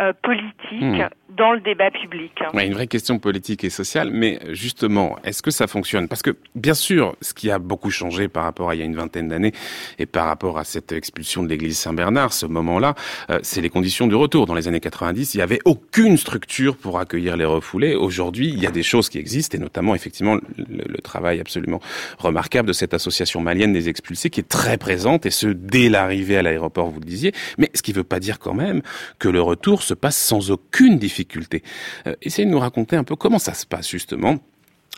euh, 0.00 0.12
politique 0.22 0.80
hmm. 0.80 1.08
dans 1.36 1.52
le 1.52 1.60
débat 1.60 1.90
public. 1.90 2.32
Ouais, 2.54 2.66
une 2.66 2.74
vraie 2.74 2.86
question 2.86 3.18
politique 3.18 3.64
et 3.64 3.70
sociale, 3.70 4.10
mais 4.12 4.38
justement, 4.50 5.16
est-ce 5.24 5.42
que 5.42 5.50
ça 5.50 5.66
fonctionne? 5.66 6.08
Parce 6.08 6.22
que 6.22 6.36
bien 6.54 6.74
sûr, 6.74 7.16
ce 7.20 7.34
qui 7.34 7.50
a 7.50 7.58
beaucoup 7.58 7.90
changé 7.90 8.28
par 8.28 8.44
rapport 8.44 8.70
à 8.70 8.74
il 8.74 8.78
y 8.78 8.82
a 8.82 8.84
une 8.84 8.94
vingtaine 8.94 9.28
d'années 9.28 9.52
et 9.98 10.06
par 10.06 10.26
rapport 10.26 10.58
à 10.58 10.64
cette 10.64 10.92
expulsion 10.92 11.42
de 11.42 11.48
l'église 11.48 11.78
Saint-Bernard, 11.78 12.32
ce 12.32 12.46
moment-là, 12.46 12.94
euh, 13.30 13.40
c'est 13.42 13.60
les 13.60 13.70
conditions 13.70 14.06
du 14.06 14.14
retour. 14.14 14.46
Dans 14.46 14.54
les 14.54 14.68
années 14.68 14.80
90, 14.80 15.34
il 15.34 15.38
n'y 15.38 15.42
avait 15.42 15.58
aucune 15.64 16.16
structure 16.16 16.76
pour 16.76 16.98
accueillir 16.98 17.36
les 17.36 17.44
refoulés. 17.44 17.94
Aujourd'hui, 17.94 18.48
il 18.48 18.60
y 18.60 18.66
a 18.66 18.70
des 18.70 18.84
choses 18.84 19.08
qui 19.08 19.18
existent, 19.18 19.58
et 19.58 19.60
notamment 19.60 19.94
effectivement 19.94 20.34
le, 20.34 20.84
le 20.86 20.98
travail 20.98 21.40
absolument 21.40 21.80
remarquable 22.18 22.68
de 22.68 22.72
cette 22.72 22.94
association 22.94 23.40
malienne 23.40 23.72
des 23.72 23.88
expulsés 23.88 24.30
qui 24.30 24.40
est 24.40 24.48
très 24.48 24.78
présente, 24.78 25.26
et 25.26 25.30
ce 25.30 25.48
dès 25.48 25.88
l'arrivée 25.88 26.36
à 26.36 26.42
l'aéroport, 26.42 26.88
vous 26.88 27.00
le 27.00 27.06
disiez. 27.06 27.32
Mais 27.58 27.70
ce 27.74 27.82
qui 27.82 27.90
ne 27.90 27.96
veut 27.96 28.04
pas 28.04 28.20
dire 28.20 28.38
quand 28.38 28.54
même 28.54 28.82
que 29.18 29.28
le 29.28 29.42
retour 29.42 29.82
se 29.88 29.94
passe 29.94 30.16
sans 30.16 30.50
aucune 30.50 30.98
difficulté. 30.98 31.62
Euh, 32.06 32.14
essayez 32.22 32.46
de 32.46 32.50
nous 32.50 32.58
raconter 32.58 32.96
un 32.96 33.04
peu 33.04 33.16
comment 33.16 33.38
ça 33.38 33.54
se 33.54 33.66
passe 33.66 33.88
justement 33.88 34.38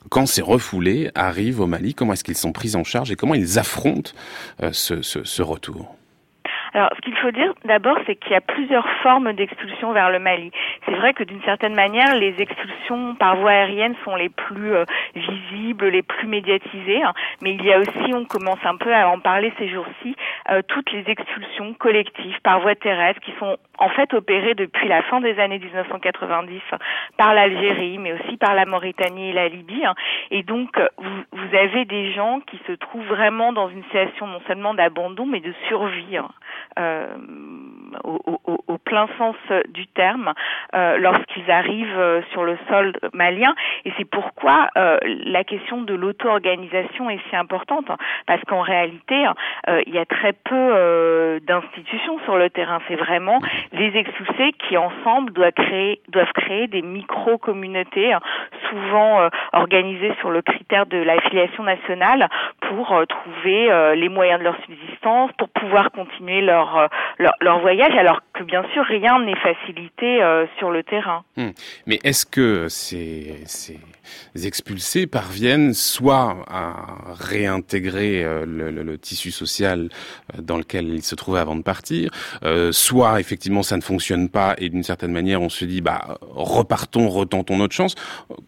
quand 0.09 0.26
ces 0.26 0.41
refoulés 0.41 1.11
arrivent 1.14 1.61
au 1.61 1.66
Mali, 1.66 1.95
comment 1.95 2.14
est-ce 2.14 2.24
qu'ils 2.24 2.36
sont 2.36 2.53
pris 2.53 2.74
en 2.74 2.84
charge 2.84 3.11
et 3.11 3.16
comment 3.16 3.34
ils 3.34 3.59
affrontent 3.59 4.12
euh, 4.62 4.72
ce, 4.72 5.43
retour 5.43 5.95
alors, 6.73 6.91
ce 6.95 7.01
qu'il 7.01 7.16
faut 7.16 7.33
dire 7.33 7.53
d'abord, 7.64 7.99
c'est 8.07 8.14
qu'il 8.14 8.33
y 8.33 8.37
a 8.37 8.41
plusieurs 8.41 8.89
formes 9.03 9.33
d'expulsion 9.33 9.93
vers 9.93 10.11
le 10.11 10.18
Mali. 10.21 10.53
C'est 10.87 10.95
vrai 10.95 11.12
que 11.14 11.25
d'une 11.25 11.43
certaine 11.43 11.75
manière, 11.75 12.14
les 12.14 12.35
expulsions 12.41 13.14
par 13.16 13.37
voie 13.37 13.51
aérienne 13.51 13.95
sont 14.05 14.14
les 14.14 14.29
plus 14.29 14.75
euh, 14.75 14.85
visibles, 15.14 15.89
les 15.89 16.03
plus 16.03 16.29
médiatisées, 16.29 17.03
hein. 17.03 17.12
mais 17.43 17.55
il 17.55 17.64
y 17.64 17.73
a 17.73 17.79
aussi, 17.79 18.14
on 18.14 18.25
commence 18.25 18.64
un 18.64 18.77
peu 18.77 18.95
à 18.95 19.09
en 19.09 19.18
parler 19.18 19.53
ces 19.59 19.68
jours-ci, 19.68 20.14
euh, 20.51 20.62
toutes 20.68 20.93
les 20.93 21.05
expulsions 21.09 21.75
collectives 21.75 22.39
par 22.43 22.61
voie 22.61 22.77
terrestre 22.77 23.21
qui 23.21 23.33
sont 23.39 23.57
en 23.79 23.89
fait 23.89 24.14
opérées 24.14 24.55
depuis 24.55 24.87
la 24.87 25.03
fin 25.03 25.21
des 25.21 25.39
années 25.41 25.59
1990 25.59 26.61
par 27.16 27.35
l'Algérie, 27.35 27.99
mais 27.99 28.12
aussi 28.12 28.37
par 28.37 28.55
la 28.55 28.66
Mauritanie 28.66 29.31
et 29.31 29.33
la 29.33 29.49
Libye. 29.49 29.85
Hein. 29.85 29.95
Et 30.31 30.43
donc, 30.43 30.79
vous, 30.99 31.23
vous 31.33 31.57
avez 31.57 31.85
des 31.85 32.12
gens 32.12 32.41
qui 32.41 32.61
se 32.66 32.73
trouvent 32.73 33.07
vraiment 33.07 33.53
dans 33.53 33.68
une 33.68 33.83
situation 33.85 34.27
non 34.27 34.41
seulement 34.47 34.75
d'abandon, 34.75 35.27
mais 35.27 35.41
de 35.41 35.53
survie. 35.68 36.18
Euh, 36.78 37.16
au, 38.04 38.20
au, 38.26 38.58
au, 38.68 38.78
plein 38.78 39.08
sens 39.18 39.36
du 39.68 39.86
terme 39.88 40.32
euh, 40.74 40.98
lorsqu'ils 40.98 41.50
arrivent 41.50 41.98
euh, 41.98 42.22
sur 42.32 42.44
le 42.44 42.56
sol 42.68 42.92
malien. 43.12 43.54
Et 43.84 43.92
c'est 43.98 44.04
pourquoi 44.04 44.68
euh, 44.76 44.98
la 45.02 45.44
question 45.44 45.82
de 45.82 45.94
l'auto-organisation 45.94 47.11
est 47.11 47.20
si 47.28 47.36
importante, 47.36 47.86
parce 48.26 48.42
qu'en 48.44 48.61
réalité, 48.61 49.26
euh, 49.68 49.82
il 49.86 49.94
y 49.94 49.98
a 49.98 50.06
très 50.06 50.32
peu 50.32 50.54
euh, 50.54 51.40
d'institutions 51.40 52.18
sur 52.24 52.36
le 52.36 52.50
terrain. 52.50 52.80
C'est 52.88 52.96
vraiment 52.96 53.40
les 53.72 53.96
expulsés 53.96 54.52
qui 54.68 54.76
ensemble 54.76 55.32
doivent 55.32 55.52
créer, 55.52 56.00
doivent 56.08 56.32
créer 56.32 56.66
des 56.66 56.82
micro-communautés, 56.82 58.16
souvent 58.68 59.28
organisées 59.52 60.14
sur 60.20 60.30
le 60.30 60.42
critère 60.42 60.86
de 60.86 60.98
l'affiliation 60.98 61.64
nationale, 61.64 62.28
pour 62.61 62.94
trouver 63.08 63.94
les 63.96 64.08
moyens 64.08 64.38
de 64.38 64.44
leur 64.44 64.56
subsistance, 64.64 65.30
pour 65.38 65.48
pouvoir 65.48 65.90
continuer 65.90 66.40
leur 66.51 66.76
euh, 66.76 66.86
leur, 67.18 67.34
leur, 67.40 67.61
voyage, 67.61 67.94
alors 67.96 68.20
que 68.34 68.42
bien 68.42 68.64
sûr 68.72 68.84
rien 68.84 69.18
n'est 69.20 69.36
facilité 69.36 70.22
euh, 70.22 70.46
sur 70.59 70.70
le 70.70 70.82
terrain. 70.82 71.22
Hum. 71.36 71.53
Mais 71.86 71.98
est-ce 72.03 72.26
que 72.26 72.68
ces, 72.68 73.42
ces, 73.46 73.78
expulsés 74.46 75.07
parviennent 75.07 75.72
soit 75.74 76.36
à 76.51 76.74
réintégrer 77.18 78.24
euh, 78.24 78.44
le, 78.46 78.70
le, 78.70 78.82
le, 78.82 78.98
tissu 78.98 79.30
social 79.30 79.88
dans 80.38 80.57
lequel 80.57 80.88
ils 80.88 81.03
se 81.03 81.14
trouvaient 81.14 81.40
avant 81.40 81.57
de 81.57 81.62
partir, 81.62 82.11
soit 82.72 83.20
effectivement 83.20 83.62
ça 83.62 83.76
ne 83.76 83.82
fonctionne 83.82 84.28
pas 84.28 84.55
et 84.59 84.68
d'une 84.68 84.82
certaine 84.82 85.12
manière 85.12 85.40
on 85.40 85.48
se 85.48 85.64
dit 85.64 85.80
bah 85.80 86.18
repartons, 86.20 87.09
retentons 87.09 87.57
notre 87.57 87.74
chance. 87.74 87.94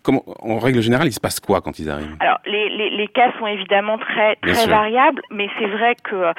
Comment, 0.03 0.25
en 0.41 0.59
règle 0.59 0.81
générale, 0.81 1.07
il 1.07 1.13
se 1.13 1.21
passe 1.21 1.41
quoi 1.41 1.61
quand 1.61 1.79
ils 1.79 1.91
arrivent? 1.91 2.17
Alors 2.21 2.39
les, 2.47 2.69
les, 2.71 2.91
les, 2.91 3.09
cas 3.09 3.31
sont 3.39 3.47
évidemment 3.47 3.99
très 3.99 4.37
très 4.37 4.67
variables, 4.67 5.23
mais 5.31 5.49
c'est 5.59 5.67
vrai 5.67 5.95
que 6.03 6.33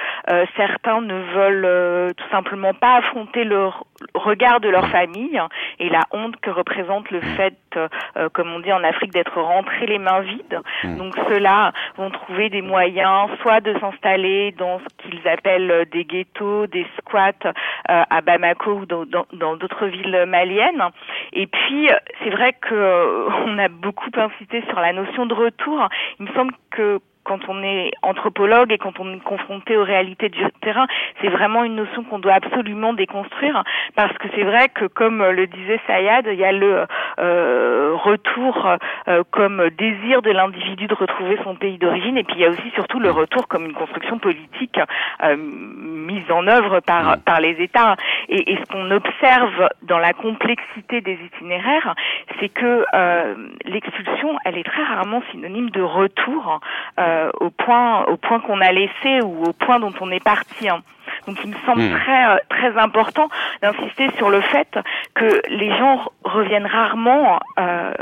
certains 0.58 1.02
ne 1.02 1.18
veulent 1.36 1.53
euh, 1.66 2.12
tout 2.16 2.30
simplement 2.30 2.74
pas 2.74 2.96
affronter 2.96 3.44
le 3.44 3.70
regard 4.14 4.60
de 4.60 4.70
leur 4.70 4.88
famille 4.88 5.40
et 5.80 5.90
la 5.90 6.02
honte 6.12 6.36
que 6.42 6.50
représente 6.50 7.10
le 7.12 7.22
fait, 7.22 7.58
euh, 7.76 8.30
comme 8.34 8.52
on 8.52 8.60
dit 8.60 8.72
en 8.72 8.84
Afrique, 8.84 9.12
d'être 9.14 9.40
rentré 9.40 9.86
les 9.86 10.00
mains 10.00 10.22
vides. 10.22 10.60
Donc 10.84 11.16
ceux-là 11.30 11.72
vont 11.98 12.10
trouver 12.10 12.50
des 12.50 12.62
moyens, 12.62 13.30
soit 13.42 13.62
de 13.62 13.78
s'installer 13.80 14.52
dans 14.58 14.80
ce 14.80 14.86
qu'ils 15.08 15.28
appellent 15.28 15.86
des 15.92 16.06
ghettos, 16.06 16.68
des 16.68 16.86
squats 16.98 17.32
euh, 17.46 17.52
à 17.88 18.22
Bamako 18.22 18.72
ou 18.72 18.86
dans 18.86 19.56
d'autres 19.56 19.88
villes 19.88 20.26
maliennes. 20.28 20.84
Et 21.32 21.48
puis 21.48 21.90
c'est 22.24 22.30
vrai 22.30 22.54
que 22.54 23.28
on 23.48 23.58
a 23.58 23.68
beaucoup 23.70 24.10
incité 24.16 24.64
sur 24.70 24.80
la 24.80 24.94
notion 24.94 25.26
de 25.26 25.34
retour. 25.34 25.88
Il 26.20 26.28
me 26.28 26.34
semble 26.34 26.54
que 26.72 27.00
quand 27.24 27.40
on 27.48 27.64
est 27.64 27.92
anthropologue 28.02 28.72
et 28.72 28.78
quand 28.78 29.00
on 29.00 29.14
est 29.14 29.24
confronté 29.24 29.78
aux 29.78 29.84
réalités 29.84 30.30
du 30.30 30.44
terrain, 30.62 30.88
c'est 31.22 31.30
vraiment 31.30 31.64
une 31.64 31.76
notion 31.76 32.04
qu'on 32.04 32.20
doit 32.20 32.34
absolument 32.34 32.94
déconstruire. 32.94 33.64
Parce 33.96 34.18
que 34.18 34.28
c'est 34.36 34.44
vrai 34.44 34.70
que 34.70 34.86
comme 34.86 35.24
le 35.24 35.48
disait 35.48 35.80
Sayad, 35.88 36.28
il 36.32 36.40
y 36.40 36.46
a 36.46 36.52
le 36.52 36.86
euh, 37.20 37.96
retour 37.96 38.68
euh, 39.08 39.24
comme 39.32 39.70
désir 39.78 40.22
de 40.22 40.32
l'individu 40.32 40.88
de 40.88 40.96
retrouver 40.96 41.38
son 41.44 41.56
pays 41.56 41.78
d'origine. 41.78 42.18
Et 42.18 42.24
puis 42.24 42.36
il 42.38 42.42
y 42.42 42.46
a 42.46 42.50
aussi 42.50 42.70
surtout 42.76 43.00
le 43.00 43.12
retour 43.12 43.48
comme 43.48 43.66
une 43.66 43.74
construction 43.74 44.20
politique 44.20 44.80
euh, 45.24 45.36
mise 45.38 46.30
en 46.32 46.48
œuvre 46.48 46.80
par 46.82 47.18
par 47.20 47.40
les 47.40 47.62
États. 47.62 47.96
Et, 48.30 48.54
et 48.54 48.58
ce 48.58 48.66
qu'on 48.72 48.90
observe 48.92 49.70
dans 49.84 50.00
la 50.00 50.14
complexité 50.14 51.02
des 51.02 51.18
itinéraires, 51.26 51.96
c'est 52.40 52.50
que 52.50 52.86
euh, 52.94 53.36
l'expulsion, 53.66 54.38
elle 54.46 54.58
est 54.58 54.64
très 54.64 54.84
rarement 54.84 55.22
synonyme 55.32 55.70
de 55.70 55.82
retour. 55.82 56.60
Euh, 57.00 57.13
euh, 57.14 57.32
au 57.40 57.50
point 57.50 58.06
au 58.06 58.18
point 58.18 58.40
qu'on 58.40 58.60
a 58.62 58.72
laissé 58.72 59.22
ou 59.24 59.44
au 59.44 59.54
point 59.54 59.80
dont 59.80 59.94
on 60.02 60.12
est 60.12 60.24
parti. 60.24 60.70
Hein. 60.70 60.82
Donc 61.28 61.38
il 61.44 61.52
me 61.52 61.56
semble 61.66 61.82
mmh. 61.82 62.00
très 62.00 62.26
euh, 62.26 62.38
très 62.50 62.78
important 62.78 63.30
d'insister 63.62 64.10
sur 64.18 64.30
le 64.30 64.42
fait 64.42 64.80
que 65.14 65.42
les 65.50 65.76
gens 65.78 66.12
reviennent 66.24 66.66
rarement 66.66 67.40
euh, 67.60 67.94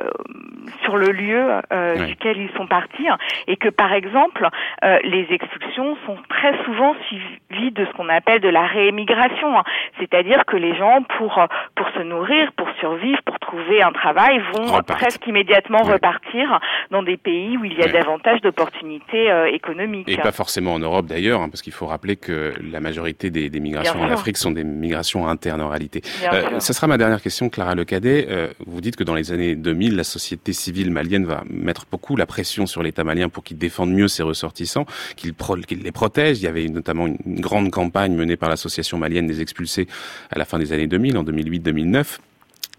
sur 0.84 0.97
le 0.97 1.12
lieu 1.12 1.51
euh, 1.74 1.95
oui. 1.97 2.07
duquel 2.07 2.38
ils 2.38 2.51
sont 2.57 2.68
partis 2.68 3.07
et 3.47 3.57
que 3.57 3.70
par 3.70 3.93
exemple 3.93 4.47
euh, 4.84 4.97
les 5.03 5.28
expulsions 5.32 5.97
sont 6.05 6.18
très 6.30 6.53
souvent 6.66 6.95
suivies 7.07 7.72
de 7.72 7.86
ce 7.86 7.91
qu'on 7.93 8.09
appelle 8.09 8.41
de 8.41 8.49
la 8.49 8.66
réémigration, 8.66 9.57
hein. 9.57 9.64
c'est-à-dire 9.99 10.43
que 10.45 10.57
les 10.57 10.76
gens 10.76 11.03
pour 11.18 11.39
pour 11.76 11.88
se 11.89 12.03
nourrir, 12.03 12.51
pour 12.53 12.68
survivre, 12.80 13.22
pour 13.26 13.39
trouver 13.39 13.82
un 13.82 13.91
travail 13.91 14.39
vont 14.53 14.66
Repart. 14.66 14.99
presque 14.99 15.26
immédiatement 15.28 15.82
oui. 15.84 15.93
repartir 15.93 16.59
dans 16.89 17.03
des 17.03 17.18
pays 17.18 17.57
où 17.57 17.66
il 17.66 17.74
y 17.74 17.82
a 17.82 17.86
oui. 17.86 17.91
davantage 17.91 18.41
d'opportunités 18.41 19.32
euh, 19.32 19.45
économiques. 19.51 20.07
Et 20.09 20.18
pas 20.18 20.32
forcément 20.32 20.74
en 20.74 20.80
Europe 20.80 21.05
d'ailleurs, 21.05 21.41
hein, 21.41 21.49
parce 21.49 21.62
qu'il 21.62 21.74
faut 21.74 21.86
rappeler 21.86 22.16
que 22.16 22.53
la 22.72 22.80
majorité 22.80 23.30
des, 23.30 23.49
des 23.49 23.59
migrations 23.59 23.95
Bien 23.95 24.03
en 24.05 24.07
sûr. 24.09 24.18
Afrique 24.20 24.38
sont 24.38 24.51
des 24.51 24.64
migrations 24.64 25.28
internes 25.28 25.62
en 25.62 25.70
réalité. 25.70 26.01
Euh, 26.32 26.59
ça 26.59 26.74
sera 26.74 26.88
ma 26.88 26.97
dernière 26.97 27.22
question, 27.22 27.49
Clara 27.49 27.76
Lecadet. 27.76 28.28
Euh, 28.30 28.47
vous 28.66 28.82
dites 28.82 28.95
que 28.95 29.03
dans 29.03 29.16
les 29.16 29.32
années 29.32 29.55
2000, 29.55 29.95
la 29.95 30.03
société 30.03 30.51
civile 30.54 30.91
malienne 30.91 31.26
va 31.26 31.43
mettre 31.49 31.86
beaucoup 31.89 32.16
la 32.16 32.26
pression 32.26 32.66
sur 32.66 32.84
l'État 32.84 33.04
malien 33.04 33.30
pour 33.30 33.43
qu'il 33.43 33.58
défende 33.58 33.91
mieux 33.91 34.08
ses 34.08 34.24
ressortissants, 34.24 34.86
qu'il 35.16 35.34
qu 35.34 35.76
les 35.76 35.91
protège. 35.91 36.39
Il 36.39 36.43
y 36.43 36.47
avait 36.47 36.68
notamment 36.68 37.08
une, 37.08 37.18
grande 37.41 37.72
campagne 37.72 38.16
menée 38.16 38.38
par 38.38 38.49
l'association 38.49 38.97
malienne 38.97 39.28
des 39.28 39.41
expulsés 39.41 39.88
à 40.30 40.38
la 40.38 40.45
fin 40.45 40.60
des 40.60 40.74
années 40.74 40.88
2000, 40.88 41.18
en 41.18 41.24
2008-2009 41.24 42.18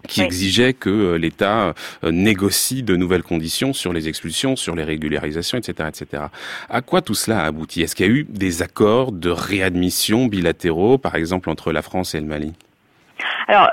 qui 0.08 0.20
oui. 0.20 0.26
exigeait 0.26 0.72
que 0.72 0.90
euh, 0.90 1.16
l'État 1.16 1.74
euh, 2.02 2.10
négocie 2.10 2.82
de 2.82 2.96
nouvelles 2.96 3.22
conditions 3.22 3.72
sur 3.72 3.92
les 3.92 4.08
expulsions, 4.08 4.56
sur 4.56 4.74
les 4.74 4.82
régularisations, 4.82 5.58
etc., 5.58 5.88
etc. 5.88 6.24
À 6.68 6.80
quoi 6.82 7.02
tout 7.02 7.14
cela 7.14 7.42
a 7.42 7.46
abouti? 7.46 7.82
Est-ce 7.82 7.94
qu'il 7.94 8.06
y 8.06 8.08
a 8.08 8.12
eu 8.12 8.24
des 8.28 8.62
accords 8.62 9.12
de 9.12 9.30
réadmission 9.30 10.26
bilatéraux, 10.26 10.98
par 10.98 11.14
exemple 11.14 11.50
entre 11.50 11.70
la 11.70 11.82
France 11.82 12.16
et 12.16 12.20
le 12.20 12.26
Mali? 12.26 12.52
Alors, 13.46 13.70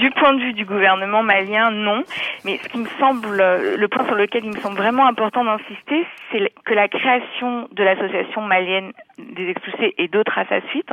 Du 0.00 0.10
point 0.12 0.32
de 0.32 0.40
vue 0.40 0.54
du 0.54 0.64
gouvernement 0.64 1.22
malien, 1.22 1.70
non. 1.70 2.02
Mais 2.46 2.58
ce 2.62 2.68
qui 2.68 2.78
me 2.78 2.88
semble, 2.98 3.36
le 3.36 3.88
point 3.88 4.06
sur 4.06 4.14
lequel 4.14 4.46
il 4.46 4.50
me 4.50 4.60
semble 4.60 4.78
vraiment 4.78 5.06
important 5.06 5.44
d'insister, 5.44 6.06
c'est 6.32 6.50
que 6.64 6.72
la 6.72 6.88
création 6.88 7.68
de 7.70 7.82
l'association 7.84 8.40
malienne 8.40 8.92
des 9.34 9.48
expulsés 9.48 9.94
et 9.98 10.08
d'autres 10.08 10.38
à 10.38 10.44
sa 10.46 10.60
suite 10.68 10.90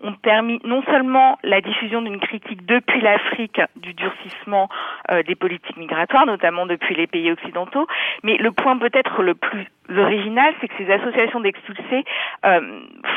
ont 0.00 0.12
permis 0.12 0.60
non 0.64 0.82
seulement 0.84 1.38
la 1.42 1.60
diffusion 1.60 2.02
d'une 2.02 2.20
critique 2.20 2.64
depuis 2.66 3.00
l'Afrique 3.00 3.60
du 3.76 3.94
durcissement 3.94 4.68
euh, 5.10 5.22
des 5.22 5.34
politiques 5.34 5.76
migratoires, 5.76 6.26
notamment 6.26 6.66
depuis 6.66 6.94
les 6.94 7.06
pays 7.06 7.30
occidentaux, 7.30 7.86
mais 8.22 8.36
le 8.36 8.52
point 8.52 8.76
peut-être 8.78 9.22
le 9.22 9.34
plus 9.34 9.66
original, 9.90 10.54
c'est 10.60 10.68
que 10.68 10.74
ces 10.78 10.90
associations 10.90 11.40
d'expulsés 11.40 12.04
euh, 12.46 12.60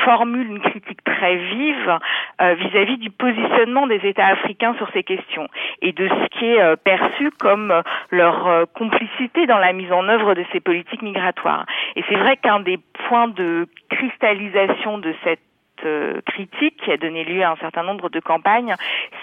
formulent 0.04 0.48
une 0.48 0.60
critique 0.60 1.04
très 1.04 1.36
vive 1.36 2.00
euh, 2.42 2.56
vis-à-vis 2.56 2.98
du 2.98 3.12
positionnement 3.12 3.86
des 3.86 4.02
États 4.04 4.26
africains 4.26 4.74
sur 4.78 4.90
ces 4.92 5.04
questions 5.04 5.48
et 5.82 5.92
de 5.92 6.08
ce 6.08 6.40
qui 6.40 6.46
est 6.46 6.76
perçu 6.78 7.30
comme 7.40 7.74
leur 8.10 8.68
complicité 8.74 9.46
dans 9.46 9.60
la 9.60 9.74
mise 9.74 9.92
en 9.92 10.08
œuvre 10.08 10.34
de 10.34 10.44
ces 10.52 10.60
politiques 10.60 11.02
migratoires. 11.02 11.66
Et 11.96 12.04
c'est 12.10 12.16
vrai 12.16 12.38
qu'un 12.38 12.60
des 12.60 12.80
points 13.08 13.28
de 13.28 13.68
cristallisation 13.90 14.53
de 14.54 15.16
cette 15.24 15.40
euh, 15.84 16.22
critique 16.28 16.78
qui 16.84 16.92
a 16.92 16.98
donné 16.98 17.24
lieu 17.24 17.42
à 17.44 17.52
un 17.52 17.56
certain 17.56 17.82
nombre 17.82 18.10
de 18.10 18.20
campagnes, 18.20 18.76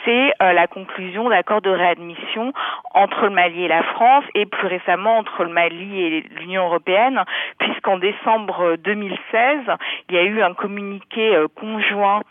c'est 0.05 0.33
euh, 0.43 0.53
la 0.53 0.67
conclusion 0.67 1.29
d'accords 1.29 1.63
de 1.63 1.71
réadmission 1.71 2.53
entre 2.93 3.25
le 3.25 3.31
Mali 3.31 3.65
et 3.65 3.69
la 3.69 3.85
France 3.85 4.25
et 4.35 4.45
plus 4.45 4.67
récemment 4.67 5.19
entre 5.19 5.45
le 5.45 5.51
Mali 5.51 6.03
et 6.03 6.21
l'Union 6.41 6.65
européenne, 6.65 7.23
puisqu'en 7.59 7.99
décembre 7.99 8.77
2016, 8.77 9.19
il 10.09 10.17
y 10.17 10.19
a 10.19 10.25
eu 10.25 10.43
un 10.43 10.53
communiqué 10.53 11.37
euh, 11.37 11.47
conjoint 11.49 12.23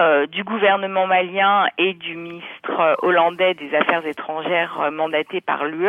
euh, 0.00 0.26
du 0.26 0.42
gouvernement 0.42 1.06
malien 1.06 1.66
et 1.76 1.92
du 1.92 2.16
ministre 2.16 2.80
euh, 2.80 2.94
hollandais 3.02 3.52
des 3.54 3.74
Affaires 3.74 4.06
étrangères 4.06 4.80
euh, 4.80 4.90
mandaté 4.90 5.42
par 5.42 5.66
l'UE, 5.66 5.86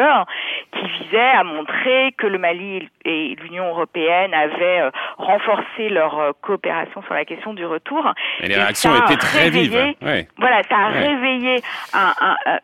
qui 0.73 0.87
visait 1.03 1.19
à 1.19 1.43
montrer 1.45 2.13
que 2.17 2.27
le 2.27 2.37
Mali 2.37 2.89
et 3.05 3.35
l'Union 3.41 3.69
européenne 3.69 4.33
avaient 4.33 4.89
renforcé 5.17 5.87
leur 5.89 6.33
coopération 6.41 7.01
sur 7.03 7.13
la 7.13 7.23
question 7.23 7.53
du 7.53 7.65
retour. 7.65 8.13
Et 8.41 8.47
les 8.47 8.55
réactions 8.55 8.93
étaient 8.95 9.15
très 9.15 9.49
vives. 9.49 9.93
Voilà, 10.37 10.63
ça 10.63 10.77
a 10.77 10.87
réveillé 10.89 11.61
un, 11.93 12.13
un, 12.21 12.57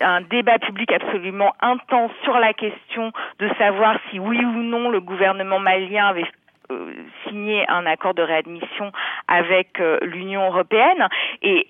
un, 0.00 0.20
débat 0.22 0.58
public 0.58 0.90
absolument 0.92 1.52
intense 1.60 2.10
sur 2.24 2.38
la 2.38 2.52
question 2.54 3.12
de 3.38 3.48
savoir 3.58 3.98
si 4.10 4.18
oui 4.18 4.38
ou 4.44 4.62
non 4.62 4.88
le 4.88 5.00
gouvernement 5.00 5.58
malien 5.58 6.08
avait 6.08 6.26
euh, 6.72 6.92
signé 7.26 7.64
un 7.68 7.86
accord 7.86 8.14
de 8.14 8.22
réadmission 8.22 8.92
avec 9.28 9.80
euh, 9.80 9.98
l'Union 10.02 10.46
européenne 10.46 11.08
et 11.42 11.68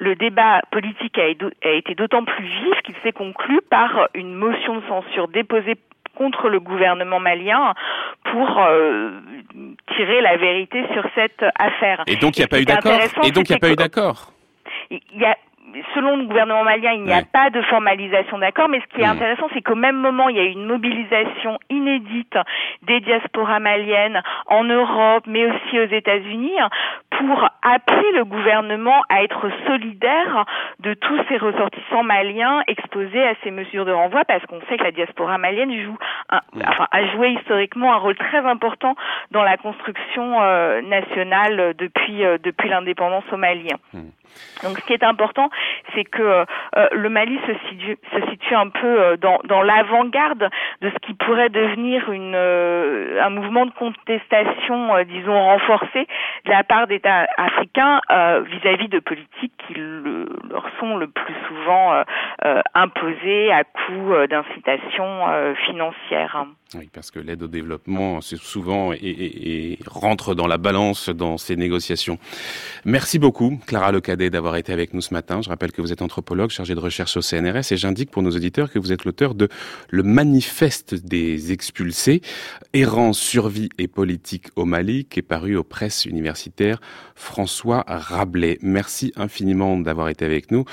le 0.00 0.14
débat 0.14 0.60
politique 0.70 1.18
a, 1.18 1.28
été 1.28 1.94
d'autant 1.94 2.24
plus 2.24 2.44
vif 2.44 2.82
qu'il 2.84 2.94
s'est 3.02 3.12
conclu 3.12 3.60
par 3.70 4.08
une 4.14 4.34
motion 4.34 4.76
de 4.76 4.82
censure 4.86 5.28
déposée 5.28 5.76
contre 6.16 6.48
le 6.48 6.60
gouvernement 6.60 7.20
malien 7.20 7.74
pour 8.24 8.58
euh, 8.58 9.10
tirer 9.96 10.20
la 10.20 10.36
vérité 10.36 10.84
sur 10.92 11.04
cette 11.14 11.44
affaire. 11.58 12.02
Et 12.06 12.16
donc 12.16 12.36
il 12.36 12.40
n'y 12.40 12.44
a 12.44 12.48
pas 12.48 12.60
eu 12.60 12.64
d'accord? 12.64 12.98
Et 13.24 13.30
donc 13.30 13.48
il 13.48 13.52
n'y 13.52 13.56
a 13.56 13.58
pas 13.58 13.70
eu 13.70 13.76
d'accord? 13.76 14.32
Il 14.90 15.00
y 15.14 15.24
a 15.24 15.36
selon 15.94 16.16
le 16.16 16.24
gouvernement 16.24 16.64
malien, 16.64 16.92
il 16.92 17.02
n'y 17.02 17.12
a 17.12 17.22
pas 17.22 17.50
de 17.50 17.60
formalisation 17.62 18.38
d'accord, 18.38 18.68
mais 18.68 18.80
ce 18.80 18.94
qui 18.94 19.02
est 19.02 19.06
intéressant, 19.06 19.48
c'est 19.54 19.62
qu'au 19.62 19.74
même 19.74 19.96
moment, 19.96 20.28
il 20.28 20.36
y 20.36 20.40
a 20.40 20.44
eu 20.44 20.52
une 20.52 20.66
mobilisation 20.66 21.58
inédite 21.68 22.36
des 22.82 23.00
diasporas 23.00 23.60
maliennes 23.60 24.22
en 24.46 24.64
Europe, 24.64 25.24
mais 25.26 25.46
aussi 25.46 25.80
aux 25.80 25.88
États-Unis, 25.88 26.56
pour 27.10 27.48
appeler 27.62 28.12
le 28.14 28.24
gouvernement 28.24 29.02
à 29.08 29.22
être 29.22 29.50
solidaire 29.66 30.44
de 30.80 30.94
tous 30.94 31.20
ces 31.28 31.36
ressortissants 31.36 32.02
maliens 32.02 32.62
exposés 32.66 33.22
à 33.22 33.34
ces 33.42 33.50
mesures 33.50 33.84
de 33.84 33.92
renvoi, 33.92 34.24
parce 34.24 34.44
qu'on 34.46 34.60
sait 34.68 34.76
que 34.76 34.84
la 34.84 34.92
diaspora 34.92 35.38
malienne 35.38 35.72
joue, 35.84 35.98
un, 36.30 36.40
enfin, 36.66 36.86
a 36.90 37.06
joué 37.08 37.30
historiquement 37.30 37.92
un 37.92 37.98
rôle 37.98 38.16
très 38.16 38.38
important 38.38 38.94
dans 39.30 39.42
la 39.42 39.56
construction 39.56 40.42
euh, 40.42 40.80
nationale 40.82 41.74
depuis 41.76 42.24
euh, 42.24 42.38
depuis 42.42 42.68
l'indépendance 42.68 43.24
au 43.32 43.36
Mali. 43.36 43.68
Mmh. 43.92 44.00
Donc 44.62 44.78
ce 44.78 44.84
qui 44.86 44.92
est 44.92 45.02
important, 45.02 45.50
c'est 45.94 46.04
que 46.04 46.22
euh, 46.22 46.44
le 46.92 47.08
Mali 47.08 47.38
se 47.46 47.68
situe, 47.68 47.98
se 48.12 48.30
situe 48.30 48.54
un 48.54 48.68
peu 48.68 48.86
euh, 48.86 49.16
dans, 49.16 49.38
dans 49.44 49.62
l'avant-garde 49.62 50.48
de 50.82 50.90
ce 50.90 50.98
qui 51.06 51.14
pourrait 51.14 51.48
devenir 51.48 52.10
une, 52.12 52.34
euh, 52.34 53.22
un 53.22 53.30
mouvement 53.30 53.66
de 53.66 53.72
contestation, 53.72 55.02
disons, 55.04 55.38
renforcé 55.38 56.06
de 56.44 56.50
la 56.50 56.64
part 56.64 56.86
d'États 56.86 57.26
africains 57.36 58.00
vis-à-vis 58.46 58.88
de 58.88 58.98
politiques 58.98 59.52
qui 59.66 59.74
leur 59.74 60.64
sont 60.78 60.96
le 60.96 61.06
plus 61.08 61.34
souvent 61.48 62.02
imposées 62.74 63.52
à 63.52 63.64
coup 63.64 64.12
d'incitation 64.28 65.54
financière. 65.66 66.44
Oui, 66.76 66.88
parce 66.92 67.10
que 67.10 67.18
l'aide 67.18 67.42
au 67.42 67.48
développement, 67.48 68.20
c'est 68.20 68.38
souvent 68.38 68.92
et, 68.92 69.76
rentre 69.86 70.36
dans 70.36 70.46
la 70.46 70.56
balance 70.56 71.08
dans 71.08 71.36
ces 71.36 71.56
négociations. 71.56 72.16
Merci 72.84 73.18
beaucoup, 73.18 73.58
Clara 73.66 73.90
Lecadet, 73.90 74.30
d'avoir 74.30 74.54
été 74.54 74.72
avec 74.72 74.94
nous 74.94 75.00
ce 75.00 75.12
matin. 75.12 75.42
Je 75.42 75.48
rappelle 75.48 75.72
que 75.72 75.82
vous 75.82 75.92
êtes 75.92 76.00
anthropologue 76.00 76.50
chargé 76.50 76.76
de 76.76 76.78
recherche 76.78 77.16
au 77.16 77.22
CNRS 77.22 77.72
et 77.72 77.76
j'indique 77.76 78.12
pour 78.12 78.22
nos 78.22 78.30
auditeurs 78.30 78.70
que 78.70 78.78
vous 78.78 78.92
êtes 78.92 79.04
l'auteur 79.04 79.34
de 79.34 79.48
Le 79.88 80.04
Manifeste 80.04 80.94
des 80.94 81.50
expulsés, 81.50 82.22
errant, 82.72 83.14
survie 83.14 83.70
et 83.78 83.88
politique 83.88 84.46
au 84.54 84.64
Mali, 84.64 85.06
qui 85.06 85.18
est 85.18 85.22
paru 85.22 85.56
aux 85.56 85.64
presses 85.64 86.04
universitaires 86.04 86.80
François 87.16 87.84
Rabelais. 87.88 88.58
Merci 88.62 89.12
infiniment 89.16 89.76
d'avoir 89.76 90.08
été 90.08 90.24
avec 90.24 90.52
nous. 90.52 90.64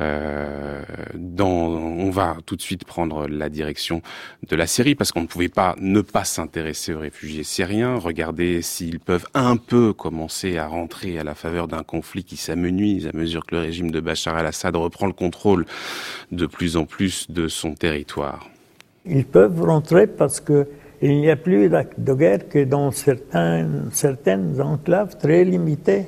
Euh, 0.00 0.82
dans, 1.14 1.46
on 1.46 2.10
va 2.10 2.38
tout 2.44 2.56
de 2.56 2.62
suite 2.62 2.84
prendre 2.84 3.28
la 3.28 3.48
direction 3.48 4.02
de 4.48 4.56
la 4.56 4.66
série 4.66 4.96
parce 4.96 5.12
qu'on 5.12 5.22
ne 5.22 5.26
pouvait 5.26 5.43
ne 5.80 6.00
pas 6.00 6.24
s'intéresser 6.24 6.94
aux 6.94 7.00
réfugiés 7.00 7.44
syriens, 7.44 7.96
regarder 7.96 8.62
s'ils 8.62 9.00
peuvent 9.00 9.26
un 9.34 9.56
peu 9.56 9.92
commencer 9.92 10.58
à 10.58 10.66
rentrer 10.66 11.18
à 11.18 11.24
la 11.24 11.34
faveur 11.34 11.68
d'un 11.68 11.82
conflit 11.82 12.24
qui 12.24 12.36
s'amenuise 12.36 13.06
à 13.06 13.16
mesure 13.16 13.44
que 13.46 13.54
le 13.54 13.60
régime 13.62 13.90
de 13.90 14.00
Bachar 14.00 14.36
al-Assad 14.36 14.76
reprend 14.76 15.06
le 15.06 15.12
contrôle 15.12 15.66
de 16.32 16.46
plus 16.46 16.76
en 16.76 16.84
plus 16.84 17.30
de 17.30 17.48
son 17.48 17.74
territoire. 17.74 18.48
Ils 19.06 19.26
peuvent 19.26 19.62
rentrer 19.62 20.06
parce 20.06 20.40
que 20.40 20.66
il 21.02 21.20
n'y 21.20 21.30
a 21.30 21.36
plus 21.36 21.68
de 21.68 22.14
guerre 22.14 22.48
que 22.48 22.64
dans 22.64 22.90
certaines, 22.90 24.60
enclaves 24.60 25.18
très 25.18 25.44
limitées. 25.44 26.06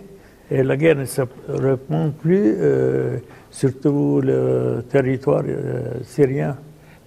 Et 0.51 0.63
la 0.63 0.77
guerre 0.77 0.97
ne 0.97 1.05
se 1.05 1.23
répand 1.49 2.15
plus 2.15 2.55
euh, 2.57 3.19
sur 3.51 3.79
tout 3.79 4.23
le 4.23 4.83
territoire 4.89 5.43
euh, 5.47 5.99
syrien. 6.03 6.57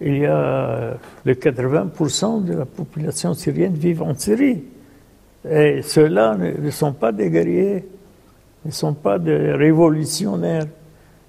Il 0.01 0.17
y 0.17 0.25
a 0.25 0.93
le 1.25 1.33
80% 1.33 2.45
de 2.45 2.53
la 2.53 2.65
population 2.65 3.33
syrienne 3.33 3.73
vit 3.73 3.97
en 3.99 4.15
Syrie. 4.15 4.63
Et 5.49 5.81
ceux-là 5.81 6.37
ne, 6.37 6.69
sont 6.69 6.93
pas 6.93 7.11
des 7.11 7.29
guerriers, 7.29 7.85
ne 8.65 8.71
sont 8.71 8.93
pas 8.93 9.19
des 9.19 9.53
révolutionnaires. 9.53 10.67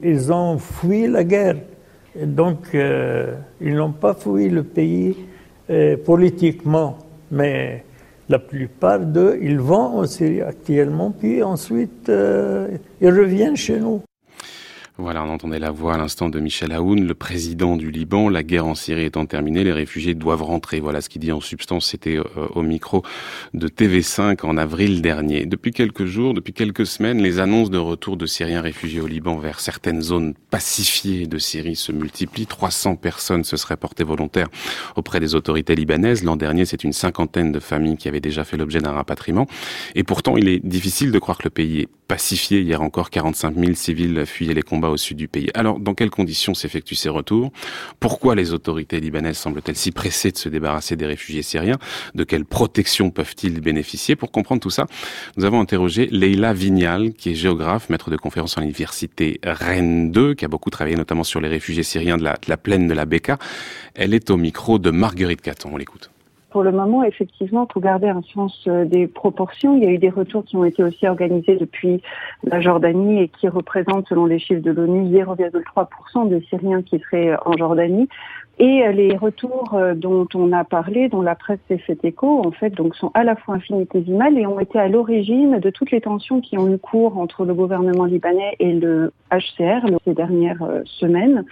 Ils 0.03 0.33
ont 0.33 0.59
fui 0.59 1.07
la 1.07 1.25
guerre. 1.25 1.57
Et 2.19 2.27
donc, 2.27 2.75
euh, 2.75 3.35
ils 3.61 3.75
n'ont 3.75 3.93
pas 3.93 4.15
fui 4.15 4.49
le 4.49 4.65
pays 4.65 5.17
euh, 5.71 5.97
politiquement, 5.97 6.99
mais 7.31 7.85
la 8.29 8.39
plupart 8.39 9.01
d'eux, 9.01 9.39
ils 9.41 9.61
vont 9.61 9.99
en 9.99 10.07
Syrie 10.07 10.43
actuellement, 10.43 11.13
puis 11.13 11.43
ensuite, 11.43 12.09
euh, 12.09 12.69
ils 13.01 13.11
reviennent 13.11 13.57
chez 13.57 13.79
nous. 13.79 14.03
Voilà, 15.01 15.25
on 15.25 15.31
entendait 15.31 15.59
la 15.59 15.71
voix 15.71 15.95
à 15.95 15.97
l'instant 15.97 16.29
de 16.29 16.39
Michel 16.41 16.73
Aoun, 16.73 17.07
le 17.07 17.15
président 17.15 17.79
du 17.79 17.91
Liban. 17.91 18.29
La 18.29 18.43
guerre 18.43 18.67
en 18.67 18.75
Syrie 18.75 19.07
étant 19.07 19.25
terminée, 19.25 19.65
les 19.65 19.73
réfugiés 19.73 20.15
doivent 20.15 20.43
rentrer. 20.43 20.79
Voilà 20.79 21.01
ce 21.01 21.09
qu'il 21.09 21.23
dit 21.23 21.33
en 21.33 21.41
substance. 21.41 21.87
C'était 21.87 22.19
euh, 22.19 22.25
au 22.55 22.61
micro 22.61 23.03
de 23.55 23.67
TV5 23.67 24.45
en 24.45 24.59
avril 24.59 25.01
dernier. 25.01 25.47
Depuis 25.47 25.71
quelques 25.71 26.05
jours, 26.05 26.35
depuis 26.35 26.53
quelques 26.53 26.85
semaines, 26.85 27.23
les 27.23 27.39
annonces 27.39 27.71
de 27.71 27.79
retour 27.79 28.19
de 28.19 28.27
Syriens 28.27 28.61
réfugiés 28.61 29.01
au 29.01 29.07
Liban 29.07 29.39
vers 29.39 29.61
certaines 29.61 30.03
zones 30.03 30.35
pacifiées 30.51 31.27
de 31.27 31.39
Syrie 31.39 31.77
se 31.77 31.93
multiplient. 31.93 32.47
300 32.47 32.97
personnes 32.97 33.43
se 33.45 33.57
seraient 33.57 33.79
portées 33.79 34.05
volontaires 34.05 34.49
auprès 34.97 35.19
des 35.19 35.35
autorités 35.35 35.75
libanaises. 35.75 36.25
L'an 36.25 36.37
dernier, 36.37 36.67
c'est 36.67 36.85
une 36.85 36.93
cinquantaine 36.93 37.53
de 37.53 37.61
familles 37.61 37.97
qui 37.97 38.09
avaient 38.09 38.21
déjà 38.21 38.45
fait 38.45 38.59
l'objet 38.59 38.81
d'un 38.81 38.93
rapatriement. 38.93 39.47
Et 39.95 40.05
pourtant, 40.05 40.37
il 40.37 40.47
est 40.47 40.59
difficile 40.59 41.11
de 41.11 41.19
croire 41.19 41.39
que 41.39 41.45
le 41.45 41.51
pays 41.51 41.81
est 41.81 41.89
pacifié. 42.07 42.61
Hier 42.61 42.83
encore, 42.83 43.09
45 43.09 43.57
000 43.57 43.75
civils 43.75 44.27
fuyaient 44.27 44.53
les 44.53 44.63
combats 44.63 44.90
au 44.91 44.97
sud 44.97 45.17
du 45.17 45.29
pays. 45.29 45.51
Alors, 45.55 45.79
dans 45.79 45.95
quelles 45.95 46.11
conditions 46.11 46.55
s'effectuent 46.55 46.95
ces 46.95 47.09
retours? 47.09 47.53
Pourquoi 47.99 48.35
les 48.35 48.53
autorités 48.53 49.01
libanaises 49.01 49.39
semblent-elles 49.39 49.77
si 49.77 49.93
pressées 49.93 50.31
de 50.31 50.39
se 50.39 50.49
débarrasser 50.49 50.97
des 50.97 51.07
réfugiés 51.07 51.43
syriens? 51.43 51.79
De 52.15 52.25
quelle 52.25 52.45
protection 52.45 53.11
peuvent-ils 53.11 53.61
bénéficier? 53.61 54.17
Pour 54.17 54.31
comprendre 54.31 54.61
tout 54.61 54.71
ça, 54.71 54.87
nous 55.37 55.45
avons 55.45 55.61
interrogé 55.61 56.07
Leila 56.11 56.53
Vignal, 56.53 57.13
qui 57.15 57.31
est 57.31 57.35
géographe, 57.35 57.89
maître 57.91 58.11
de 58.11 58.17
conférence 58.17 58.59
à 58.59 58.61
l'université 58.61 59.41
Rennes 59.45 60.11
2, 60.13 60.35
qui 60.35 60.45
a 60.45 60.49
beaucoup 60.49 60.71
travaillé 60.71 60.97
notamment 60.97 61.25
sur 61.25 61.41
les 61.41 61.49
réfugiés 61.49 61.83
syriens 61.83 62.17
de 62.17 62.25
la, 62.25 62.57
plaine 62.57 62.89
de 62.89 62.95
la 62.95 63.07
Beka. 63.07 63.39
Elle 63.95 64.15
est 64.15 64.31
au 64.31 64.37
micro 64.37 64.79
de 64.79 64.91
Marguerite 64.91 65.41
Caton. 65.41 65.71
On 65.73 65.77
l'écoute. 65.77 66.11
Pour 66.51 66.63
le 66.63 66.73
moment, 66.73 67.05
effectivement, 67.05 67.67
pour 67.67 67.81
garder 67.81 68.09
un 68.09 68.23
sens 68.23 68.67
des 68.67 69.07
proportions, 69.07 69.77
il 69.77 69.85
y 69.85 69.87
a 69.87 69.91
eu 69.91 69.99
des 69.99 70.11
retours 70.11 70.45
qui 70.45 70.57
ont 70.57 70.65
été 70.65 70.83
aussi 70.83 71.07
organisés 71.07 71.57
depuis 71.57 72.03
la 72.45 72.61
Jordanie 72.61 73.23
et 73.23 73.29
qui 73.29 73.49
représentent, 73.49 74.09
selon 74.09 74.27
les 74.27 74.39
chiffres 74.39 74.63
de 74.63 74.71
l'ONU, 74.71 75.17
0,3% 75.17 76.29
des 76.29 76.41
Syriens 76.51 76.83
qui 76.83 76.99
seraient 76.99 77.37
en 77.45 77.53
Jordanie. 77.57 78.09
Et 78.61 78.85
euh, 78.85 78.93
les 78.93 79.17
retours 79.17 79.73
euh, 79.73 79.95
dont 79.95 80.29
on 80.35 80.53
a 80.53 80.65
parlé, 80.65 81.09
dont 81.09 81.23
la 81.23 81.35
presse 81.35 81.61
s'est 81.67 81.79
fait 81.79 81.99
écho, 82.05 82.47
en 82.47 82.51
fait, 82.51 82.69
donc 82.71 82.95
sont 82.95 83.11
à 83.15 83.25
la 83.25 83.35
fois 83.35 83.55
infinitésimales 83.55 84.37
et 84.37 84.47
ont 84.47 84.61
été 84.61 84.79
à 84.79 84.87
l'origine 84.87 85.59
de 85.61 85.71
toutes 85.71 85.91
les 85.91 86.03
tensions 86.03 86.43
qui 86.43 86.59
ont 86.59 86.69
eu 86.69 86.77
cours 86.77 87.17
entre 87.17 87.47
le 87.47 87.55
gouvernement 87.55 88.05
libanais 88.05 88.57
et 88.59 88.75
le 88.75 89.13
HCR 89.33 89.87
ces 90.05 90.13
dernières 90.13 90.63
euh, 90.63 90.83
semaines 90.85 91.45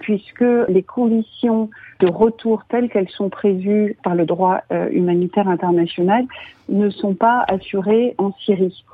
puisque 0.00 0.44
les 0.68 0.82
conditions 0.82 1.70
de 2.00 2.08
retour 2.08 2.64
telles 2.68 2.88
qu'elles 2.88 3.08
sont 3.08 3.28
prévues 3.28 3.96
par 4.02 4.14
le 4.14 4.26
droit 4.26 4.60
humanitaire 4.90 5.48
international 5.48 6.24
ne 6.68 6.90
sont 6.90 7.14
pas 7.14 7.44
assurées 7.48 8.14
en 8.18 8.32
Syrie. 8.44 8.84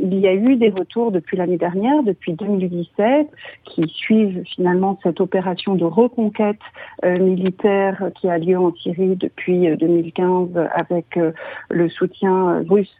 Il 0.00 0.16
y 0.20 0.28
a 0.28 0.32
eu 0.32 0.54
des 0.54 0.70
retours 0.70 1.10
depuis 1.10 1.36
l'année 1.36 1.56
dernière, 1.56 2.04
depuis 2.04 2.32
2017, 2.32 3.26
qui 3.64 3.82
suivent 3.88 4.44
finalement 4.54 4.96
cette 5.02 5.20
opération 5.20 5.74
de 5.74 5.84
reconquête 5.84 6.60
euh, 7.04 7.18
militaire 7.18 8.10
qui 8.14 8.28
a 8.28 8.38
lieu 8.38 8.56
en 8.56 8.72
Syrie 8.76 9.16
depuis 9.16 9.76
2015 9.76 10.50
euh, 10.54 10.66
avec 10.72 11.16
euh, 11.16 11.32
le 11.68 11.88
soutien 11.88 12.64
russe 12.68 12.94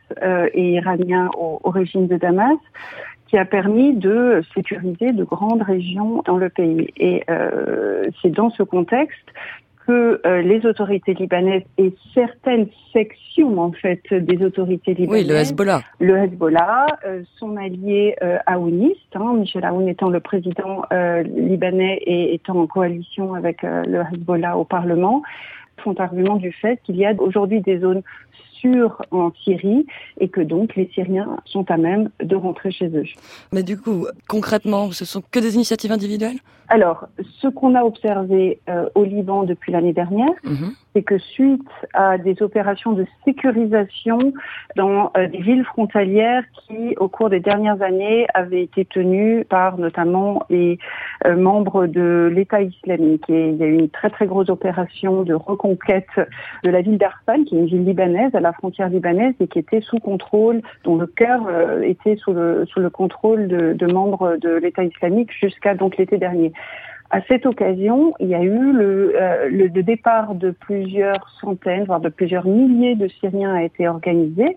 et 0.55 0.73
iranien 0.73 1.31
au 1.37 1.71
régime 1.71 2.09
de 2.09 2.17
Damas 2.17 2.59
qui 3.29 3.37
a 3.37 3.45
permis 3.45 3.95
de 3.95 4.43
sécuriser 4.55 5.13
de 5.13 5.25
grandes 5.25 5.63
régions 5.63 6.23
dans 6.27 6.39
le 6.39 6.49
pays. 6.49 6.89
Et 6.97 7.23
euh, 7.31 8.05
c'est 8.23 8.31
dans 8.31 8.51
ce 8.51 8.63
contexte 8.63 9.29
que 9.89 10.21
euh, 10.27 10.43
les 10.43 10.67
autorités 10.67 11.15
libanaises 11.15 11.63
et 11.79 11.95
certaines 12.13 12.69
sections 12.93 13.59
en 13.59 13.73
fait 13.73 14.03
des 14.13 14.45
autorités 14.45 14.93
libanaises, 14.93 15.23
oui, 15.23 15.27
le 15.27 15.35
Hezbollah, 15.37 15.81
le 15.99 16.17
Hezbollah, 16.19 16.87
euh, 17.07 17.23
son 17.39 17.57
allié 17.57 18.15
euh, 18.23 18.37
aouniste, 18.47 19.15
hein, 19.15 19.33
Michel 19.35 19.65
Aoun 19.65 19.89
étant 19.89 20.11
le 20.11 20.21
président 20.21 20.83
libanais 21.25 22.03
et 22.05 22.35
étant 22.35 22.61
en 22.61 22.67
coalition 22.67 23.33
avec 23.33 23.63
le 23.63 24.03
Hezbollah 24.13 24.59
au 24.59 24.65
Parlement, 24.65 25.23
font 25.79 25.95
argument 25.95 26.37
du 26.37 26.53
fait 26.53 26.81
qu'il 26.85 26.97
y 26.97 27.07
a 27.07 27.15
aujourd'hui 27.19 27.63
des 27.63 27.79
zones 27.79 28.03
sûres 28.61 29.03
en 29.11 29.33
Syrie 29.45 29.87
et 30.21 30.29
que 30.29 30.41
donc 30.41 30.77
les 30.77 30.89
Syriens 30.95 31.37
sont 31.45 31.71
à 31.71 31.77
même 31.77 32.11
de 32.23 32.37
rentrer 32.37 32.71
chez 32.71 32.89
eux. 32.89 33.05
Mais 33.53 33.63
du 33.63 33.79
coup, 33.79 34.07
concrètement, 34.29 34.91
ce 34.93 35.05
sont 35.05 35.23
que 35.31 35.39
des 35.39 35.55
initiatives 35.55 35.93
individuelles? 35.93 36.39
Alors, 36.71 37.07
ce 37.41 37.49
qu'on 37.49 37.75
a 37.75 37.83
observé 37.83 38.61
euh, 38.69 38.89
au 38.95 39.05
Liban 39.05 39.45
depuis 39.45 39.73
l'année 39.73 39.95
dernière, 39.95 40.35
mhm. 40.45 40.73
c'est 40.93 41.03
que 41.03 41.17
suite 41.17 41.63
à 41.95 42.19
des 42.19 42.43
opérations 42.43 42.93
de 42.93 43.07
sécurisation 43.25 44.19
dans 44.77 45.11
euh, 45.17 45.29
des 45.29 45.39
villes 45.39 45.65
frontalières 45.65 46.45
qui, 46.67 46.95
au 46.99 47.09
cours 47.09 47.31
des 47.31 47.41
dernières 47.41 47.81
années, 47.81 48.27
avaient 48.35 48.63
été 48.63 48.85
tenues 48.85 49.47
par 49.49 49.79
notamment 49.79 50.43
les 50.51 50.79
euh, 51.25 51.37
membres 51.37 51.87
de 51.87 52.31
l'État 52.35 52.61
islamique, 52.61 53.31
et 53.31 53.49
il 53.49 53.57
y 53.57 53.63
a 53.63 53.67
eu 53.67 53.79
une 53.79 53.89
très 53.89 54.11
très 54.11 54.27
grosse 54.27 54.51
opération 54.51 55.23
de 55.23 55.33
reconquête 55.33 56.07
de 56.65 56.71
la 56.71 56.83
ville 56.83 56.99
d'Arfan, 56.99 57.45
qui 57.45 57.57
est 57.57 57.61
une 57.61 57.67
ville 57.67 57.85
libanaise 57.85 58.35
à 58.35 58.41
la 58.41 58.48
frontière 58.53 58.89
libanaise 58.89 59.35
et 59.41 59.49
qui 59.49 59.59
était 59.59 59.81
sous 59.81 59.99
contrôle, 59.99 60.63
dont 60.85 60.97
le 60.97 61.07
cœur 61.07 61.49
était 61.83 62.17
sous 62.17 62.33
le 62.33 62.67
sous 62.67 62.81
le 62.81 62.91
contrôle 62.91 63.49
de, 63.49 63.73
de 63.73 63.93
membres 63.93 64.37
de 64.37 64.51
l'État 64.51 64.85
islamique 64.85 65.31
jusqu'à 65.33 65.75
donc 65.75 65.97
l'été 65.97 66.19
dernier. 66.19 66.53
À 67.11 67.23
cette 67.23 67.47
occasion, 67.47 68.13
il 68.21 68.29
y 68.29 68.35
a 68.35 68.43
eu 68.43 68.73
le, 68.73 69.15
euh, 69.17 69.49
le, 69.49 69.71
départ 69.83 70.35
de 70.35 70.51
plusieurs 70.51 71.31
centaines, 71.41 71.85
voire 71.85 72.01
de 72.01 72.11
plusieurs 72.11 72.47
milliers 72.47 72.97
de 72.97 73.09
Syriens 73.09 73.55
a 73.55 73.63
été 73.63 73.89
organisé 73.89 74.57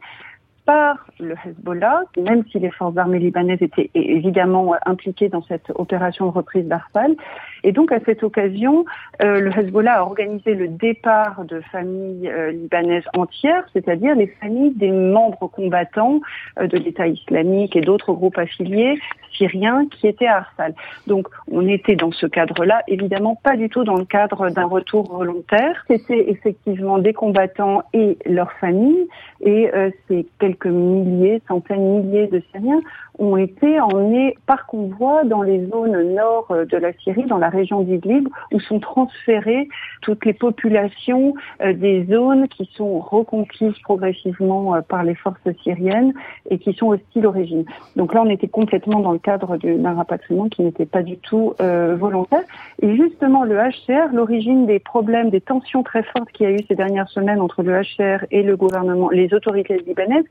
par 0.66 1.07
le 1.20 1.36
Hezbollah, 1.45 2.03
même 2.18 2.43
si 2.51 2.59
les 2.59 2.72
forces 2.72 2.97
armées 2.97 3.20
libanaises 3.20 3.62
étaient 3.62 3.89
évidemment 3.93 4.76
impliquées 4.86 5.30
dans 5.30 5.43
cette 5.43 5.72
opération 5.76 6.26
de 6.28 6.32
reprise 6.32 6.66
d'Arfal. 6.66 7.16
Et 7.64 7.72
donc, 7.72 7.91
à 7.91 7.99
cette 8.05 8.24
occasion, 8.24 8.86
euh, 9.22 9.39
le 9.39 9.51
Hezbollah 9.51 9.99
a 9.99 10.01
organisé 10.03 10.55
le 10.55 10.68
départ 10.68 11.45
de 11.45 11.62
familles 11.72 12.30
euh, 12.30 12.51
libanaises 12.51 13.05
entières, 13.16 13.66
c'est-à-dire 13.74 14.16
les 14.16 14.28
familles 14.28 14.74
des 14.76 14.91
membres 14.91 15.47
combattants 15.47 16.22
euh, 16.59 16.68
de 16.68 16.78
l'État 16.78 17.07
islamique 17.07 17.76
et 17.76 17.82
d'autres 17.82 18.14
groupes 18.14 18.38
affiliés 18.38 18.99
syriens 19.38 19.86
qui 19.90 20.08
étaient 20.08 20.28
à 20.28 20.38
Arfal. 20.38 20.74
Donc, 21.08 21.28
on 21.52 21.68
était 21.68 21.96
dans 21.96 22.12
ce 22.12 22.26
cadre-là, 22.26 22.82
évidemment 22.88 23.36
pas 23.36 23.58
du 23.58 23.70
tout 23.70 23.84
dans 23.84 23.96
le 23.96 24.06
cadre 24.06 24.50
d'un 24.50 24.66
retour 24.66 25.12
volontaire. 25.12 25.84
C'était 25.88 26.30
effectivement 26.30 26.98
des 26.98 27.14
combattants 27.14 27.84
et 27.94 28.18
leurs 28.26 28.52
familles, 28.54 29.08
et 29.42 29.72
ces 30.08 30.28
quelques 30.40 30.66
milliers, 30.68 31.42
centaines, 31.48 32.02
milliers 32.02 32.28
de 32.28 32.42
Syriens 32.52 32.82
ont 33.22 33.38
été 33.38 33.80
emmenés 33.80 34.36
par 34.48 34.66
convoi 34.66 35.24
dans 35.24 35.44
les 35.44 35.68
zones 35.68 36.16
nord 36.16 36.48
de 36.50 36.78
la 36.78 36.92
Syrie, 36.94 37.26
dans 37.26 37.38
la 37.38 37.50
région 37.50 37.82
d'Idlib, 37.82 38.28
où 38.52 38.60
sont 38.60 38.80
transférées 38.80 39.70
toutes 40.02 40.26
les 40.26 40.34
populations 40.34 41.36
euh, 41.62 41.74
des 41.74 42.06
zones 42.06 42.48
qui 42.48 42.70
sont 42.76 43.00
reconquises 43.00 43.78
progressivement 43.84 44.76
euh, 44.76 44.82
par 44.82 45.04
les 45.04 45.14
forces 45.14 45.40
syriennes 45.64 46.14
et 46.50 46.58
qui 46.58 46.74
sont 46.74 46.88
hostiles 46.88 47.28
au 47.28 47.32
régime. 47.32 47.64
Donc 47.96 48.16
là, 48.16 48.24
on 48.24 48.30
était 48.30 48.48
complètement 48.48 49.00
dans 49.00 49.12
le 49.12 49.20
cadre 49.20 49.58
d'un 49.58 49.94
rapatriement 49.94 50.50
qui 50.50 50.64
n'était 50.64 50.88
pas 50.88 51.04
du 51.04 51.18
tout 51.18 51.54
euh, 51.62 51.96
volontaire. 51.96 52.44
Et 52.82 52.96
justement, 52.96 53.44
le 53.44 53.56
HCR, 53.56 54.14
l'origine 54.14 54.66
des 54.66 54.80
problèmes, 54.80 55.30
des 55.30 55.42
tensions 55.42 55.84
très 55.84 56.02
fortes 56.04 56.32
qu'il 56.32 56.50
y 56.50 56.52
a 56.52 56.54
eu 56.54 56.64
ces 56.68 56.76
dernières 56.76 57.10
semaines 57.10 57.40
entre 57.40 57.62
le 57.62 57.82
HCR 57.82 58.26
et 58.32 58.42
le 58.42 58.58
gouvernement, 58.58 59.10
les 59.12 59.32
autorités 59.34 59.78
libanaises, 59.86 60.26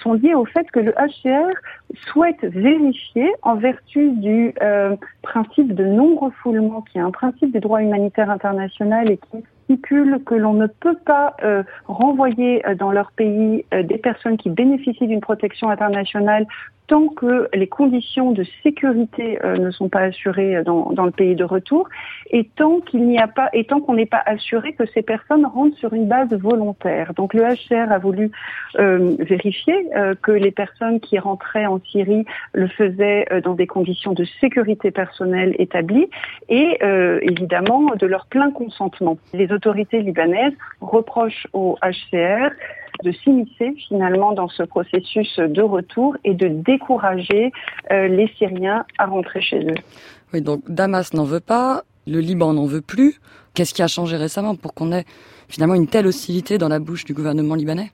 sont 0.00 0.12
liées 0.12 0.34
au 0.34 0.44
fait 0.44 0.70
que 0.70 0.78
le 0.78 0.92
HCR 0.92 1.50
souhaite 2.12 2.27
vérifier, 2.42 3.32
en 3.42 3.56
vertu 3.56 4.10
du 4.12 4.54
euh, 4.62 4.96
principe 5.22 5.74
de 5.74 5.84
non-refoulement, 5.84 6.82
qui 6.82 6.98
est 6.98 7.00
un 7.00 7.10
principe 7.10 7.52
du 7.52 7.60
droit 7.60 7.82
humanitaire 7.82 8.30
international 8.30 9.10
et 9.10 9.16
qui 9.16 9.44
stipule 9.64 10.20
que 10.24 10.34
l'on 10.34 10.54
ne 10.54 10.66
peut 10.66 10.96
pas 11.04 11.36
euh, 11.42 11.62
renvoyer 11.86 12.66
euh, 12.66 12.74
dans 12.74 12.90
leur 12.90 13.12
pays 13.12 13.64
des 13.72 13.98
personnes 13.98 14.36
qui 14.36 14.50
bénéficient 14.50 15.06
d'une 15.06 15.20
protection 15.20 15.68
internationale 15.68 16.46
tant 16.88 17.08
que 17.08 17.48
les 17.54 17.66
conditions 17.66 18.32
de 18.32 18.44
sécurité 18.62 19.38
euh, 19.44 19.56
ne 19.56 19.70
sont 19.70 19.88
pas 19.88 20.00
assurées 20.00 20.62
dans, 20.64 20.90
dans, 20.90 21.04
le 21.04 21.12
pays 21.12 21.36
de 21.36 21.44
retour 21.44 21.88
et 22.30 22.44
tant 22.56 22.80
qu'il 22.80 23.06
n'y 23.06 23.18
a 23.18 23.28
pas 23.28 23.50
et 23.52 23.64
tant 23.64 23.80
qu'on 23.80 23.94
n'est 23.94 24.06
pas 24.06 24.22
assuré 24.24 24.72
que 24.72 24.84
ces 24.86 25.02
personnes 25.02 25.46
rentrent 25.46 25.76
sur 25.76 25.92
une 25.92 26.08
base 26.08 26.32
volontaire. 26.32 27.12
Donc 27.14 27.34
le 27.34 27.42
HCR 27.42 27.92
a 27.92 27.98
voulu 27.98 28.30
euh, 28.78 29.14
vérifier 29.20 29.86
euh, 29.96 30.14
que 30.20 30.32
les 30.32 30.50
personnes 30.50 30.98
qui 30.98 31.18
rentraient 31.18 31.66
en 31.66 31.78
Syrie 31.92 32.24
le 32.54 32.66
faisaient 32.66 33.26
dans 33.44 33.54
des 33.54 33.66
conditions 33.66 34.14
de 34.14 34.24
sécurité 34.40 34.90
personnelle 34.90 35.54
établies 35.58 36.08
et 36.48 36.78
évidemment 37.22 37.94
de 37.96 38.06
leur 38.06 38.26
plein 38.26 38.50
consentement. 38.50 39.18
Les 39.34 39.52
autorités 39.52 40.00
libanaises 40.00 40.54
reprochent 40.80 41.46
au 41.52 41.76
HCR 41.82 42.50
de 43.04 43.12
s'immiscer 43.12 43.74
finalement 43.88 44.32
dans 44.32 44.48
ce 44.48 44.62
processus 44.62 45.38
de 45.38 45.62
retour 45.62 46.16
et 46.24 46.34
de 46.34 46.48
décourager 46.48 47.52
euh, 47.90 48.08
les 48.08 48.28
Syriens 48.38 48.84
à 48.98 49.06
rentrer 49.06 49.40
chez 49.40 49.60
eux. 49.60 49.74
Oui, 50.32 50.42
donc 50.42 50.62
Damas 50.68 51.14
n'en 51.14 51.24
veut 51.24 51.40
pas, 51.40 51.82
le 52.06 52.20
Liban 52.20 52.52
n'en 52.52 52.66
veut 52.66 52.80
plus. 52.80 53.20
Qu'est-ce 53.54 53.74
qui 53.74 53.82
a 53.82 53.88
changé 53.88 54.16
récemment 54.16 54.54
pour 54.54 54.74
qu'on 54.74 54.92
ait 54.92 55.04
finalement 55.48 55.74
une 55.74 55.86
telle 55.86 56.06
hostilité 56.06 56.58
dans 56.58 56.68
la 56.68 56.78
bouche 56.78 57.04
du 57.04 57.14
gouvernement 57.14 57.54
libanais? 57.54 57.90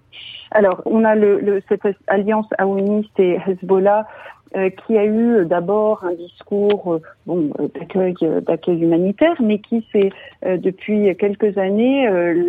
Alors, 0.50 0.82
on 0.84 1.04
a 1.04 1.14
le, 1.16 1.62
cette 1.68 1.82
alliance 2.06 2.46
aouniste 2.58 3.18
et 3.18 3.38
Hezbollah 3.46 4.06
qui 4.70 4.96
a 4.96 5.04
eu 5.04 5.44
d'abord 5.44 6.04
un 6.04 6.14
discours 6.14 6.94
euh, 6.94 7.02
bon, 7.26 7.50
d'accueil, 7.74 8.14
d'accueil 8.46 8.82
humanitaire, 8.82 9.34
mais 9.40 9.58
qui 9.58 9.86
s'est 9.92 10.10
depuis 10.42 11.14
quelques 11.16 11.56
années 11.58 12.06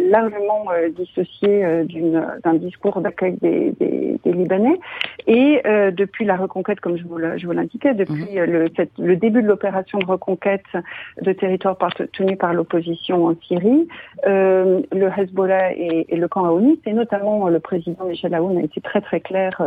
largement 0.09 0.65
dissocié 0.97 1.83
d'une, 1.85 2.25
d'un 2.43 2.55
discours 2.55 2.99
d'accueil 3.01 3.37
des, 3.41 3.71
des, 3.79 4.19
des 4.23 4.33
Libanais. 4.33 4.79
Et 5.27 5.61
depuis 5.91 6.25
la 6.25 6.35
reconquête, 6.35 6.79
comme 6.79 6.97
je 6.97 7.03
vous, 7.03 7.17
je 7.37 7.45
vous 7.45 7.53
l'indiquais, 7.53 7.93
depuis 7.93 8.37
mhm. 8.37 8.45
le, 8.45 8.67
le, 8.99 9.15
début 9.15 9.41
de 9.41 9.47
l'opération 9.47 9.97
de 9.99 10.05
reconquête 10.05 10.65
de 11.21 11.31
territoires 11.31 11.77
tenus 12.13 12.37
par 12.37 12.53
l'opposition 12.53 13.27
en 13.27 13.35
Syrie, 13.47 13.87
le 14.25 15.09
Hezbollah 15.17 15.73
et, 15.73 16.05
et 16.09 16.17
le 16.17 16.27
camp 16.27 16.45
aouniste, 16.45 16.85
et 16.85 16.93
notamment 16.93 17.47
le 17.47 17.59
président 17.59 18.05
Michel 18.05 18.33
Aoun 18.33 18.57
a 18.57 18.61
été 18.61 18.81
très 18.81 19.01
très 19.01 19.19
clair 19.19 19.61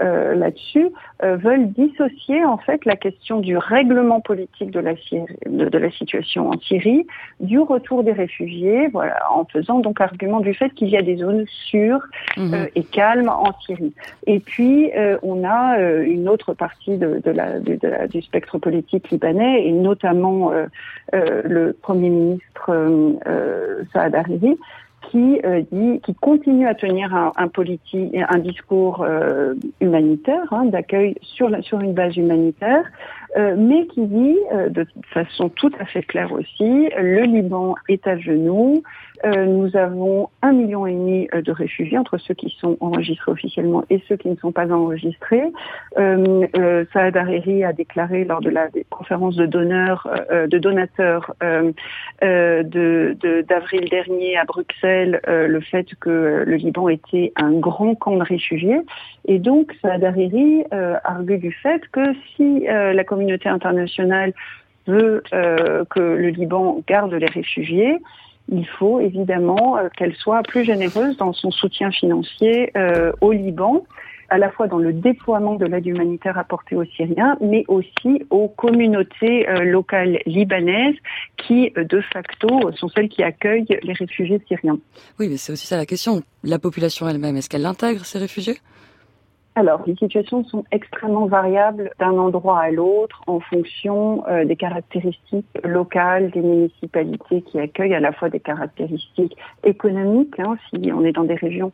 euh, 0.00 0.34
là-dessus, 0.34 0.88
veulent 1.22 1.72
dissocier 1.76 2.44
en 2.44 2.58
fait 2.58 2.84
la 2.84 2.96
question 2.96 3.40
du 3.40 3.56
règlement 3.56 4.20
politique 4.20 4.70
de 4.70 4.80
la, 4.80 4.94
de, 4.94 5.78
la 5.78 5.90
situation 5.90 6.50
en 6.50 6.58
Syrie 6.60 7.06
du 7.40 7.58
retour 7.58 8.04
des 8.04 8.12
réfugiés, 8.12 8.88
voilà, 8.88 9.18
en 9.30 9.44
faisant 9.44 9.80
donc 9.80 10.00
argument 10.00 10.40
du 10.40 10.54
fait 10.54 10.70
qu'il 10.70 10.88
y 10.88 10.96
a 10.96 11.02
des 11.02 11.16
zones 11.16 11.44
sûres 11.68 12.04
mhm. 12.36 12.54
euh, 12.54 12.66
et 12.74 12.84
calmes 12.84 13.28
en 13.28 13.52
Syrie. 13.66 13.94
Et 14.26 14.40
puis 14.40 14.92
euh, 14.96 15.18
on 15.22 15.44
a 15.44 15.78
euh, 15.78 16.04
une 16.04 16.28
autre 16.28 16.54
partie 16.54 16.96
de, 16.96 17.20
de, 17.24 17.30
la, 17.30 17.58
de, 17.60 17.78
la, 17.82 18.06
du 18.06 18.22
spectre 18.22 18.58
politique 18.58 19.10
libanais 19.10 19.66
et 19.66 19.72
notamment 19.72 20.52
le 21.12 21.72
premier 21.72 22.10
ministre 22.10 22.70
Saad 23.92 24.14
Hariri 24.14 24.56
qui 25.10 25.40
dit, 25.72 26.00
qui 26.00 26.14
continue 26.14 26.66
à 26.66 26.74
tenir 26.74 27.14
un, 27.14 27.32
un, 27.36 27.48
un 27.48 28.38
discours 28.38 29.06
humanitaire, 29.80 30.52
hein, 30.52 30.66
d'accueil 30.66 31.16
sur, 31.22 31.50
sur 31.62 31.80
une 31.80 31.92
base 31.92 32.16
humanitaire, 32.16 32.84
mais 33.36 33.86
qui 33.88 34.06
dit 34.06 34.36
de 34.70 34.86
façon 35.12 35.48
tout 35.48 35.72
à 35.80 35.84
fait 35.84 36.02
claire 36.02 36.32
aussi, 36.32 36.88
le 36.96 37.22
Liban 37.22 37.74
est 37.88 38.06
à 38.06 38.18
genoux, 38.18 38.82
euh, 39.24 39.46
nous 39.46 39.74
avons 39.76 40.28
un 40.42 40.52
million 40.52 40.86
et 40.86 40.92
demi 40.92 41.28
euh, 41.34 41.40
de 41.40 41.50
réfugiés 41.50 41.96
entre 41.96 42.18
ceux 42.18 42.34
qui 42.34 42.54
sont 42.60 42.76
enregistrés 42.80 43.32
officiellement 43.32 43.82
et 43.88 44.02
ceux 44.08 44.16
qui 44.16 44.28
ne 44.28 44.36
sont 44.36 44.52
pas 44.52 44.70
enregistrés. 44.70 45.52
Euh, 45.98 46.84
Saad 46.92 47.16
Hariri 47.16 47.64
a 47.64 47.72
déclaré 47.72 48.24
lors 48.24 48.40
de 48.40 48.50
la 48.50 48.68
conférence 48.90 49.36
de 49.36 49.46
donneurs, 49.46 50.08
de 50.30 50.58
donateurs 50.58 51.34
de 52.20 53.42
d'avril 53.42 53.88
dernier 53.88 54.36
à 54.36 54.44
Bruxelles 54.44 55.20
le 55.26 55.60
fait 55.60 55.86
que 56.00 56.44
le 56.46 56.56
Liban 56.56 56.88
était 56.88 57.32
un 57.36 57.52
grand 57.52 57.94
camp 57.94 58.16
de 58.16 58.24
réfugiés. 58.24 58.80
Et 59.26 59.38
donc 59.38 59.74
Saad 59.80 60.04
Hariri 60.04 60.64
argue 61.04 61.38
du 61.38 61.52
fait 61.52 61.82
que 61.92 62.14
si 62.36 62.64
la 62.66 63.04
communauté 63.04 63.48
internationale 63.48 64.32
veut 64.86 65.22
que 65.30 66.00
le 66.00 66.28
Liban 66.28 66.82
garde 66.86 67.14
les 67.14 67.26
réfugiés, 67.26 67.98
il 68.48 68.66
faut 68.66 69.00
évidemment 69.00 69.76
euh, 69.76 69.88
qu'elle 69.96 70.14
soit 70.14 70.42
plus 70.42 70.64
généreuse 70.64 71.16
dans 71.16 71.32
son 71.32 71.50
soutien 71.50 71.90
financier 71.90 72.70
euh, 72.76 73.12
au 73.20 73.32
Liban 73.32 73.84
à 74.30 74.38
la 74.38 74.50
fois 74.50 74.68
dans 74.68 74.78
le 74.78 74.92
déploiement 74.92 75.54
de 75.54 75.66
l'aide 75.66 75.86
humanitaire 75.86 76.38
apportée 76.38 76.74
aux 76.76 76.84
Syriens, 76.96 77.36
mais 77.40 77.64
aussi 77.68 78.24
aux 78.30 78.48
communautés 78.48 79.48
euh, 79.48 79.64
locales 79.64 80.18
libanaises 80.24 80.96
qui, 81.36 81.70
de 81.76 82.00
facto, 82.00 82.48
sont 82.72 82.88
celles 82.88 83.10
qui 83.10 83.22
accueillent 83.22 83.78
les 83.82 83.92
réfugiés 83.92 84.40
syriens. 84.48 84.78
Oui, 85.18 85.28
mais 85.28 85.36
c'est 85.36 85.52
aussi 85.52 85.66
ça 85.66 85.76
la 85.76 85.86
question. 85.86 86.22
La 86.42 86.58
population 86.58 87.06
elle-même, 87.06 87.36
est-ce 87.36 87.50
qu'elle 87.50 87.66
intègre 87.66 88.04
ces 88.06 88.18
réfugiés? 88.18 88.56
Alors, 89.56 89.82
les 89.86 89.94
situations 89.94 90.42
sont 90.44 90.64
extrêmement 90.72 91.26
variables 91.26 91.92
d'un 92.00 92.18
endroit 92.18 92.58
à 92.58 92.72
l'autre 92.72 93.22
en 93.28 93.38
fonction 93.38 94.26
euh, 94.26 94.44
des 94.44 94.56
caractéristiques 94.56 95.46
locales 95.62 96.30
des 96.30 96.40
municipalités 96.40 97.42
qui 97.42 97.60
accueillent 97.60 97.94
à 97.94 98.00
la 98.00 98.12
fois 98.12 98.30
des 98.30 98.40
caractéristiques 98.40 99.36
économiques, 99.62 100.40
hein, 100.40 100.56
si 100.70 100.90
on 100.90 101.04
est 101.04 101.12
dans 101.12 101.22
des 101.22 101.36
régions 101.36 101.70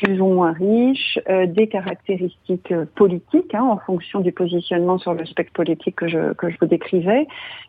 plus 0.00 0.20
ou 0.20 0.26
moins 0.26 0.50
riches, 0.50 1.20
euh, 1.30 1.46
des 1.46 1.68
caractéristiques 1.68 2.74
politiques 2.96 3.54
hein, 3.54 3.62
en 3.62 3.78
fonction 3.78 4.18
du 4.18 4.32
positionnement 4.32 4.98
sur 4.98 5.14
le 5.14 5.24
spectre 5.26 5.52
politique 5.52 5.94
que 5.94 6.08
je, 6.08 6.32
que 6.32 6.50
je 6.50 6.56
vous 6.60 6.66
décrivais, 6.66 7.28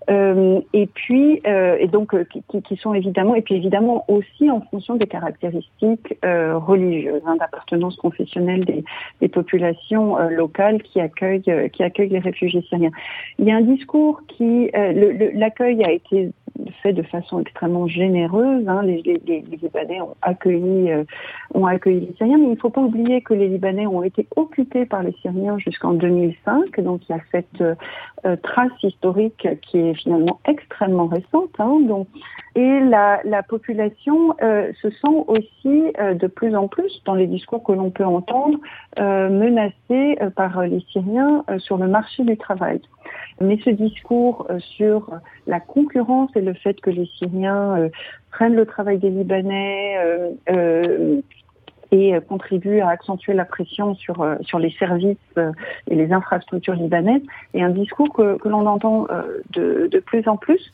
euh, 0.10 0.60
et 0.74 0.88
puis 0.88 1.42
et 1.46 1.88
donc 1.88 2.16
qui, 2.30 2.62
qui, 2.64 2.76
sont 2.78 2.94
évidemment 2.94 3.36
et 3.36 3.42
puis 3.42 3.56
évidemment 3.56 4.04
aussi 4.08 4.50
en 4.50 4.62
fonction 4.62 4.96
des 4.96 5.06
caractéristiques 5.06 6.18
religieuses 6.24 7.22
hein, 7.26 7.36
d'appartenance 7.36 7.96
confessionnelle 7.98 8.66
des 8.66 9.27
populations 9.30 10.20
euh, 10.20 10.30
locales 10.30 10.82
qui 10.82 11.00
accueillent, 11.00 11.44
euh, 11.48 11.68
qui 11.68 11.84
accueillent 11.84 12.10
les 12.10 12.20
réfugiés 12.20 12.64
syriens. 12.70 12.92
Il 13.40 13.46
y 13.46 13.52
a 13.52 13.56
un 13.56 13.62
discours 13.62 14.22
qui, 14.28 14.70
euh, 14.76 15.32
l'accueil 15.34 15.84
a 15.84 15.92
été 15.92 16.32
fait 16.82 16.94
de 16.94 17.04
façon 17.04 17.40
extrêmement 17.42 17.88
généreuse. 17.88 18.68
Hein. 18.68 18.82
Les, 18.84 19.20
Libanais 19.28 20.02
ont 20.02 20.16
accueilli, 20.22 20.90
les 20.90 22.14
Syriens, 22.18 22.38
mais 22.38 22.46
il 22.46 22.52
ne 22.52 22.56
faut 22.56 22.72
pas 22.72 22.82
oublier 22.82 23.22
que 23.22 23.34
les 23.34 23.48
Libanais 23.48 23.86
ont 23.86 24.02
été 24.02 24.28
occupés 24.36 24.86
par 24.86 25.04
les 25.04 25.14
Syriens 25.22 25.60
jusqu'en 25.60 25.94
2005. 25.94 26.80
Donc 26.82 27.02
il 27.08 27.16
y 27.16 27.20
a 27.20 27.22
cette 27.32 28.42
trace 28.42 28.72
historique 28.82 29.48
qui 29.62 29.78
est 29.78 29.94
finalement 29.94 30.40
extrêmement 30.48 31.06
récente. 31.06 31.52
Hein. 31.60 31.80
Donc 31.88 32.08
et 32.56 32.80
la, 32.80 33.20
la 33.24 33.44
population 33.44 34.36
se 34.40 34.90
sent 34.90 35.24
aussi 35.28 35.94
de 36.00 36.28
plus 36.28 36.56
en 36.56 36.68
plus, 36.68 37.04
dans 37.06 37.14
les 37.14 37.28
discours 37.28 37.64
que 37.64 37.72
l'on 37.72 37.92
peut 37.92 38.06
entendre, 38.06 38.58
menacée 39.30 40.18
euh, 40.22 40.30
par 40.30 40.62
les 40.64 40.80
Syriens 40.92 41.44
sur 41.58 41.78
le 41.78 41.88
marché 41.88 42.24
du 42.24 42.38
travail. 42.38 42.82
Mais 43.42 43.60
ce 43.64 43.70
discours 43.70 44.48
sur 44.60 45.10
la 45.46 45.60
concurrence 45.60 46.32
et 46.36 46.42
le 46.42 46.54
fait 46.54 46.80
que 46.82 46.90
les 46.90 47.06
Syriens 47.18 47.90
prennent 48.32 48.56
le 48.56 48.66
travail 48.66 48.98
des 48.98 49.12
Libanais 49.12 49.96
et 51.92 52.14
contribuent 52.28 52.82
à 52.82 52.90
accentuer 52.90 53.34
la 53.34 53.46
pression 53.46 53.94
sur 53.96 54.60
les 54.60 54.72
services 54.72 55.18
et 55.88 55.96
les 55.96 56.12
infrastructures 56.12 56.74
libanaises 56.74 57.22
est 57.54 57.62
un 57.62 57.70
discours 57.70 58.12
que, 58.12 58.48
l'on 58.48 58.66
entend 58.66 59.08
de 59.54 60.00
plus 60.00 60.28
en 60.28 60.36
plus 60.36 60.72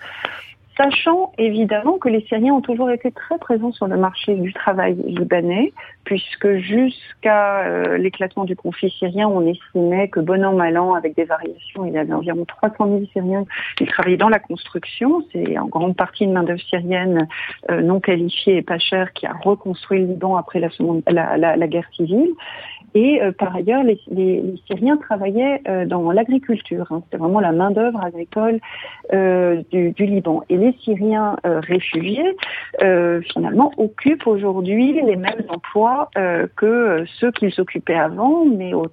sachant 0.77 1.31
évidemment 1.37 1.97
que 1.97 2.09
les 2.09 2.21
Syriens 2.21 2.53
ont 2.53 2.61
toujours 2.61 2.89
été 2.91 3.11
très 3.11 3.37
présents 3.37 3.71
sur 3.71 3.87
le 3.87 3.97
marché 3.97 4.35
du 4.35 4.53
travail 4.53 4.95
libanais, 5.05 5.73
puisque 6.03 6.57
jusqu'à 6.57 7.65
euh, 7.65 7.97
l'éclatement 7.97 8.45
du 8.45 8.55
conflit 8.55 8.89
syrien, 8.91 9.27
on 9.27 9.47
estimait 9.47 10.07
que 10.07 10.19
bon 10.19 10.43
an, 10.43 10.53
mal 10.53 10.77
an, 10.77 10.93
avec 10.93 11.15
des 11.15 11.23
variations, 11.25 11.85
il 11.85 11.93
y 11.93 11.97
avait 11.97 12.13
environ 12.13 12.45
300 12.45 12.75
000 12.87 13.05
Syriens 13.13 13.45
qui 13.77 13.85
travaillaient 13.85 14.17
dans 14.17 14.29
la 14.29 14.39
construction. 14.39 15.25
C'est 15.31 15.57
en 15.57 15.67
grande 15.67 15.95
partie 15.95 16.23
une 16.23 16.33
main-d'œuvre 16.33 16.61
syrienne 16.61 17.27
euh, 17.69 17.81
non 17.81 17.99
qualifiée 17.99 18.57
et 18.57 18.61
pas 18.61 18.79
chère 18.79 19.13
qui 19.13 19.25
a 19.25 19.33
reconstruit 19.33 19.99
le 19.99 20.07
Liban 20.07 20.35
après 20.35 20.59
la, 20.59 21.67
guerre 21.67 21.87
civile. 21.95 22.31
Et 22.95 23.21
euh, 23.21 23.31
par 23.31 23.55
ailleurs, 23.55 23.83
les, 23.83 23.99
les, 24.09 24.41
les, 24.41 24.61
Syriens 24.67 24.97
travaillaient 24.97 25.61
euh, 25.67 25.85
dans 25.85 26.11
l'agriculture. 26.11 26.87
Hein. 26.91 27.01
C'était 27.05 27.17
vraiment 27.17 27.39
la 27.39 27.51
main 27.51 27.71
d'œuvre 27.71 28.03
agricole 28.03 28.59
euh, 29.13 29.61
du, 29.71 29.91
du, 29.91 30.05
Liban. 30.05 30.43
Et 30.49 30.57
les 30.57 30.73
Syriens 30.83 31.37
réfugiés, 31.43 32.35
finalement, 33.33 33.71
occupent 33.77 34.27
aujourd'hui 34.27 34.93
les 34.93 35.15
mêmes 35.15 35.43
emplois 35.49 36.09
que 36.55 37.03
ceux 37.19 37.31
qu'ils 37.31 37.59
occupaient 37.59 37.95
avant, 37.95 38.45
mais 38.45 38.73
au 38.73 38.87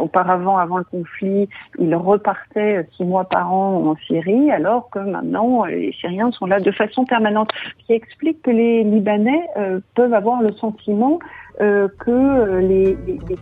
auparavant, 0.00 0.56
avant 0.56 0.78
le 0.78 0.84
conflit, 0.84 1.48
ils 1.78 1.94
repartaient 1.94 2.86
six 2.96 3.04
mois 3.04 3.24
par 3.24 3.52
an 3.52 3.90
en 3.90 3.96
Syrie, 4.06 4.50
alors 4.50 4.90
que 4.90 4.98
maintenant, 4.98 5.64
les 5.64 5.92
Syriens 6.00 6.30
sont 6.32 6.46
là 6.46 6.60
de 6.60 6.70
façon 6.70 7.04
permanente. 7.04 7.50
Ce 7.80 7.86
qui 7.86 7.92
explique 7.92 8.42
que 8.42 8.50
les 8.50 8.84
Libanais 8.84 9.48
euh, 9.56 9.80
peuvent 9.94 10.14
avoir 10.14 10.42
le 10.42 10.52
sentiment 10.52 11.18
euh, 11.60 11.88
que 11.98 12.10
euh, 12.10 12.60
les, 12.60 12.96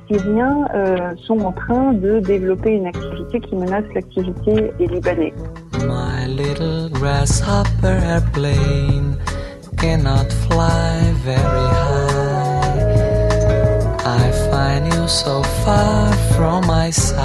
Syriens 0.09 0.66
euh, 0.74 1.14
sont 1.24 1.39
en 1.41 1.53
train 1.53 1.93
de 1.93 2.18
développer 2.18 2.72
une 2.72 2.86
activité 2.86 3.39
qui 3.41 3.55
menace 3.55 3.84
l'activité 3.95 4.72
des 4.76 4.86
Libanais. 4.89 5.32
My 5.86 6.26
little 6.26 6.89
grasshopper 6.91 8.01
airplane 8.03 9.16
cannot 9.76 10.32
fly 10.49 11.12
very 11.24 11.36
high. 11.36 12.49
I 14.05 14.32
find 14.51 14.88
so 15.09 15.43
far 15.65 16.13
from 16.37 16.67
my 16.67 16.93
side. 16.93 17.19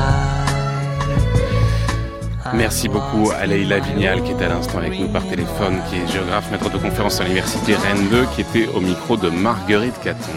Merci 2.53 2.87
beaucoup 2.87 3.31
à 3.31 3.45
Leïla 3.45 3.79
Vignal 3.79 4.21
qui 4.23 4.31
est 4.31 4.43
à 4.43 4.47
l'instant 4.47 4.77
avec 4.77 4.99
nous 4.99 5.07
par 5.07 5.23
téléphone, 5.27 5.81
qui 5.89 5.97
est 5.97 6.07
géographe, 6.07 6.49
maître 6.51 6.69
de 6.69 6.77
conférence 6.77 7.19
à 7.19 7.23
l'université 7.23 7.75
Rennes 7.75 8.07
2, 8.09 8.25
qui 8.35 8.41
était 8.41 8.67
au 8.73 8.79
micro 8.79 9.17
de 9.17 9.29
Marguerite 9.29 9.99
Caton. 10.01 10.31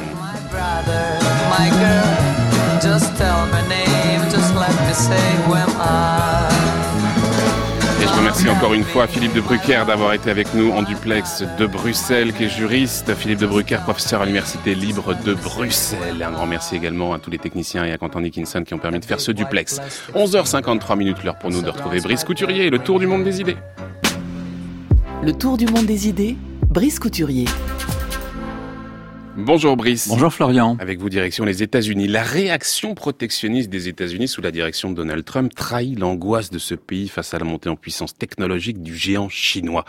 My 0.53 1.71
girl, 1.71 2.81
just 2.81 3.17
tell 3.17 3.47
my 3.53 3.63
name, 3.69 4.23
just 4.31 4.55
let 4.55 4.75
me 4.87 4.95
say 4.95 5.21
who 5.47 5.55
am 5.55 5.71
I. 5.79 6.66
Je 8.07 8.19
remercie 8.19 8.49
encore 8.49 8.73
une 8.73 8.85
fois 8.85 9.09
Philippe 9.09 9.35
de 9.35 9.41
Brucker 9.41 9.83
d'avoir 9.87 10.13
été 10.13 10.31
avec 10.31 10.55
nous 10.55 10.71
en 10.71 10.83
duplex 10.83 11.43
de 11.59 11.67
Bruxelles, 11.67 12.33
qui 12.33 12.45
est 12.45 12.49
juriste. 12.49 13.13
Philippe 13.15 13.41
de 13.41 13.47
Brucker, 13.47 13.79
professeur 13.83 14.23
à 14.23 14.25
l'Université 14.25 14.75
libre 14.77 15.15
de 15.25 15.35
Bruxelles. 15.35 16.23
Un 16.23 16.31
grand 16.31 16.47
merci 16.47 16.77
également 16.77 17.13
à 17.13 17.19
tous 17.19 17.31
les 17.31 17.39
techniciens 17.39 17.85
et 17.85 17.91
à 17.91 17.99
Quentin 17.99 18.21
Dickinson 18.21 18.63
qui 18.65 18.75
ont 18.75 18.79
permis 18.79 19.01
de 19.01 19.05
faire 19.05 19.21
ce 19.21 19.33
duplex. 19.33 19.81
11h53 20.15 20.97
minutes, 20.97 21.25
l'heure 21.25 21.39
pour 21.39 21.51
nous 21.51 21.63
de 21.63 21.71
retrouver 21.71 22.01
Brice 22.01 22.23
Couturier 22.23 22.67
et 22.67 22.71
le 22.71 22.79
tour 22.79 23.01
du 23.01 23.09
monde 23.09 23.25
des 23.25 23.41
idées. 23.41 23.57
Le 25.23 25.33
tour 25.33 25.57
du 25.57 25.67
monde 25.67 25.87
des 25.87 26.09
idées, 26.09 26.37
Brice 26.71 27.01
Couturier. 27.01 27.47
Bonjour 29.39 29.77
Brice. 29.77 30.09
Bonjour 30.09 30.33
Florian. 30.33 30.79
Avec 30.81 30.99
vous, 30.99 31.11
direction 31.11 31.45
les 31.45 31.63
États-Unis. 31.63 32.09
La 32.09 32.23
réaction 32.23 32.95
protectionniste 32.95 33.69
des 33.69 33.87
États-Unis 33.87 34.29
sous 34.29 34.41
la 34.41 34.51
direction 34.51 34.91
de 34.91 34.95
Donald 34.95 35.27
Trump 35.27 35.55
trahit 35.55 35.99
l'angoisse 35.99 36.51
de 36.51 36.59
ce 36.59 36.75
pays 36.75 37.09
face 37.09 37.35
à 37.35 37.39
la 37.39 37.45
montée 37.45 37.69
en 37.69 37.77
puissance 37.77 38.15
technologique 38.15 38.83
du 38.83 38.97
géant 38.97 39.29
chinois. 39.29 39.85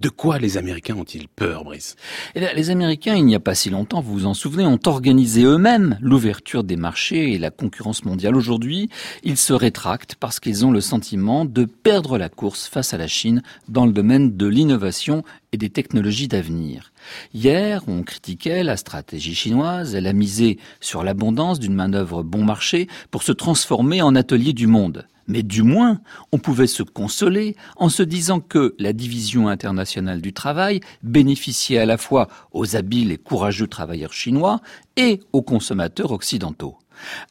De 0.00 0.08
quoi 0.08 0.40
les 0.40 0.56
Américains 0.56 0.96
ont-ils 0.96 1.28
peur, 1.28 1.62
Brice? 1.62 1.94
Eh 2.34 2.40
Les 2.40 2.70
Américains, 2.70 3.14
il 3.14 3.24
n'y 3.24 3.36
a 3.36 3.40
pas 3.40 3.54
si 3.54 3.70
longtemps, 3.70 4.00
vous 4.00 4.14
vous 4.14 4.26
en 4.26 4.34
souvenez, 4.34 4.66
ont 4.66 4.80
organisé 4.86 5.44
eux-mêmes 5.44 5.96
l'ouverture 6.00 6.64
des 6.64 6.76
marchés 6.76 7.32
et 7.32 7.38
la 7.38 7.52
concurrence 7.52 8.04
mondiale. 8.04 8.34
Aujourd'hui, 8.34 8.90
ils 9.22 9.36
se 9.36 9.52
rétractent 9.52 10.16
parce 10.16 10.40
qu'ils 10.40 10.66
ont 10.66 10.72
le 10.72 10.80
sentiment 10.80 11.44
de 11.44 11.66
perdre 11.66 12.18
la 12.18 12.28
course 12.28 12.66
face 12.66 12.94
à 12.94 12.98
la 12.98 13.06
Chine 13.06 13.42
dans 13.68 13.86
le 13.86 13.92
domaine 13.92 14.36
de 14.36 14.46
l'innovation 14.48 15.22
et 15.52 15.56
des 15.56 15.70
technologies 15.70 16.28
d'avenir. 16.28 16.92
Hier, 17.34 17.82
on 17.86 18.02
critiquait 18.02 18.62
la 18.62 18.76
stratégie 18.76 19.34
chinoise, 19.34 19.94
elle 19.94 20.06
a 20.06 20.12
misé 20.12 20.58
sur 20.80 21.02
l'abondance 21.02 21.58
d'une 21.58 21.74
main-d'œuvre 21.74 22.22
bon 22.22 22.44
marché 22.44 22.88
pour 23.10 23.22
se 23.22 23.32
transformer 23.32 24.02
en 24.02 24.14
atelier 24.14 24.52
du 24.52 24.66
monde. 24.66 25.06
Mais 25.28 25.42
du 25.42 25.62
moins, 25.62 26.00
on 26.32 26.38
pouvait 26.38 26.66
se 26.66 26.82
consoler 26.82 27.54
en 27.76 27.90
se 27.90 28.02
disant 28.02 28.40
que 28.40 28.74
la 28.78 28.94
division 28.94 29.48
internationale 29.48 30.22
du 30.22 30.32
travail 30.32 30.80
bénéficiait 31.02 31.78
à 31.78 31.86
la 31.86 31.98
fois 31.98 32.28
aux 32.52 32.76
habiles 32.76 33.12
et 33.12 33.18
courageux 33.18 33.66
travailleurs 33.66 34.14
chinois 34.14 34.60
et 34.96 35.20
aux 35.32 35.42
consommateurs 35.42 36.12
occidentaux. 36.12 36.78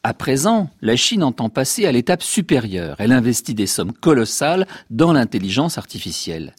À 0.02 0.14
présent, 0.14 0.70
la 0.80 0.96
Chine 0.96 1.22
entend 1.22 1.48
passer 1.48 1.86
à 1.86 1.92
l'étape 1.92 2.22
supérieure. 2.22 2.96
Elle 2.98 3.12
investit 3.12 3.54
des 3.54 3.66
sommes 3.66 3.92
colossales 3.92 4.66
dans 4.90 5.12
l'intelligence 5.12 5.78
artificielle. 5.78 6.54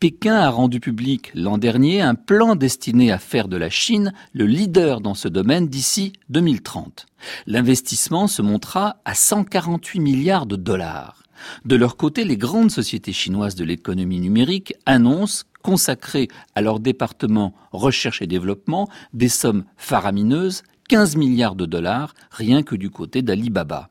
Pékin 0.00 0.34
a 0.34 0.50
rendu 0.50 0.80
public 0.80 1.30
l'an 1.34 1.58
dernier 1.58 2.00
un 2.00 2.14
plan 2.14 2.56
destiné 2.56 3.10
à 3.10 3.18
faire 3.18 3.48
de 3.48 3.56
la 3.56 3.70
Chine 3.70 4.12
le 4.32 4.46
leader 4.46 5.00
dans 5.00 5.14
ce 5.14 5.28
domaine 5.28 5.68
d'ici 5.68 6.12
2030. 6.28 7.06
L'investissement 7.46 8.26
se 8.26 8.42
montera 8.42 8.96
à 9.04 9.14
148 9.14 10.00
milliards 10.00 10.46
de 10.46 10.56
dollars. 10.56 11.22
De 11.64 11.76
leur 11.76 11.96
côté, 11.96 12.24
les 12.24 12.36
grandes 12.36 12.70
sociétés 12.70 13.12
chinoises 13.12 13.54
de 13.54 13.64
l'économie 13.64 14.20
numérique 14.20 14.74
annoncent 14.86 15.44
consacrer 15.62 16.28
à 16.54 16.60
leur 16.60 16.78
département 16.78 17.54
recherche 17.72 18.20
et 18.20 18.26
développement 18.26 18.88
des 19.14 19.30
sommes 19.30 19.64
faramineuses 19.76 20.62
15 20.94 21.16
milliards 21.16 21.56
de 21.56 21.66
dollars 21.66 22.14
rien 22.30 22.62
que 22.62 22.76
du 22.76 22.88
côté 22.88 23.20
d'Alibaba. 23.20 23.90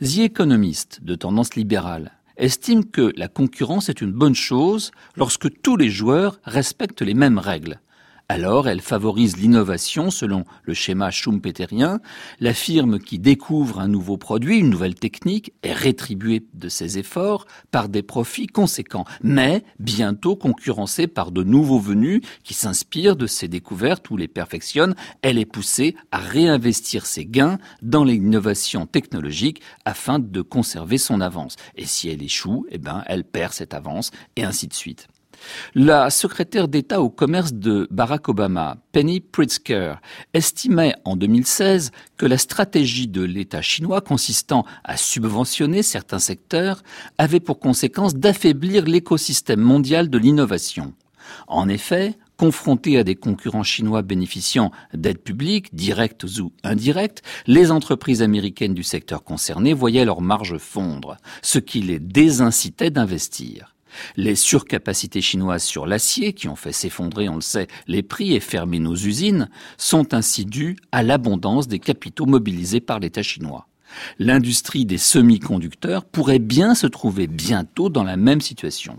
The 0.00 0.18
Economist, 0.18 1.00
de 1.02 1.16
tendance 1.16 1.56
libérale, 1.56 2.12
estime 2.36 2.84
que 2.84 3.12
la 3.16 3.26
concurrence 3.26 3.88
est 3.88 4.00
une 4.00 4.12
bonne 4.12 4.36
chose 4.36 4.92
lorsque 5.16 5.50
tous 5.62 5.76
les 5.76 5.90
joueurs 5.90 6.38
respectent 6.44 7.02
les 7.02 7.14
mêmes 7.14 7.40
règles. 7.40 7.80
Alors, 8.30 8.68
elle 8.68 8.82
favorise 8.82 9.38
l'innovation 9.38 10.10
selon 10.10 10.44
le 10.62 10.74
schéma 10.74 11.10
schumpeterien. 11.10 11.98
La 12.40 12.52
firme 12.52 12.98
qui 12.98 13.18
découvre 13.18 13.80
un 13.80 13.88
nouveau 13.88 14.18
produit, 14.18 14.58
une 14.58 14.68
nouvelle 14.68 14.96
technique, 14.96 15.54
est 15.62 15.72
rétribuée 15.72 16.44
de 16.52 16.68
ses 16.68 16.98
efforts 16.98 17.46
par 17.70 17.88
des 17.88 18.02
profits 18.02 18.46
conséquents, 18.46 19.06
mais 19.22 19.64
bientôt 19.78 20.36
concurrencée 20.36 21.06
par 21.06 21.32
de 21.32 21.42
nouveaux 21.42 21.78
venus 21.78 22.20
qui 22.44 22.52
s'inspirent 22.52 23.16
de 23.16 23.26
ses 23.26 23.48
découvertes 23.48 24.10
ou 24.10 24.18
les 24.18 24.28
perfectionnent. 24.28 24.94
Elle 25.22 25.38
est 25.38 25.46
poussée 25.46 25.96
à 26.12 26.18
réinvestir 26.18 27.06
ses 27.06 27.24
gains 27.24 27.56
dans 27.80 28.04
l'innovation 28.04 28.84
technologique 28.84 29.62
afin 29.86 30.18
de 30.18 30.42
conserver 30.42 30.98
son 30.98 31.22
avance. 31.22 31.56
Et 31.76 31.86
si 31.86 32.10
elle 32.10 32.22
échoue, 32.22 32.66
eh 32.68 32.76
ben, 32.76 33.04
elle 33.06 33.24
perd 33.24 33.54
cette 33.54 33.72
avance 33.72 34.10
et 34.36 34.44
ainsi 34.44 34.68
de 34.68 34.74
suite. 34.74 35.08
La 35.74 36.10
secrétaire 36.10 36.68
d'État 36.68 37.00
au 37.00 37.10
commerce 37.10 37.52
de 37.52 37.86
Barack 37.90 38.28
Obama, 38.28 38.76
Penny 38.92 39.20
Pritzker, 39.20 39.96
estimait 40.34 40.94
en 41.04 41.16
2016 41.16 41.90
que 42.16 42.26
la 42.26 42.38
stratégie 42.38 43.08
de 43.08 43.22
l'État 43.22 43.62
chinois 43.62 44.00
consistant 44.00 44.64
à 44.84 44.96
subventionner 44.96 45.82
certains 45.82 46.18
secteurs 46.18 46.82
avait 47.18 47.40
pour 47.40 47.60
conséquence 47.60 48.14
d'affaiblir 48.14 48.84
l'écosystème 48.84 49.60
mondial 49.60 50.10
de 50.10 50.18
l'innovation. 50.18 50.94
En 51.46 51.68
effet, 51.68 52.16
confrontés 52.36 52.98
à 52.98 53.04
des 53.04 53.16
concurrents 53.16 53.64
chinois 53.64 54.02
bénéficiant 54.02 54.70
d'aides 54.94 55.18
publiques, 55.18 55.74
directes 55.74 56.24
ou 56.38 56.52
indirectes, 56.62 57.22
les 57.46 57.70
entreprises 57.70 58.22
américaines 58.22 58.74
du 58.74 58.84
secteur 58.84 59.24
concerné 59.24 59.74
voyaient 59.74 60.04
leurs 60.04 60.22
marges 60.22 60.56
fondre, 60.58 61.16
ce 61.42 61.58
qui 61.58 61.82
les 61.82 61.98
désincitait 61.98 62.90
d'investir. 62.90 63.74
Les 64.16 64.34
surcapacités 64.34 65.20
chinoises 65.20 65.64
sur 65.64 65.86
l'acier, 65.86 66.32
qui 66.32 66.48
ont 66.48 66.56
fait 66.56 66.72
s'effondrer, 66.72 67.28
on 67.28 67.36
le 67.36 67.40
sait, 67.40 67.68
les 67.86 68.02
prix 68.02 68.34
et 68.34 68.40
fermer 68.40 68.78
nos 68.78 68.94
usines, 68.94 69.48
sont 69.76 70.14
ainsi 70.14 70.44
dues 70.44 70.76
à 70.92 71.02
l'abondance 71.02 71.68
des 71.68 71.78
capitaux 71.78 72.26
mobilisés 72.26 72.80
par 72.80 73.00
l'État 73.00 73.22
chinois. 73.22 73.66
L'industrie 74.18 74.84
des 74.84 74.98
semi-conducteurs 74.98 76.04
pourrait 76.04 76.38
bien 76.38 76.74
se 76.74 76.86
trouver 76.86 77.26
bientôt 77.26 77.88
dans 77.88 78.04
la 78.04 78.16
même 78.16 78.40
situation. 78.40 78.98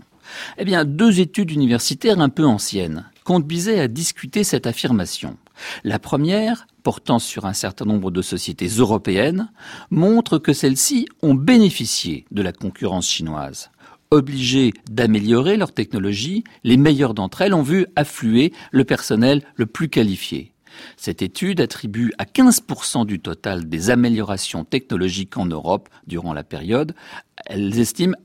Eh 0.58 0.64
bien, 0.64 0.84
deux 0.84 1.20
études 1.20 1.50
universitaires 1.50 2.20
un 2.20 2.28
peu 2.28 2.44
anciennes 2.44 3.04
conduisaient 3.24 3.80
à 3.80 3.88
discuter 3.88 4.44
cette 4.44 4.66
affirmation. 4.66 5.36
La 5.84 5.98
première, 5.98 6.66
portant 6.82 7.18
sur 7.18 7.44
un 7.44 7.52
certain 7.52 7.84
nombre 7.84 8.10
de 8.10 8.22
sociétés 8.22 8.68
européennes, 8.68 9.50
montre 9.90 10.38
que 10.38 10.52
celles-ci 10.52 11.06
ont 11.22 11.34
bénéficié 11.34 12.24
de 12.30 12.42
la 12.42 12.52
concurrence 12.52 13.08
chinoise. 13.08 13.70
Obligées 14.12 14.72
d'améliorer 14.90 15.56
leur 15.56 15.72
technologie, 15.72 16.42
les 16.64 16.76
meilleures 16.76 17.14
d'entre 17.14 17.42
elles 17.42 17.54
ont 17.54 17.62
vu 17.62 17.86
affluer 17.94 18.52
le 18.72 18.82
personnel 18.84 19.44
le 19.54 19.66
plus 19.66 19.88
qualifié. 19.88 20.52
Cette 20.96 21.22
étude 21.22 21.60
attribue 21.60 22.12
à 22.18 22.24
15% 22.24 23.06
du 23.06 23.20
total 23.20 23.68
des 23.68 23.90
améliorations 23.90 24.64
technologiques 24.64 25.36
en 25.36 25.46
Europe 25.46 25.88
durant 26.06 26.32
la 26.32 26.44
période, 26.44 26.94
elles 27.46 27.78
estiment 27.78 28.16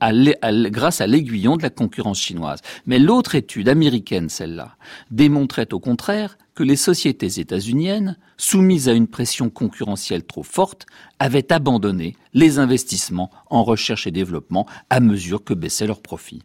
grâce 0.70 1.00
à 1.00 1.06
l'aiguillon 1.06 1.56
de 1.56 1.62
la 1.62 1.70
concurrence 1.70 2.20
chinoise. 2.20 2.60
Mais 2.86 2.98
l'autre 2.98 3.34
étude 3.34 3.68
américaine, 3.68 4.28
celle-là, 4.28 4.76
démontrait 5.10 5.72
au 5.72 5.80
contraire 5.80 6.36
que 6.54 6.62
les 6.62 6.76
sociétés 6.76 7.38
états-uniennes, 7.38 8.16
soumises 8.36 8.88
à 8.88 8.92
une 8.92 9.08
pression 9.08 9.50
concurrentielle 9.50 10.24
trop 10.24 10.42
forte, 10.42 10.86
avaient 11.18 11.52
abandonné 11.52 12.16
les 12.34 12.58
investissements 12.58 13.30
en 13.50 13.62
recherche 13.62 14.06
et 14.06 14.10
développement 14.10 14.66
à 14.90 15.00
mesure 15.00 15.44
que 15.44 15.54
baissaient 15.54 15.86
leurs 15.86 16.02
profits. 16.02 16.42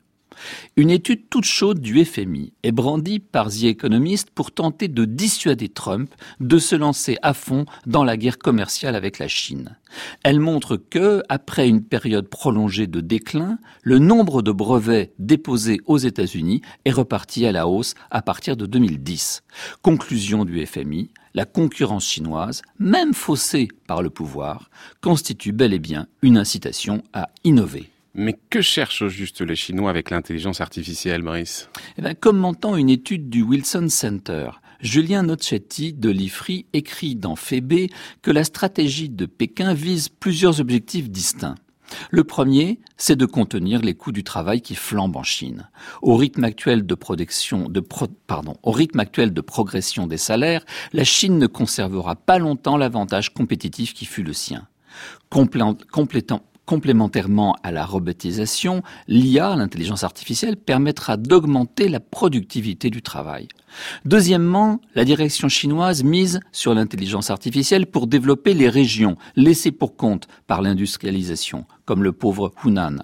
Une 0.75 0.89
étude 0.89 1.29
toute 1.29 1.45
chaude 1.45 1.79
du 1.79 2.03
FMI 2.03 2.53
est 2.63 2.71
brandie 2.71 3.19
par 3.19 3.49
The 3.49 3.63
Economist 3.63 4.29
pour 4.31 4.51
tenter 4.51 4.87
de 4.87 5.05
dissuader 5.05 5.69
Trump 5.69 6.13
de 6.39 6.57
se 6.57 6.75
lancer 6.75 7.17
à 7.21 7.33
fond 7.33 7.65
dans 7.85 8.03
la 8.03 8.17
guerre 8.17 8.37
commerciale 8.37 8.95
avec 8.95 9.19
la 9.19 9.27
Chine. 9.27 9.77
Elle 10.23 10.39
montre 10.39 10.77
que, 10.77 11.21
après 11.29 11.67
une 11.67 11.83
période 11.83 12.27
prolongée 12.27 12.87
de 12.87 13.01
déclin, 13.01 13.59
le 13.83 13.99
nombre 13.99 14.41
de 14.41 14.51
brevets 14.51 15.13
déposés 15.19 15.81
aux 15.85 15.97
États-Unis 15.97 16.61
est 16.85 16.91
reparti 16.91 17.45
à 17.45 17.51
la 17.51 17.67
hausse 17.67 17.93
à 18.09 18.21
partir 18.21 18.55
de 18.55 18.65
2010. 18.65 19.43
Conclusion 19.81 20.45
du 20.45 20.65
FMI, 20.65 21.11
la 21.33 21.45
concurrence 21.45 22.07
chinoise, 22.07 22.61
même 22.79 23.13
faussée 23.13 23.67
par 23.87 24.01
le 24.01 24.09
pouvoir, 24.09 24.69
constitue 25.01 25.51
bel 25.51 25.73
et 25.73 25.79
bien 25.79 26.07
une 26.21 26.37
incitation 26.37 27.03
à 27.13 27.29
innover. 27.43 27.90
Mais 28.13 28.37
que 28.49 28.61
cherchent 28.61 29.03
au 29.03 29.09
juste 29.09 29.41
les 29.41 29.55
Chinois 29.55 29.89
avec 29.89 30.09
l'intelligence 30.09 30.59
artificielle, 30.59 31.21
Brice 31.21 31.69
eh 31.97 32.01
bien, 32.01 32.13
Commentant 32.13 32.75
une 32.75 32.89
étude 32.89 33.29
du 33.29 33.41
Wilson 33.41 33.87
Center, 33.89 34.49
Julien 34.81 35.23
Nocchetti 35.23 35.93
de 35.93 36.09
l'IFRI 36.09 36.65
écrit 36.73 37.15
dans 37.15 37.35
Fébé 37.35 37.89
que 38.21 38.31
la 38.31 38.43
stratégie 38.43 39.09
de 39.09 39.25
Pékin 39.25 39.73
vise 39.73 40.09
plusieurs 40.09 40.59
objectifs 40.59 41.09
distincts. 41.09 41.55
Le 42.09 42.23
premier, 42.23 42.79
c'est 42.97 43.15
de 43.15 43.25
contenir 43.25 43.81
les 43.81 43.93
coûts 43.93 44.11
du 44.11 44.23
travail 44.23 44.61
qui 44.61 44.75
flambent 44.75 45.17
en 45.17 45.23
Chine. 45.23 45.69
Au 46.01 46.15
rythme 46.15 46.43
actuel 46.45 46.85
de 46.85 46.95
progression 49.41 50.07
des 50.07 50.17
salaires, 50.17 50.65
la 50.93 51.03
Chine 51.03 51.37
ne 51.37 51.47
conservera 51.47 52.15
pas 52.15 52.39
longtemps 52.39 52.77
l'avantage 52.77 53.33
compétitif 53.33 53.93
qui 53.93 54.05
fut 54.05 54.23
le 54.23 54.33
sien. 54.33 54.67
complétant, 55.29 56.41
Complémentairement 56.71 57.57
à 57.63 57.71
la 57.73 57.85
robotisation, 57.85 58.81
l'IA, 59.09 59.57
l'intelligence 59.57 60.05
artificielle, 60.05 60.55
permettra 60.55 61.17
d'augmenter 61.17 61.89
la 61.89 61.99
productivité 61.99 62.89
du 62.89 63.01
travail. 63.01 63.49
Deuxièmement, 64.05 64.79
la 64.95 65.03
direction 65.03 65.49
chinoise 65.49 66.05
mise 66.05 66.39
sur 66.53 66.73
l'intelligence 66.73 67.29
artificielle 67.29 67.87
pour 67.87 68.07
développer 68.07 68.53
les 68.53 68.69
régions 68.69 69.17
laissées 69.35 69.73
pour 69.73 69.97
compte 69.97 70.29
par 70.47 70.61
l'industrialisation, 70.61 71.65
comme 71.83 72.03
le 72.03 72.13
pauvre 72.13 72.53
Hunan. 72.63 72.99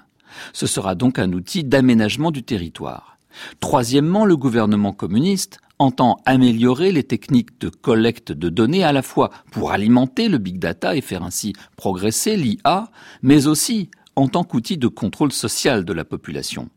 Ce 0.54 0.66
sera 0.66 0.96
donc 0.96 1.20
un 1.20 1.34
outil 1.34 1.66
d'aménagement 1.66 2.32
du 2.32 2.44
territoire. 2.44 3.18
Troisièmement, 3.60 4.24
le 4.24 4.38
gouvernement 4.38 4.94
communiste 4.94 5.60
entend 5.80 6.18
améliorer 6.26 6.92
les 6.92 7.04
techniques 7.04 7.60
de 7.60 7.70
collecte 7.70 8.32
de 8.32 8.50
données 8.50 8.84
à 8.84 8.94
la 8.94 9.02
fois 9.02 9.32
pour 9.52 9.72
alimenter 9.72 10.28
le 10.28 10.38
big 10.38 10.60
data 10.60 10.96
et 10.96 11.02
faire 11.02 11.24
ainsi 11.24 11.54
progresser 11.76 12.36
l'IA, 12.36 12.90
mais 13.22 13.48
aussi 13.48 13.90
en 14.16 14.28
tant 14.28 14.44
qu'outil 14.44 14.78
de 14.78 14.88
contrôle 14.88 15.32
social 15.32 15.86
de 15.86 15.94
la 15.94 16.04
population. 16.04 16.70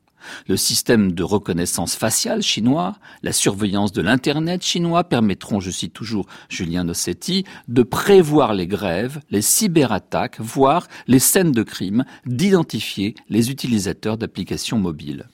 Le 0.49 0.57
système 0.57 1.13
de 1.13 1.23
reconnaissance 1.23 1.95
faciale 1.97 2.43
chinois, 2.43 2.97
la 3.23 3.33
surveillance 3.33 3.93
de 3.93 4.03
l'Internet 4.03 4.63
chinois 4.63 5.05
permettront, 5.05 5.61
je 5.61 5.71
cite 5.71 5.95
toujours 5.95 6.27
Julien 6.51 6.85
Nossetti, 6.85 7.45
de 7.69 7.83
prévoir 7.83 8.53
les 8.53 8.67
grèves, 8.67 9.21
les 9.31 9.41
cyberattaques, 9.43 10.39
voire 10.39 10.87
les 11.07 11.19
scènes 11.19 11.53
de 11.53 11.63
crime, 11.63 12.05
d'identifier 12.27 13.15
les 13.31 13.51
utilisateurs 13.51 14.19
d'applications 14.19 14.79
mobiles. 14.79 15.27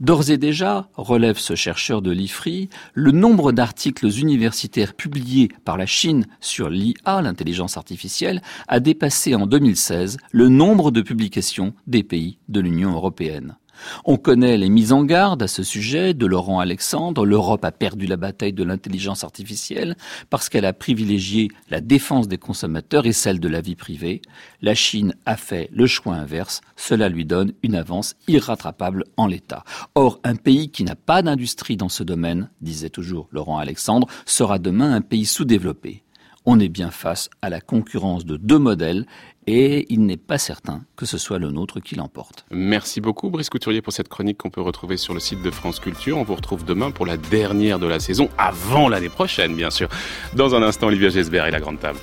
D'ores 0.00 0.30
et 0.30 0.38
déjà, 0.38 0.88
relève 0.94 1.38
ce 1.38 1.54
chercheur 1.54 2.02
de 2.02 2.10
l'IFRI, 2.10 2.68
le 2.94 3.12
nombre 3.12 3.52
d'articles 3.52 4.08
universitaires 4.18 4.94
publiés 4.94 5.48
par 5.64 5.76
la 5.76 5.86
Chine 5.86 6.26
sur 6.40 6.70
l'IA, 6.70 7.22
l'intelligence 7.22 7.76
artificielle, 7.76 8.42
a 8.68 8.80
dépassé 8.80 9.34
en 9.34 9.46
2016 9.46 10.18
le 10.32 10.48
nombre 10.48 10.90
de 10.90 11.02
publications 11.02 11.74
des 11.86 12.02
pays 12.02 12.38
de 12.48 12.60
l'Union 12.60 12.92
européenne. 12.92 13.56
On 14.04 14.16
connaît 14.16 14.56
les 14.56 14.68
mises 14.68 14.92
en 14.92 15.04
garde 15.04 15.42
à 15.42 15.48
ce 15.48 15.62
sujet 15.62 16.14
de 16.14 16.26
Laurent 16.26 16.60
Alexandre. 16.60 17.24
L'Europe 17.24 17.64
a 17.64 17.72
perdu 17.72 18.06
la 18.06 18.16
bataille 18.16 18.52
de 18.52 18.64
l'intelligence 18.64 19.24
artificielle 19.24 19.96
parce 20.30 20.48
qu'elle 20.48 20.64
a 20.64 20.72
privilégié 20.72 21.48
la 21.70 21.80
défense 21.80 22.28
des 22.28 22.38
consommateurs 22.38 23.06
et 23.06 23.12
celle 23.12 23.40
de 23.40 23.48
la 23.48 23.60
vie 23.60 23.76
privée. 23.76 24.22
La 24.62 24.74
Chine 24.74 25.14
a 25.26 25.36
fait 25.36 25.68
le 25.72 25.86
choix 25.86 26.14
inverse. 26.14 26.60
Cela 26.76 27.08
lui 27.08 27.24
donne 27.24 27.52
une 27.62 27.74
avance 27.74 28.16
irrattrapable 28.26 29.04
en 29.16 29.26
l'état. 29.26 29.64
Or, 29.94 30.20
un 30.24 30.36
pays 30.36 30.70
qui 30.70 30.84
n'a 30.84 30.96
pas 30.96 31.22
d'industrie 31.22 31.76
dans 31.76 31.88
ce 31.88 32.02
domaine, 32.02 32.50
disait 32.60 32.90
toujours 32.90 33.28
Laurent 33.32 33.58
Alexandre, 33.58 34.08
sera 34.26 34.58
demain 34.58 34.92
un 34.92 35.00
pays 35.00 35.26
sous-développé 35.26 36.02
on 36.50 36.58
est 36.60 36.70
bien 36.70 36.90
face 36.90 37.28
à 37.42 37.50
la 37.50 37.60
concurrence 37.60 38.24
de 38.24 38.38
deux 38.38 38.58
modèles 38.58 39.04
et 39.48 39.86
il 39.88 40.04
n'est 40.04 40.18
pas 40.18 40.36
certain 40.36 40.82
que 40.94 41.06
ce 41.06 41.16
soit 41.16 41.38
le 41.38 41.50
nôtre 41.50 41.80
qui 41.80 41.94
l'emporte. 41.94 42.44
Merci 42.50 43.00
beaucoup 43.00 43.30
Brice 43.30 43.48
Couturier 43.48 43.80
pour 43.80 43.94
cette 43.94 44.08
chronique 44.08 44.36
qu'on 44.36 44.50
peut 44.50 44.60
retrouver 44.60 44.98
sur 44.98 45.14
le 45.14 45.20
site 45.20 45.42
de 45.42 45.50
France 45.50 45.80
Culture. 45.80 46.18
On 46.18 46.22
vous 46.22 46.34
retrouve 46.34 46.66
demain 46.66 46.90
pour 46.90 47.06
la 47.06 47.16
dernière 47.16 47.78
de 47.78 47.86
la 47.86 47.98
saison, 47.98 48.28
avant 48.36 48.90
l'année 48.90 49.08
prochaine 49.08 49.56
bien 49.56 49.70
sûr. 49.70 49.88
Dans 50.34 50.54
un 50.54 50.62
instant, 50.62 50.88
Olivier 50.88 51.10
Gesbert 51.10 51.46
et 51.46 51.50
la 51.50 51.60
Grande 51.60 51.80
Table. 51.80 51.98